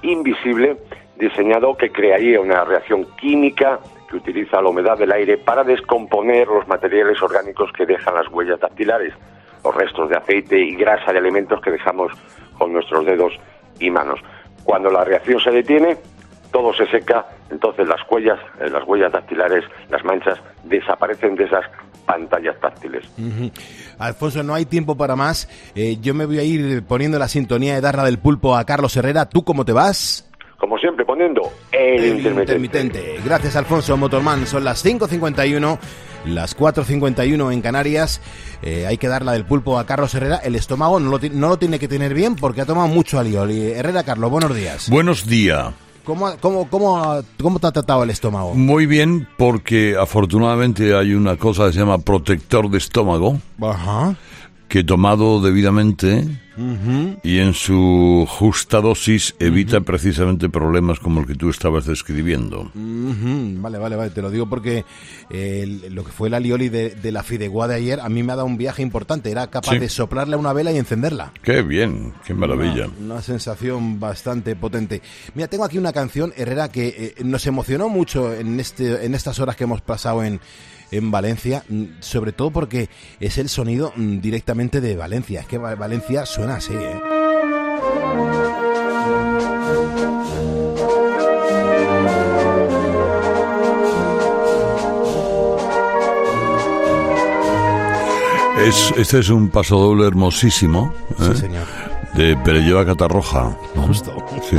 invisible 0.00 0.78
diseñado 1.16 1.76
que 1.76 1.90
crearía 1.90 2.40
una 2.40 2.64
reacción 2.64 3.04
química 3.16 3.80
que 4.08 4.16
utiliza 4.16 4.60
la 4.60 4.68
humedad 4.68 4.98
del 4.98 5.12
aire 5.12 5.38
para 5.38 5.64
descomponer 5.64 6.46
los 6.48 6.66
materiales 6.68 7.20
orgánicos 7.22 7.70
que 7.72 7.86
dejan 7.86 8.14
las 8.14 8.28
huellas 8.28 8.60
dactilares, 8.60 9.12
los 9.64 9.74
restos 9.74 10.08
de 10.08 10.16
aceite 10.16 10.58
y 10.58 10.76
grasa 10.76 11.12
de 11.12 11.18
alimentos 11.18 11.60
que 11.60 11.70
dejamos 11.70 12.12
con 12.58 12.72
nuestros 12.72 13.04
dedos 13.04 13.32
y 13.80 13.90
manos. 13.90 14.20
Cuando 14.64 14.90
la 14.90 15.04
reacción 15.04 15.40
se 15.40 15.50
detiene, 15.50 15.96
todo 16.50 16.72
se 16.72 16.86
seca, 16.86 17.26
entonces 17.50 17.86
las 17.86 18.00
huellas, 18.10 18.38
eh, 18.60 18.70
las 18.70 18.84
huellas 18.86 19.12
dactilares, 19.12 19.64
las 19.90 20.04
manchas 20.04 20.38
desaparecen 20.64 21.36
de 21.36 21.44
esas 21.44 21.64
pantallas 22.06 22.58
táctiles. 22.60 23.04
Alfonso, 23.98 24.42
no 24.42 24.54
hay 24.54 24.64
tiempo 24.64 24.96
para 24.96 25.16
más. 25.16 25.48
Eh, 25.74 25.98
yo 26.00 26.14
me 26.14 26.24
voy 26.24 26.38
a 26.38 26.42
ir 26.42 26.84
poniendo 26.84 27.18
la 27.18 27.28
sintonía 27.28 27.74
de 27.74 27.80
Darla 27.80 28.04
del 28.04 28.18
Pulpo 28.18 28.56
a 28.56 28.64
Carlos 28.64 28.96
Herrera. 28.96 29.28
¿Tú 29.28 29.44
cómo 29.44 29.64
te 29.64 29.72
vas? 29.72 30.25
Como 30.58 30.78
siempre, 30.78 31.04
poniendo 31.04 31.42
el, 31.70 32.02
El 32.02 32.16
intermitente. 32.16 32.54
intermitente. 32.70 33.20
Gracias, 33.24 33.56
Alfonso 33.56 33.96
Motorman. 33.96 34.46
Son 34.46 34.64
las 34.64 34.84
5.51, 34.84 35.78
las 36.26 36.56
4.51 36.56 37.52
en 37.52 37.60
Canarias. 37.60 38.20
Eh, 38.62 38.86
hay 38.86 38.96
que 38.96 39.06
dar 39.08 39.22
la 39.24 39.32
del 39.32 39.44
pulpo 39.44 39.78
a 39.78 39.84
Carlos 39.84 40.14
Herrera. 40.14 40.36
El 40.36 40.54
estómago 40.54 40.98
no 40.98 41.10
lo, 41.10 41.18
no 41.32 41.48
lo 41.50 41.58
tiene 41.58 41.78
que 41.78 41.88
tener 41.88 42.14
bien 42.14 42.36
porque 42.36 42.62
ha 42.62 42.66
tomado 42.66 42.88
mucho 42.88 43.18
alioli. 43.18 43.72
Herrera, 43.72 44.02
Carlos, 44.02 44.30
buenos 44.30 44.54
días. 44.56 44.88
Buenos 44.88 45.26
días. 45.26 45.74
¿Cómo, 46.04 46.32
cómo, 46.40 46.70
cómo, 46.70 47.20
¿Cómo 47.42 47.58
te 47.58 47.66
ha 47.66 47.72
tratado 47.72 48.04
el 48.04 48.10
estómago? 48.10 48.54
Muy 48.54 48.86
bien, 48.86 49.28
porque 49.36 49.96
afortunadamente 50.00 50.94
hay 50.96 51.14
una 51.14 51.36
cosa 51.36 51.66
que 51.66 51.72
se 51.72 51.80
llama 51.80 51.98
protector 51.98 52.70
de 52.70 52.78
estómago, 52.78 53.38
Ajá. 53.60 54.14
Que 54.68 54.82
tomado 54.84 55.40
debidamente 55.40 56.24
y 57.22 57.38
en 57.38 57.52
su 57.52 58.24
justa 58.26 58.80
dosis 58.80 59.34
evita 59.38 59.82
precisamente 59.82 60.48
problemas 60.48 60.98
como 60.98 61.20
el 61.20 61.26
que 61.26 61.34
tú 61.34 61.50
estabas 61.50 61.84
describiendo. 61.84 62.70
Vale, 62.74 63.76
vale, 63.78 63.94
vale. 63.96 64.10
Te 64.10 64.22
lo 64.22 64.30
digo 64.30 64.48
porque 64.48 64.84
eh, 65.28 65.82
lo 65.90 66.02
que 66.02 66.12
fue 66.12 66.30
la 66.30 66.38
alioli 66.38 66.68
de, 66.70 66.90
de 66.94 67.12
la 67.12 67.22
Fidegua 67.22 67.68
de 67.68 67.74
ayer 67.74 68.00
a 68.00 68.08
mí 68.08 68.22
me 68.22 68.32
ha 68.32 68.36
dado 68.36 68.46
un 68.46 68.56
viaje 68.56 68.80
importante. 68.82 69.30
Era 69.30 69.48
capaz 69.50 69.72
Sí. 69.72 69.78
de 69.78 69.88
soplarle 69.90 70.34
a 70.34 70.38
una 70.38 70.52
vela 70.54 70.72
y 70.72 70.78
encenderla. 70.78 71.32
Qué 71.42 71.60
bien, 71.62 72.14
qué 72.24 72.32
maravilla. 72.34 72.86
Una, 73.00 73.14
una 73.14 73.22
sensación 73.22 74.00
bastante 74.00 74.56
potente. 74.56 75.02
Mira, 75.34 75.48
tengo 75.48 75.64
aquí 75.64 75.76
una 75.78 75.92
canción, 75.92 76.32
Herrera, 76.36 76.70
que 76.70 77.14
eh, 77.18 77.24
nos 77.24 77.46
emocionó 77.46 77.88
mucho 77.90 78.32
en, 78.32 78.58
este, 78.60 79.04
en 79.04 79.14
estas 79.14 79.38
horas 79.40 79.56
que 79.56 79.64
hemos 79.64 79.82
pasado 79.82 80.24
en, 80.24 80.40
en 80.90 81.10
Valencia, 81.10 81.64
mm, 81.68 81.84
sobre 82.00 82.32
todo 82.32 82.50
porque 82.50 82.88
es 83.20 83.38
el 83.38 83.48
sonido 83.48 83.92
mm, 83.96 84.18
directamente 84.20 84.80
de 84.80 84.96
Valencia. 84.96 85.40
Es 85.40 85.46
que 85.46 85.58
Va- 85.58 85.74
Valencia 85.74 86.26
suena 86.26 86.56
así, 86.56 86.74
¿eh? 86.74 87.00
Es, 98.58 98.92
este 98.96 99.18
es 99.20 99.28
un 99.28 99.50
pasodoble 99.50 100.06
hermosísimo. 100.06 100.92
Sí, 101.18 101.24
¿eh? 101.30 101.36
señor. 101.36 101.66
De 102.14 102.36
Perelleva 102.38 102.84
Catarroja. 102.86 103.50
Justo. 103.76 104.16
Sí. 104.48 104.56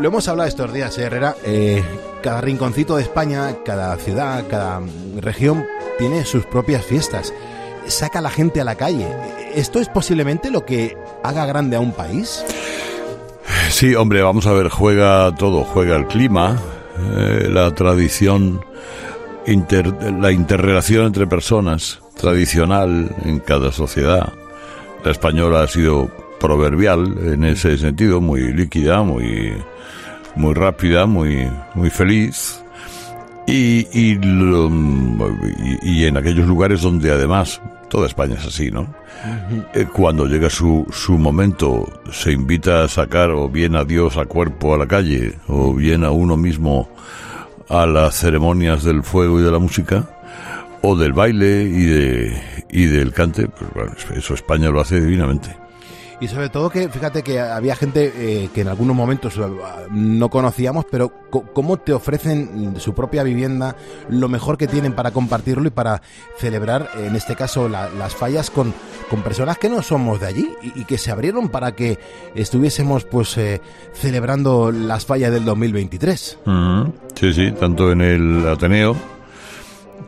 Lo 0.00 0.08
hemos 0.08 0.28
hablado 0.28 0.48
estos 0.48 0.72
días, 0.72 0.96
¿eh, 0.96 1.02
Herrera. 1.02 1.34
Eh, 1.44 1.82
cada 2.22 2.40
rinconcito 2.40 2.96
de 2.96 3.02
España, 3.02 3.56
cada 3.64 3.96
ciudad, 3.96 4.44
cada 4.48 4.80
región 5.16 5.66
tiene 5.98 6.24
sus 6.24 6.46
propias 6.46 6.84
fiestas. 6.84 7.34
Saca 7.88 8.20
a 8.20 8.22
la 8.22 8.30
gente 8.30 8.60
a 8.60 8.64
la 8.64 8.76
calle. 8.76 9.08
¿Esto 9.54 9.80
es 9.80 9.88
posiblemente 9.88 10.52
lo 10.52 10.64
que 10.64 10.96
haga 11.24 11.46
grande 11.46 11.76
a 11.76 11.80
un 11.80 11.92
país? 11.92 12.44
Sí, 13.70 13.96
hombre, 13.96 14.22
vamos 14.22 14.46
a 14.46 14.52
ver, 14.52 14.68
juega 14.68 15.34
todo, 15.34 15.64
juega 15.64 15.96
el 15.96 16.06
clima, 16.06 16.56
eh, 17.16 17.48
la 17.50 17.74
tradición, 17.74 18.64
la 19.46 20.30
interrelación 20.30 21.06
entre 21.06 21.26
personas, 21.26 22.00
tradicional 22.16 23.14
en 23.24 23.40
cada 23.40 23.72
sociedad. 23.72 24.32
La 25.04 25.10
española 25.10 25.62
ha 25.62 25.68
sido 25.68 26.08
proverbial 26.40 27.16
en 27.32 27.44
ese 27.44 27.76
sentido, 27.78 28.20
muy 28.20 28.52
líquida, 28.52 29.02
muy, 29.02 29.52
muy 30.36 30.54
rápida, 30.54 31.06
muy, 31.06 31.48
muy 31.74 31.90
feliz. 31.90 32.62
Y, 33.46 33.86
y, 33.92 34.18
y 35.82 36.04
en 36.04 36.16
aquellos 36.16 36.46
lugares 36.46 36.82
donde 36.82 37.10
además 37.10 37.62
toda 37.88 38.06
España 38.06 38.34
es 38.38 38.46
así, 38.46 38.70
¿no? 38.70 38.94
Eh, 39.74 39.86
Cuando 39.90 40.26
llega 40.26 40.50
su, 40.50 40.86
su 40.92 41.16
momento, 41.16 41.88
se 42.12 42.32
invita 42.32 42.84
a 42.84 42.88
sacar 42.88 43.30
o 43.30 43.48
bien 43.48 43.74
a 43.74 43.84
Dios 43.84 44.18
a 44.18 44.26
cuerpo 44.26 44.74
a 44.74 44.78
la 44.78 44.86
calle, 44.86 45.34
o 45.46 45.72
bien 45.74 46.04
a 46.04 46.10
uno 46.10 46.36
mismo 46.36 46.90
a 47.70 47.86
las 47.86 48.16
ceremonias 48.16 48.84
del 48.84 49.02
fuego 49.02 49.40
y 49.40 49.42
de 49.42 49.50
la 49.50 49.58
música, 49.58 50.08
o 50.82 50.94
del 50.94 51.14
baile 51.14 51.62
y, 51.62 51.84
de, 51.86 52.64
y 52.70 52.84
del 52.84 53.12
cante, 53.12 53.48
pues 53.48 53.70
bueno, 53.74 53.92
eso 54.14 54.34
España 54.34 54.68
lo 54.68 54.80
hace 54.80 55.00
divinamente. 55.00 55.56
Y 56.20 56.26
sobre 56.26 56.48
todo 56.48 56.68
que, 56.68 56.88
fíjate 56.88 57.22
que 57.22 57.38
había 57.38 57.76
gente 57.76 58.12
eh, 58.16 58.48
que 58.52 58.62
en 58.62 58.68
algunos 58.68 58.96
momentos 58.96 59.36
eh, 59.36 59.42
no 59.92 60.28
conocíamos, 60.30 60.84
pero 60.90 61.12
cómo 61.30 61.76
te 61.76 61.92
ofrecen 61.92 62.74
su 62.78 62.92
propia 62.92 63.22
vivienda, 63.22 63.76
lo 64.08 64.28
mejor 64.28 64.58
que 64.58 64.66
tienen 64.66 64.94
para 64.94 65.12
compartirlo 65.12 65.68
y 65.68 65.70
para 65.70 66.02
celebrar, 66.38 66.90
en 66.98 67.14
este 67.14 67.36
caso, 67.36 67.68
la- 67.68 67.88
las 67.90 68.16
fallas 68.16 68.50
con, 68.50 68.74
con 69.08 69.22
personas 69.22 69.58
que 69.58 69.68
no 69.68 69.80
somos 69.80 70.18
de 70.20 70.26
allí 70.26 70.50
y, 70.60 70.80
y 70.80 70.84
que 70.86 70.98
se 70.98 71.12
abrieron 71.12 71.50
para 71.50 71.72
que 71.76 71.98
estuviésemos 72.34 73.04
pues 73.04 73.38
eh, 73.38 73.60
celebrando 73.94 74.72
las 74.72 75.06
fallas 75.06 75.30
del 75.32 75.44
2023. 75.44 76.38
Ujú. 76.44 76.92
Sí, 77.14 77.32
sí, 77.32 77.52
tanto 77.52 77.92
en 77.92 78.00
el 78.00 78.48
Ateneo 78.48 78.96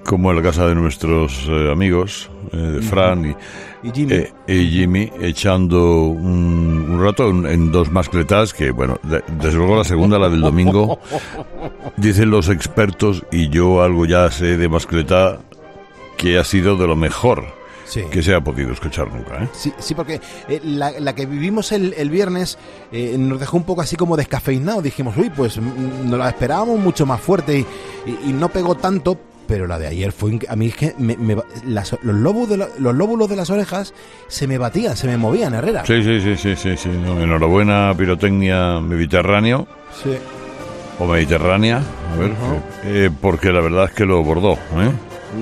como 0.05 0.31
en 0.31 0.37
la 0.39 0.43
casa 0.43 0.67
de 0.67 0.75
nuestros 0.75 1.47
eh, 1.49 1.71
amigos, 1.71 2.31
de 2.53 2.81
Fran 2.83 3.27
y, 3.31 3.37
Y 3.83 3.91
Jimmy. 3.93 4.13
eh, 4.15 4.33
y 4.47 4.71
Jimmy, 4.71 5.11
echando 5.21 6.03
un, 6.07 6.87
un 6.91 7.03
rato 7.03 7.31
en, 7.31 7.47
en 7.47 7.73
dos 7.73 7.91
mascletas 7.91 8.53
que, 8.53 8.71
bueno, 8.73 8.99
de- 9.03 9.23
desde 9.39 9.57
luego 9.57 9.77
la 9.77 9.85
segunda, 9.85 10.19
la 10.19 10.29
del 10.29 10.43
domingo, 10.43 10.99
dicen 11.97 12.31
los 12.31 12.49
expertos, 12.49 13.25
y 13.33 13.49
yo 13.49 13.83
algo 13.83 14.05
ya 14.07 14.31
sé 14.31 14.57
de 14.57 14.69
mascleta, 14.69 15.39
que 16.17 16.39
ha 16.39 16.45
sido 16.45 16.77
de 16.77 16.87
lo 16.87 16.97
mejor 16.97 17.59
Sí. 17.87 18.03
que 18.09 18.23
se 18.23 18.33
ha 18.35 18.41
podido 18.41 18.71
escuchar 18.71 19.13
nunca. 19.13 19.43
¿eh? 19.43 19.49
Sí, 19.53 19.73
sí, 19.81 19.97
porque 19.97 20.21
eh, 20.49 20.61
la, 20.63 20.93
la 21.01 21.13
que 21.13 21.27
vivimos 21.27 21.73
el, 21.73 21.93
el 21.95 22.09
viernes 22.09 22.57
eh, 22.93 23.17
nos 23.19 23.41
dejó 23.41 23.57
un 23.57 23.65
poco 23.65 23.81
así 23.81 23.97
como 23.97 24.17
descafeinado. 24.17 24.81
Dijimos, 24.81 25.17
uy, 25.17 25.29
pues 25.31 25.57
mm, 25.59 26.09
nos 26.09 26.17
la 26.21 26.29
esperábamos 26.29 26.79
mucho 26.79 27.05
más 27.05 27.21
fuerte 27.21 27.59
y, 27.59 27.67
y- 28.09 28.31
y 28.31 28.33
no 28.33 28.49
pegó 28.49 28.77
tanto. 28.77 29.19
Pero 29.51 29.67
la 29.67 29.81
de 29.81 29.89
ayer 29.89 30.13
fue. 30.13 30.39
A 30.49 30.55
mí 30.55 30.69
es 30.69 30.77
que 30.77 30.95
me- 30.97 31.17
me 31.17 31.37
las- 31.67 31.97
los, 32.03 32.15
lóbulos 32.15 32.49
de 32.51 32.57
la- 32.57 32.69
los 32.79 32.95
lóbulos 32.95 33.29
de 33.29 33.35
las 33.35 33.51
orejas 33.51 33.93
se 34.29 34.47
me 34.47 34.59
batían, 34.59 34.97
se 34.97 35.09
me 35.09 35.17
movían, 35.17 35.53
Herrera. 35.55 35.85
Sí, 35.85 36.05
sí, 36.05 36.21
sí, 36.21 36.37
sí, 36.37 36.55
sí, 36.55 36.77
sí. 36.77 36.89
no, 36.89 37.21
enhorabuena, 37.21 37.93
pirotecnia 37.99 38.79
mediterráneo. 38.81 39.67
Sí. 40.05 40.13
O 41.01 41.07
mediterránea, 41.07 41.79
a 41.79 42.17
ver, 42.17 42.31
eh, 42.85 43.11
porque 43.21 43.51
la 43.51 43.61
verdad 43.61 43.87
es 43.87 43.91
que 43.93 44.05
lo 44.05 44.23
bordó, 44.23 44.53
¿eh? 44.53 44.93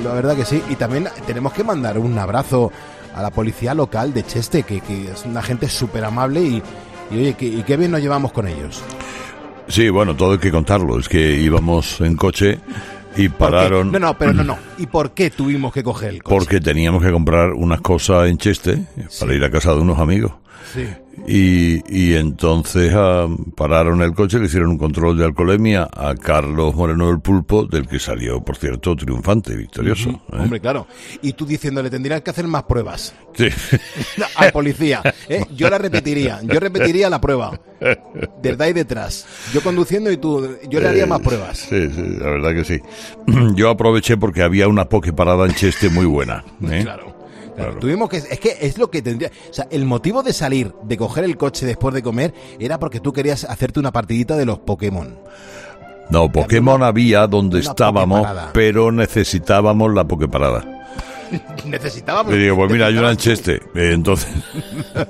La 0.02 0.14
verdad 0.14 0.34
que 0.36 0.46
sí. 0.46 0.62
Y 0.70 0.76
también 0.76 1.06
tenemos 1.26 1.52
que 1.52 1.62
mandar 1.64 1.98
un 1.98 2.18
abrazo 2.18 2.72
a 3.14 3.20
la 3.20 3.28
policía 3.30 3.74
local 3.74 4.14
de 4.14 4.24
Cheste, 4.24 4.62
que, 4.62 4.80
que 4.80 5.10
es 5.10 5.24
una 5.26 5.42
gente 5.42 5.68
súper 5.68 6.04
amable 6.04 6.40
y, 6.42 6.62
y 7.10 7.18
oye, 7.18 7.34
que, 7.34 7.44
y 7.46 7.62
qué 7.62 7.76
bien 7.76 7.90
nos 7.90 8.00
llevamos 8.00 8.32
con 8.32 8.48
ellos. 8.48 8.82
Sí, 9.66 9.90
bueno, 9.90 10.14
todo 10.16 10.32
hay 10.32 10.38
que 10.38 10.50
contarlo. 10.50 10.98
Es 10.98 11.08
que 11.10 11.32
íbamos 11.40 12.00
en 12.00 12.16
coche 12.16 12.58
y 13.18 13.28
pararon 13.28 13.92
No, 13.92 13.98
no, 13.98 14.16
pero 14.16 14.32
no, 14.32 14.44
no. 14.44 14.58
¿Y 14.78 14.86
por 14.86 15.10
qué 15.12 15.30
tuvimos 15.30 15.72
que 15.72 15.82
coger 15.82 16.10
el 16.10 16.22
coche? 16.22 16.34
porque 16.36 16.60
teníamos 16.60 17.02
que 17.02 17.10
comprar 17.10 17.50
unas 17.52 17.80
cosas 17.80 18.28
en 18.28 18.38
Cheste 18.38 18.84
para 19.20 19.34
ir 19.34 19.44
a 19.44 19.50
casa 19.50 19.72
de 19.74 19.80
unos 19.80 19.98
amigos. 19.98 20.32
Sí. 20.72 20.86
Y, 21.26 21.82
y 21.88 22.14
entonces 22.14 22.92
ah, 22.94 23.26
pararon 23.56 24.00
el 24.02 24.14
coche, 24.14 24.38
le 24.38 24.46
hicieron 24.46 24.70
un 24.70 24.78
control 24.78 25.18
de 25.18 25.24
alcoholemia 25.24 25.88
a 25.94 26.14
Carlos 26.14 26.74
Moreno 26.74 27.08
del 27.08 27.20
Pulpo, 27.20 27.66
del 27.66 27.86
que 27.86 27.98
salió, 27.98 28.42
por 28.42 28.56
cierto, 28.56 28.96
triunfante, 28.96 29.54
victorioso. 29.56 30.10
¿eh? 30.10 30.36
Hombre, 30.38 30.60
claro. 30.60 30.86
Y 31.22 31.32
tú 31.32 31.44
diciéndole, 31.46 31.90
tendrían 31.90 32.20
que 32.22 32.30
hacer 32.30 32.46
más 32.46 32.62
pruebas 32.64 33.14
Sí. 33.34 33.48
al 34.36 34.52
policía. 34.52 35.02
¿eh? 35.28 35.44
Yo 35.54 35.68
la 35.70 35.78
repetiría. 35.78 36.40
Yo 36.42 36.58
repetiría 36.60 37.10
la 37.10 37.20
prueba. 37.20 37.58
Verdad 38.42 38.68
y 38.68 38.72
detrás. 38.72 39.26
Yo 39.52 39.60
conduciendo 39.62 40.10
y 40.10 40.16
tú, 40.16 40.56
yo 40.68 40.80
le 40.80 40.88
haría 40.88 41.06
más 41.06 41.20
pruebas. 41.20 41.58
Sí, 41.58 41.88
sí, 41.90 42.02
la 42.18 42.30
verdad 42.30 42.54
que 42.54 42.64
sí. 42.64 42.80
Yo 43.54 43.70
aproveché 43.70 44.16
porque 44.16 44.42
había 44.42 44.66
una 44.68 44.86
poke 44.86 45.12
parada 45.12 45.46
en 45.46 45.54
Cheste 45.54 45.88
muy 45.88 46.06
buena. 46.06 46.44
¿eh? 46.70 46.80
Claro. 46.82 47.17
Claro, 47.58 47.78
Tuvimos 47.78 48.08
que, 48.08 48.18
es 48.18 48.40
que 48.40 48.56
es 48.60 48.78
lo 48.78 48.90
que 48.90 49.02
tendría, 49.02 49.30
o 49.50 49.52
sea, 49.52 49.66
el 49.70 49.84
motivo 49.84 50.22
de 50.22 50.32
salir, 50.32 50.72
de 50.84 50.96
coger 50.96 51.24
el 51.24 51.36
coche 51.36 51.66
después 51.66 51.94
de 51.94 52.02
comer, 52.02 52.32
era 52.58 52.78
porque 52.78 53.00
tú 53.00 53.12
querías 53.12 53.44
hacerte 53.44 53.80
una 53.80 53.90
partidita 53.90 54.36
de 54.36 54.46
los 54.46 54.58
Pokémon. 54.60 55.18
No, 56.10 56.30
Pokémon 56.30 56.82
había 56.82 57.26
donde 57.26 57.60
estábamos, 57.60 58.26
pero 58.52 58.92
necesitábamos 58.92 59.92
la 59.92 60.04
pokeparada. 60.04 60.64
Necesitábamos. 61.66 62.32
Le 62.32 62.38
digo, 62.38 62.56
pues 62.56 62.70
mira, 62.70 62.86
hay 62.86 62.96
una 62.96 63.10
en 63.10 63.18
Cheste. 63.18 63.56
Eh, 63.74 63.90
Entonces, 63.92 64.28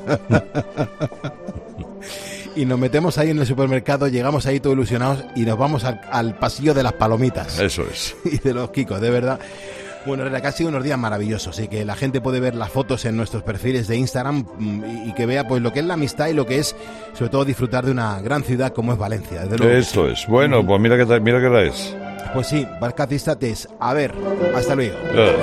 Y 2.57 2.65
nos 2.65 2.79
metemos 2.79 3.19
ahí 3.19 3.31
en 3.31 3.39
el 3.39 3.47
supermercado, 3.47 4.09
llegamos 4.09 4.47
ahí 4.47 4.59
todos 4.59 4.75
ilusionados 4.75 5.25
y 5.37 5.43
nos 5.43 5.57
vamos 5.57 5.85
al, 5.85 6.01
al 6.11 6.35
pasillo 6.37 6.75
de 6.75 6.83
las 6.83 6.95
palomitas. 6.95 7.61
eso 7.61 7.85
es. 7.89 8.17
y 8.25 8.39
de 8.39 8.55
los 8.55 8.71
Kikos, 8.71 9.01
de 9.01 9.11
verdad. 9.11 9.39
Bueno, 10.07 10.25
que 10.31 10.47
ha 10.47 10.53
sido 10.53 10.71
unos 10.71 10.85
días 10.85 10.99
maravillosos 10.99 11.59
y 11.61 11.69
que 11.69 11.85
la 11.85 11.95
gente 11.95 12.21
puede 12.21 12.41
ver 12.41 12.55
las 12.55 12.71
fotos 12.71 13.05
en 13.05 13.17
nuestros 13.17 13.43
perfiles 13.43 13.89
de 13.89 13.97
Instagram 13.97 14.45
mm, 14.59 15.09
y, 15.09 15.13
que 15.15 15.27
vea 15.27 15.47
pues 15.47 15.61
lo 15.63 15.73
que 15.73 15.81
es 15.81 15.87
la 15.87 15.95
amistad 15.95 16.29
y 16.29 16.35
lo 16.35 16.47
que 16.47 16.59
es, 16.59 16.75
sobre 17.15 17.31
todo, 17.31 17.45
disfrutar 17.45 17.85
de 17.85 17.93
una 17.93 18.21
gran 18.21 18.43
ciudad 18.43 18.73
como 18.73 18.93
es 18.93 18.99
Valencia. 18.99 19.43
Desde 19.43 19.59
luego. 19.59 19.73
Eso 19.75 20.09
es. 20.09 20.27
Bueno, 20.27 20.65
pues 20.65 20.81
mira 20.81 20.97
qué, 20.97 21.05
tal- 21.07 21.21
mira 21.21 21.41
qué 21.41 21.47
hora 21.47 21.63
es. 21.63 21.95
Pues 22.33 22.47
sí, 22.47 22.67
Barcatistas, 22.81 23.69
a 23.81 23.95
ver, 23.95 24.15
hasta 24.55 24.75
luego. 24.75 24.97
Eh. 25.15 25.37